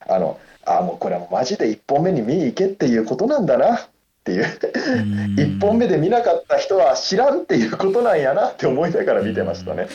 [0.06, 3.88] あの、あ、もうこれはマジで1本目に見に行けっていうことなんだなっ
[4.24, 4.44] ていう。
[4.44, 4.48] あ
[4.92, 9.88] うん1本目で見なかった人は知らんっていうことなんやなって思いながら見てましたね。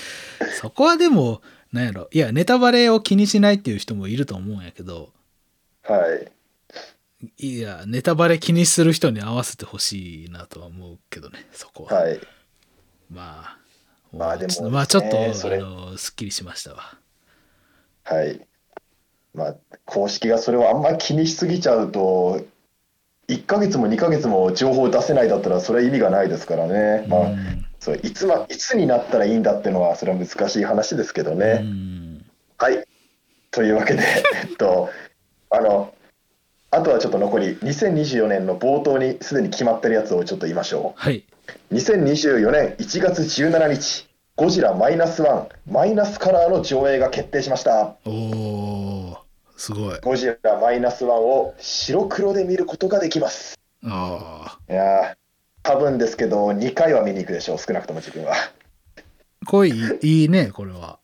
[0.60, 5.10] そこはでもなんやろいやネタバレを気にしないっていう人もいると思うんやけど
[5.84, 6.32] はい。
[7.38, 12.20] いやネタバレ気にする人に合わせてほしいなとは思うけどねそこは、はい。
[13.16, 13.58] まあ
[14.14, 15.28] まあでもちょっとまあちょっと、あ
[15.58, 16.98] のすっきりしましたわ
[18.04, 18.40] はい。
[19.34, 19.56] まあ、
[19.86, 22.46] 公式がそれをあんまり気にしすぎちゃうと、
[23.28, 27.06] 1ヶ月も2ヶ月も情報を出せないだったら、それは意味がないですからね。
[27.08, 31.60] まあ、うんそういつま、いつになったらいいんだっていうのは、それは難しい話ですけどうね。
[31.60, 32.26] ん
[32.58, 32.84] はい。
[33.52, 34.04] というわけで、
[34.44, 34.90] えっと、
[35.52, 35.94] あの、
[36.76, 41.00] あとはちょっと残り、2024年の冒頭にすでに決まってるやつをちょっと言いましょう。
[41.02, 41.24] はい
[41.72, 47.96] 2024年1月17日、ゴジラマイナスワンマイナスカラーの上映が決定しました。
[48.06, 49.18] おお
[49.56, 53.58] すごいゴジラマイナスワンを白黒で見ることができます。
[53.86, 55.16] ああいやー
[55.64, 58.34] 多分ですけど、2回は見に行くでしょう、少なくとも自分は。
[59.46, 61.00] これいいいいねこれは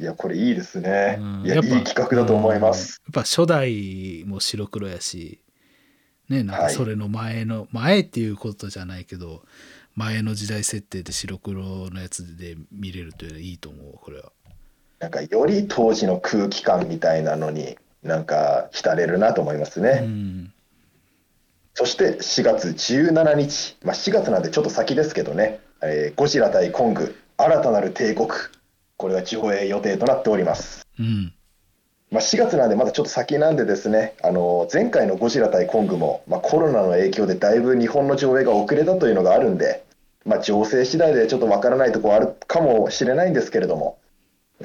[0.00, 1.16] いや、これいいですね。
[1.18, 1.42] うん。
[1.44, 3.00] いや、いやっぱい企画だと思います。
[3.06, 3.14] うん。
[3.14, 5.40] やっぱ初代も白黒やし
[6.28, 6.74] ねなんかはい。
[6.74, 9.42] それの前の、前っていうことじゃないけど
[9.94, 14.32] 前の時代設定で白黒のやつで見れるというのはいいと思うこれは。
[15.00, 20.00] なんか、より当時の空気感みたいなのに、なんか、浸れるなと思いうますね。
[20.00, 20.52] ん。
[21.74, 28.28] そして4月17日、まあ、4月なんでちょっと先ですけどね、えーゴジラ対コング、新たなる帝国、
[28.98, 30.86] これが上映予定となっております。
[30.98, 31.32] うん。
[32.10, 39.84] まあ、4月なんでまだちょっと先なんでですね、あの前回のゴジラ対コングも、まあ、コロナの影響でだいぶ日本の上映が遅れたというのがあるんで、
[40.24, 43.98] まあ、情勢次第でちょっとわからないところあるかもしれないんですけれども、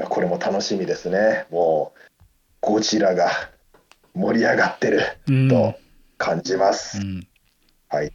[0.10, 1.45] これも楽しみですね。
[1.51, 1.99] もう、
[2.61, 3.30] ゴジラが
[4.15, 5.49] 盛り上がってるうん。
[5.49, 5.76] と
[6.18, 6.97] 感じます。
[6.99, 7.27] うん。
[7.89, 8.11] はい。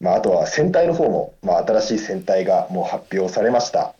[0.00, 3.94] まあ、あとは戦隊の方も、まあ、新しい戦隊がもう発表されました。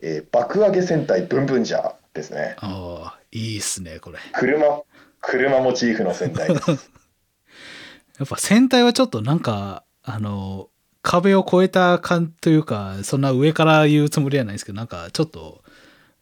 [0.00, 2.56] えー爆上げ戦隊ブンブンジャーですね。
[2.58, 4.18] ああ、いいっすね、これ。
[4.32, 4.82] 車、
[5.20, 6.70] 車モチーフの戦隊です。
[8.18, 10.68] やっぱ戦隊はちょっとなんか、あの、
[11.02, 15.62] 壁を越えた感というか、そんな上から言うつもりはないですけど、なんかちょっと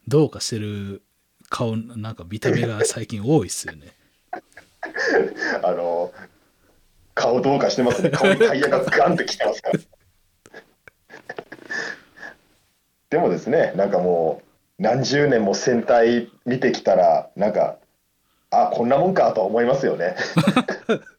[0.07, 1.03] どうかしてる
[1.48, 3.94] 顔、なんか見た目が最近多いっすよね。
[5.62, 6.12] あの、
[7.15, 8.11] 顔どうかしてますね。
[8.11, 9.81] 顔にタイヤがガンってきてますから。
[13.16, 14.43] でもですね、なんかも
[14.78, 17.78] う、何十年も戦隊見てきたら、なんか、
[18.51, 20.16] あ、こんなもんかと思いますよね。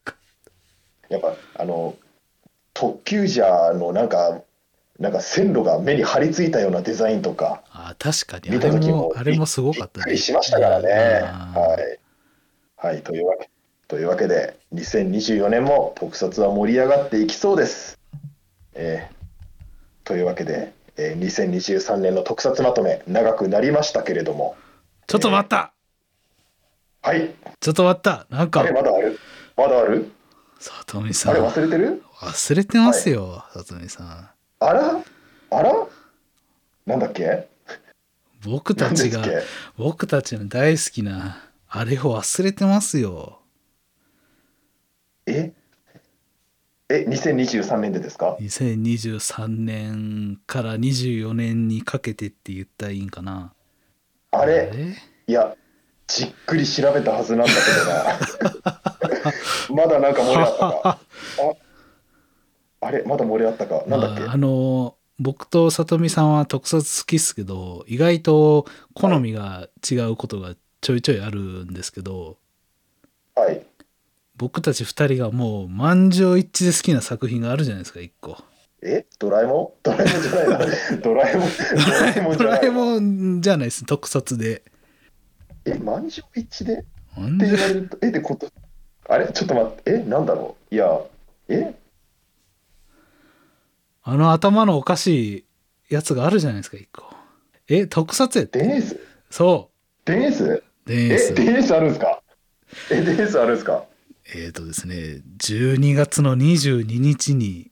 [1.09, 1.95] やっぱ、あの、
[2.75, 4.43] 特急ジャーのなんか、
[4.99, 8.51] なんか線路が目に張り付いたようなデザインとか、ああ、確かに。
[8.51, 10.91] 見た時も、あれもすごかったびっくりしましたからね。
[10.91, 11.99] はい。
[12.75, 13.49] はい、というわけ
[13.87, 17.97] というわけで、2024年も特撮は盛り上がっていきそうです。
[18.75, 19.17] えー
[20.07, 24.55] というわけで、えー2023年の特撮まとめ、長くなりましたけれども、
[25.07, 25.73] ちょっと待った。
[27.01, 28.25] はい、ちょっと待った。
[28.29, 28.61] なんか。
[28.61, 29.19] あれ、、まだある？
[29.55, 30.11] まだある？
[30.59, 32.03] 里見さん、あれ、忘れてる？
[32.19, 34.29] 忘れてますよ、里見さん。
[34.59, 35.03] あら？
[35.51, 35.87] あら？
[36.85, 37.47] なんだっけ？
[38.43, 39.23] 僕たちが
[39.77, 43.39] 僕たちの大好きな、あれを忘れてますよ。
[45.27, 45.53] え
[46.89, 53.53] え、2023年でですか？2023年から24年にかけてって言ったらいいんかな。
[54.31, 54.71] あれ？
[55.27, 55.55] いや、
[56.07, 57.59] じっくり調べたはずなんだけ
[58.55, 59.33] どな。
[59.83, 60.79] まだなんか漏れあったか？
[60.81, 60.97] あ
[62.79, 63.83] あれ、まだ漏れあったか？
[63.87, 72.37] なんだっけ、まあ、あの僕と里見さんは特撮好きっすけど意外と好みが違うことがちょいちょいあるんですけど、
[73.35, 73.66] はい。
[74.37, 78.37] 僕たち2人がもう満場一致で好きな作品があるじゃないですか1個。
[78.83, 79.05] え？
[79.17, 79.83] ドラえもん？
[79.83, 80.59] ドラえもんじゃないな。
[81.01, 81.35] ドラえ
[82.21, 83.85] もん、ドラえもんじゃないです。
[83.85, 84.61] 特撮で。
[85.65, 86.73] え、満場一致で？
[86.73, 86.83] って
[87.15, 88.47] 言われると、え、でこと、
[89.09, 89.27] あれ？
[89.29, 90.75] ちょっと待って、え、なんだろう？
[90.75, 90.99] いや、
[91.49, 91.73] え？
[94.03, 95.45] あの頭のおかし
[95.89, 97.05] いやつがあるじゃないですか1個。
[97.67, 98.99] え特撮やってデンエース？
[99.31, 99.71] そ
[100.05, 100.43] デンエース？
[100.43, 101.33] うデンエス。
[101.33, 102.21] デンエースあるんですか？
[102.91, 103.83] え、デンエースあるんですか？
[104.35, 107.71] えっ、とですね12月の22日に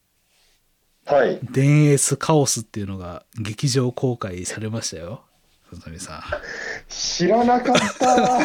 [1.06, 1.40] はい。
[1.52, 5.22] デンエースカオスっていうのが劇場公開されましたよ。
[5.72, 6.22] 里見さん。
[6.90, 8.40] 知らなかった。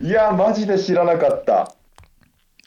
[0.00, 1.74] いや、マジで知らなかった。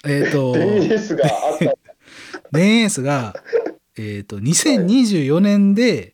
[0.05, 1.75] えっ、と、デンエースがあった。
[2.51, 3.33] デンエースが、
[3.97, 6.13] えっ、と、2024年で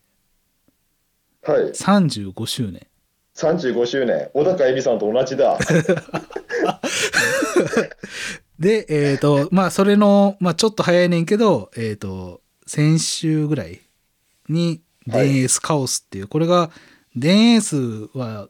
[1.41, 1.71] はい。
[1.71, 2.85] 35周年。
[3.39, 4.29] 35周年。
[4.33, 5.57] 小高恵美さんと同じだ。
[8.59, 13.79] で、えっ、と、まあ、それの、まあ、ちょっと早いねんけど、えっ、と、先週ぐらい
[14.49, 16.69] に、デンエースカオスっていう、これが、
[17.15, 18.49] デンエースは、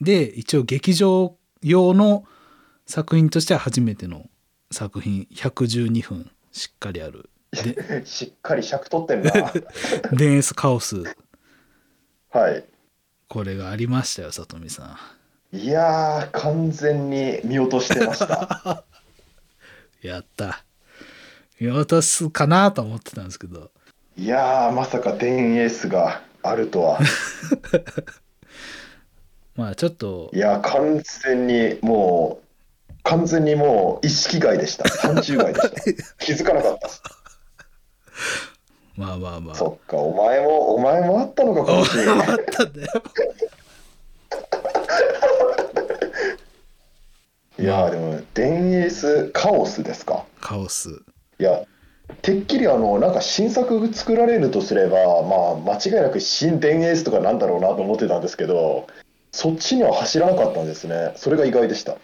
[0.00, 2.24] で、一応劇場用の
[2.86, 4.28] 作品としては初めての
[4.70, 7.30] 作品、112分しっかりある。
[7.52, 9.32] で しっかり尺取ってんな。
[10.12, 11.02] デンエースカオス、
[12.30, 12.64] はい。
[13.28, 14.98] これがありましたよ、里見さ
[15.52, 15.56] ん。
[15.56, 18.84] いやー、完全に見落としてました。
[20.00, 20.64] やった。
[21.60, 23.70] 見落とすかなと思ってたんですけど。
[24.16, 27.00] いやー、まさかデンエースがあるとは。
[29.56, 34.88] まあちょっとい、やー、完全にもう、完全にもう意識外でした。
[34.88, 36.14] 範疇外でした。
[36.24, 36.88] 気づかなかった。
[38.98, 39.54] まあまあまあ。
[39.54, 42.10] そっか、お前も、お前もあったのか、今週。
[42.10, 43.02] あったんだよ。
[47.60, 50.24] いやー、でも、デンエースカオスですか？
[50.40, 50.90] カオス。
[51.38, 51.64] いや、
[52.22, 58.88] てっきりあの、なんか新作作られるとすれば、まあ、間違いなく新デンエースとかなんだろうなと思ってたんですけど、
[59.30, 61.12] そっちには走らなかったんですね。
[61.14, 61.96] それが意外でした。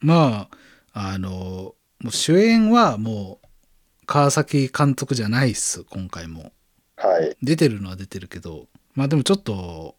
[0.00, 0.48] ま
[0.92, 3.39] あ、あの、もう主演はもう、
[4.12, 6.50] 川崎監督じゃないっす、今回も。
[6.96, 7.36] はい。
[7.42, 8.66] 出てるのは出てるけど、
[8.96, 9.94] まあでもちょっと、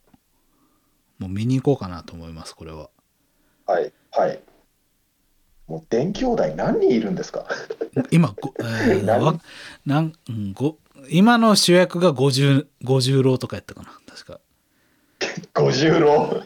[1.17, 2.89] もう見に行こうかなと思います、これは。
[3.65, 3.93] はい。
[4.11, 4.41] はい。
[5.67, 7.45] もう電兄弟何人いるんですか？
[8.11, 9.39] 今、ご えー何わ
[9.85, 10.77] なんうんご
[11.09, 14.41] 今の主役が50 50郎とかやったかな確か
[15.53, 16.43] 五十郎？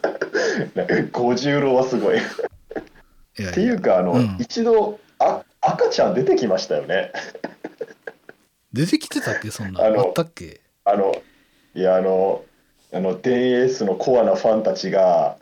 [1.12, 2.18] 五十郎はすごい。
[2.20, 2.22] っ
[3.40, 5.05] いやていうかあの、うん一度あ
[5.68, 7.12] 赤ちゃん出てきましたよね。
[8.74, 9.52] 出てきてたっけ？
[9.52, 10.62] そんなあのあったっけ？
[10.86, 11.16] あの
[11.74, 12.44] いやあの
[12.94, 15.38] あの電エースのコアなファンたちが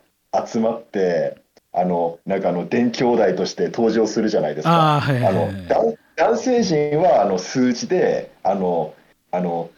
[0.47, 1.37] 集まって
[1.73, 4.71] あのなんかあの電兄弟として登場するじゃないですか。
[4.73, 5.53] ああはいはいあはい。
[5.53, 8.93] の男男性陣はあの数字であの
[9.31, 9.69] あの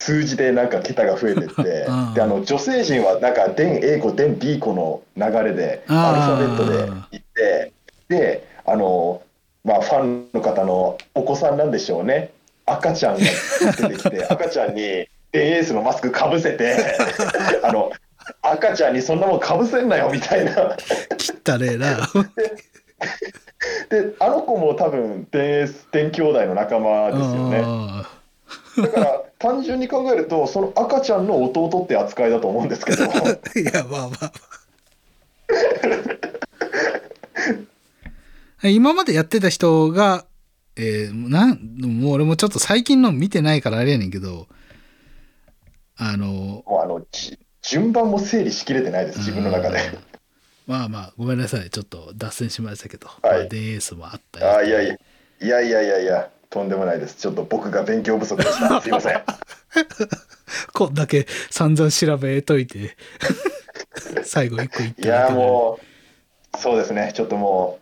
[0.00, 1.52] 数字でなんか桁が増えてって
[1.88, 7.72] うんであの女性陣はなんか電 A 子電 B 子の流れでアルファベットでいって
[8.08, 9.22] であの
[9.64, 12.32] まあファンの方のお子さんなんでしょうね。
[12.66, 14.80] 赤ちゃんが出てきて 赤ちゃんに
[15.32, 16.76] 電エースのマスクかぶせて
[17.62, 17.90] あの
[18.42, 20.76] 赤ちゃんにそんなもんかぶせんなよみたいな。
[21.16, 22.08] 切ったねえな。
[23.88, 27.62] であの子も多分電電兄弟の仲間ですよね。
[27.64, 28.08] あ
[28.76, 33.04] だから単純に考えるとその赤ちゃんの弟って扱いだと思うんですけど。
[33.04, 34.32] ー いやまあまあ
[38.70, 40.26] 今までやってた人が、
[40.76, 44.48] えーなんもう俺もちょっと最近の見てないからあれやねんけど
[45.96, 49.78] あのもうあのじ順番も整理しきれてないです自分の中で。
[49.78, 49.98] うん。
[50.66, 51.70] まあまあごめんなさい。
[51.70, 53.10] ちょっと脱線しましたけど、い。
[53.22, 54.46] まあ、デンエースもあったよ。
[54.52, 54.98] ああいやいやい
[55.48, 57.16] やいやいやいやとんでもないです。
[57.16, 58.80] ちょっと僕が勉強不足でした。
[58.82, 59.22] すいません。
[60.74, 62.96] こんだけ散々調べといて。
[64.24, 65.78] 最後一個言っていやも
[66.54, 67.12] うそうですね。
[67.14, 67.81] ちょっともう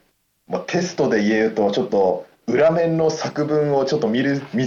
[0.50, 4.66] もうテストで言うとちょっと裏面の作文をちょっと見る見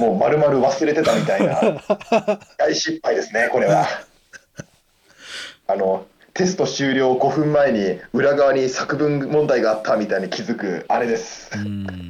[0.00, 1.80] もう丸々忘れてたみたいな。
[2.58, 3.86] 大失敗ですねこれは。
[5.68, 11.52] あのテスト終了5分前に裏側に作文問題があったみたいに気づくあれです。
[11.56, 11.58] う。
[11.60, 12.08] ん。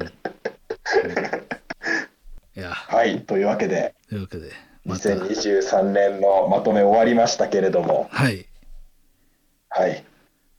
[2.55, 2.71] いや。
[2.71, 4.49] はいというわけでというわけで
[4.85, 5.09] また。
[5.09, 8.09] 2023年のまとめ終わりましたけれども。
[8.11, 8.47] はい。
[9.69, 10.03] はい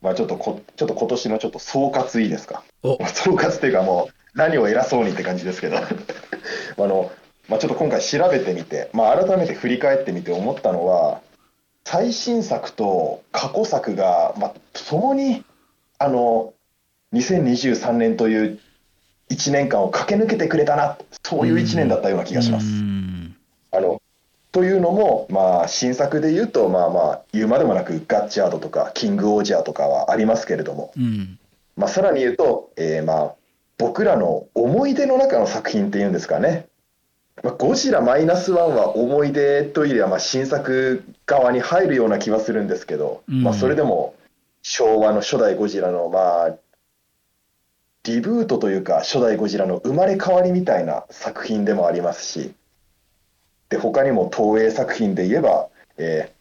[0.05, 2.63] まあちょっとこちょっと今年のちょっと総括いいですか？
[2.83, 5.79] 総括っていうかもう何を偉そうにって感じですけど。
[6.77, 7.11] あの、
[7.49, 11.21] まあ、ちょっと今回調べてみて、まあ、改めて振り返ってみて思ったのは
[11.85, 14.55] 最新作と過去作が、まあ、
[14.89, 15.45] 共に
[15.99, 16.53] あの
[17.15, 18.59] 2023年という
[19.31, 22.67] 1年間を駆け抜けてくれたなそういう1年だったような気がします。
[22.67, 23.14] うん
[24.55, 31.41] というのも、まあ、新作で言うと、まあまあ、言うまでもなく、ガッチャードとか、キングオージャーとかはありますけれども、うん。
[31.77, 33.35] まあ、さらに言うと、えーまあ、
[33.79, 36.69] 僕らの思い出の中の作品っていうんですかね、
[37.43, 43.43] まあ、ゴジラマイナスワンは思い出というよりは、まあ、新作側に入るような気はするんですけど、うん。
[43.43, 44.15] まあ、それでも
[44.63, 46.57] 昭和の初代ゴジラの、まあ、
[48.05, 52.55] リブートというか、初代ゴジラの生まれ変わりみたいな作品でもありますし、
[53.69, 56.35] で他にも東映作品で言えば、えー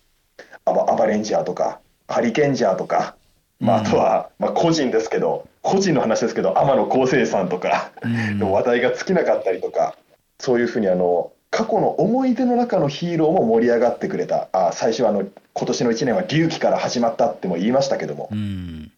[0.65, 3.15] アバアバレンジャーとか、ハリケンジャーとか、
[3.59, 8.39] まあ、あとは、まあ、個人ですけど、個人の話ですけど、天野浩生さんとかうん。
[8.39, 9.95] の話題が尽きなかったりとか、
[10.39, 18.91] そういうふうにあの過去の思い出の中のヒーローも盛り上がってくれた、あ最初はあの今年の1年は龍騎から始まったっても言いましたけども、うん。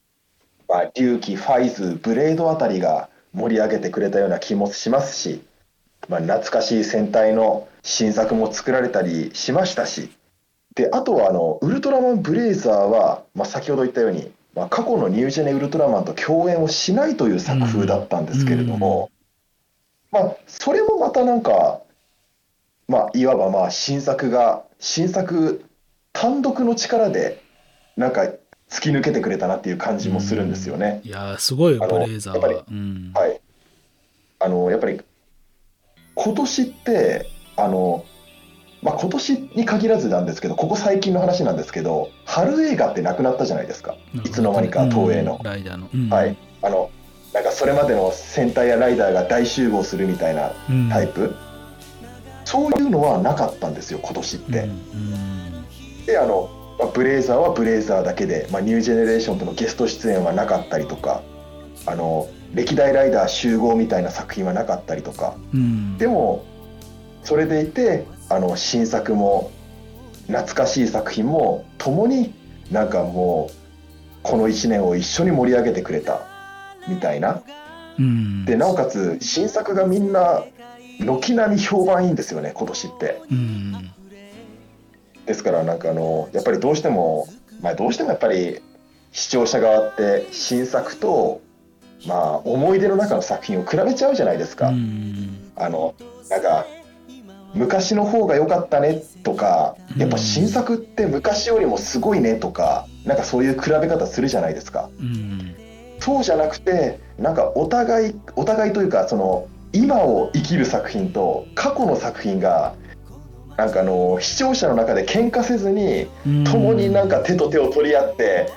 [0.68, 5.44] まあ、龍騎、ファイズ、ブレードあたりが盛り上げてくれたような気もしますし、
[6.10, 10.10] まあ、懐かしい戦隊の新作も作られたりしましたし、
[10.74, 19.12] であとはあのウルトラマンブレイザーは、まあ、先ほど言ったように、まあ、過去のニュージェネウルトラマンと共演をしないという作風だったんですけれども、
[20.12, 21.82] まあ、それもまたなんか、
[22.88, 25.64] まあ、いわばまあ新作が新作
[26.12, 27.44] 単独の力で
[27.96, 28.24] なんか
[28.68, 31.02] 突き抜けてくれたなっていう感じもするんですよね。
[31.04, 33.12] いやーすごいブレイザーやっぱりはうん。
[33.14, 33.40] はい、
[34.40, 35.00] あのやっぱり
[36.16, 38.06] 今年ってあの、
[38.82, 45.38] まあ、今年に限らずなんですけどここ最近の話なんですけど春映画ってなくなったじゃないですか、いつの間にか東映の。
[45.38, 45.90] うんライダーの。
[45.94, 46.10] うん。
[46.10, 46.90] はい、あの
[47.34, 50.90] なんかそれまでの戦隊やライダーが大集合するみたいなうん。
[50.90, 51.36] タイプ、
[52.46, 54.60] そういうのはなかったんですよ今年って。
[54.60, 54.70] うん。
[54.70, 56.06] うん。
[56.06, 61.24] であの、まあブレイザーはブレイザーだけで、まあ、ニュージェネレーションとのゲスト出演はなかったりとか
[61.88, 65.36] あの歴代ライダー集合みたいな作品はなかったりとか。
[65.54, 65.98] うん。
[65.98, 66.46] でも
[67.26, 69.52] それでいてあの新作も
[70.28, 72.34] 懐かしい作品も共に
[72.72, 73.56] なんかもう
[74.24, 76.22] この1年を一緒に盛り上げてくれた
[76.88, 77.42] みたいな
[78.00, 80.44] うんでなおかつ新作がみんな
[81.00, 83.22] 軒並み評判いいんですよね今年って。
[83.32, 83.92] うん
[85.26, 87.28] ですからなんかあのやっぱりどうしても、
[87.60, 88.62] まあ、どうしてもやっぱり
[89.12, 91.42] 視聴者側って新作と
[92.06, 94.68] まあ思い出の中の作品を比べちゃうじゃないですか。
[94.68, 95.96] うんあの
[96.30, 96.68] なんか
[97.56, 104.90] 昔の方が良かったねとかやっぱ新作って昔よりもすごいねとかなんかそういう比べ方するじゃないですか。
[105.00, 105.56] うん
[106.00, 112.76] そうじゃなくてなんかお互いお互いというかその今を生きる作品と過去の作品が
[113.58, 116.44] なんかあの視聴者の中で喧嘩せずにうん。
[116.44, 118.50] 共になんか手と手を取り合って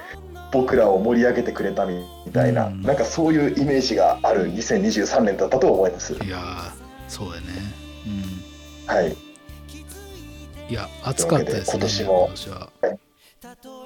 [0.52, 2.02] 僕らを盛り上げてくれたみ
[2.32, 2.82] たいな、うん。
[2.82, 6.14] なんかそういうイメージがある2023年だったと思います。
[6.14, 6.72] いやー
[7.08, 7.77] そうやね
[8.88, 9.28] はい、うん
[10.68, 12.30] いや暑かったですね今年も。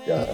[0.05, 0.27] いや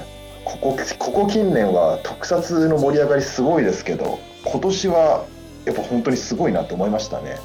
[0.44, 5.26] ここここ近年は特撮の盛り上がりすごいですけど今年は
[5.66, 7.38] やっぱ本当にすごいなと思いましたね。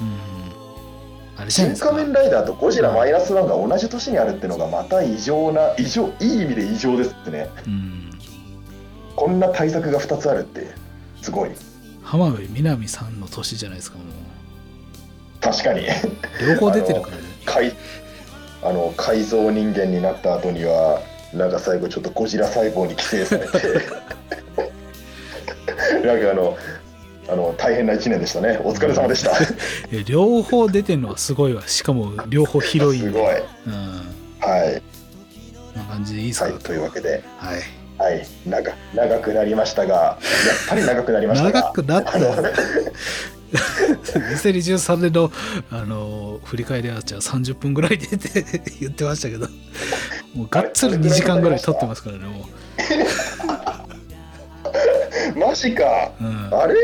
[1.38, 1.50] うん。
[1.50, 7.50] 新仮面ライダーとゴジラマイナスワンが同じ年にあるっていうのがまた異常な異常いい意味で異常ですね。
[7.66, 8.10] うん。
[9.14, 10.66] こんな対策が2つあるって
[11.20, 11.50] すごい。
[12.02, 14.06] 浜辺美波さんの年じゃないですかもう
[15.44, 15.82] 確かに。
[16.40, 17.22] 両方出てるからね。
[17.44, 17.72] 改
[18.62, 21.02] あの改造人間になった後には
[21.34, 23.52] なんか最後ちょっとゴジラ細胞に寄生されて。
[26.06, 26.56] なんかあの
[27.28, 28.58] あの大変な1年でしたね。
[28.64, 29.32] お疲れ様でした。
[30.06, 31.62] 両方出てるのはすごいわ。
[31.66, 33.20] しかも両方広いんで。
[33.20, 33.34] ごい。
[33.66, 34.00] うん。
[34.40, 34.82] はい、
[35.74, 36.46] こんな感じでいいですか？
[36.46, 37.22] はい、というわけで。
[37.38, 37.60] はい
[37.98, 38.26] はい。
[38.46, 40.18] 長長くなりましたがやっ
[40.68, 41.60] ぱり長くなりましたが。
[41.60, 42.14] 長くなった。
[42.14, 42.34] あの
[43.54, 45.30] 2023年の
[45.70, 48.44] あの振り返りはじゃあ30分ぐらいでって
[48.80, 49.48] 言ってましたけど。
[50.34, 52.46] もうがっつり2時間ぐらい撮ってますからねも
[55.46, 56.10] マジか。
[56.20, 56.50] う、うん。
[56.52, 56.74] あれ？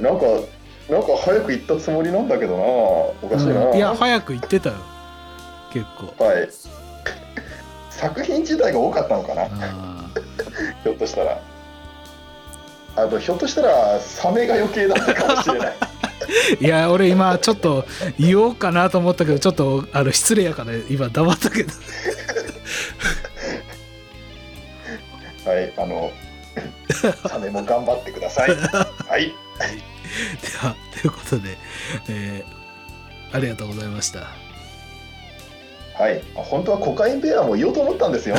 [0.00, 0.26] なんか
[0.88, 2.62] なんか早く行ったつもりなんだけどな。
[2.62, 3.76] おかしいな、うん。
[3.76, 4.76] いや早く言ってたよ。
[5.72, 6.24] 結構。
[6.24, 6.48] はい。
[7.90, 9.48] 作品自体が多かったのかな。
[9.50, 9.95] あ
[10.86, 11.40] ひょっとしたら。
[12.94, 15.72] あとひょっとしたらサメが余計だったかもしれない。
[16.60, 17.84] ー いや俺今ちょっと
[18.20, 21.72] 言おうかなと思ったけどちょっとあの失礼やから今黙ったけど。
[25.50, 26.12] はいあの
[27.28, 28.50] サメも頑張ってください。
[28.50, 28.56] は
[29.18, 29.26] い。
[29.26, 29.32] で
[30.58, 31.58] はということで、
[32.08, 32.56] えー
[33.32, 34.28] ありがとうございました。
[35.94, 36.22] はい。
[36.34, 38.36] 本当はコカインベアも言おうと思ったんですよ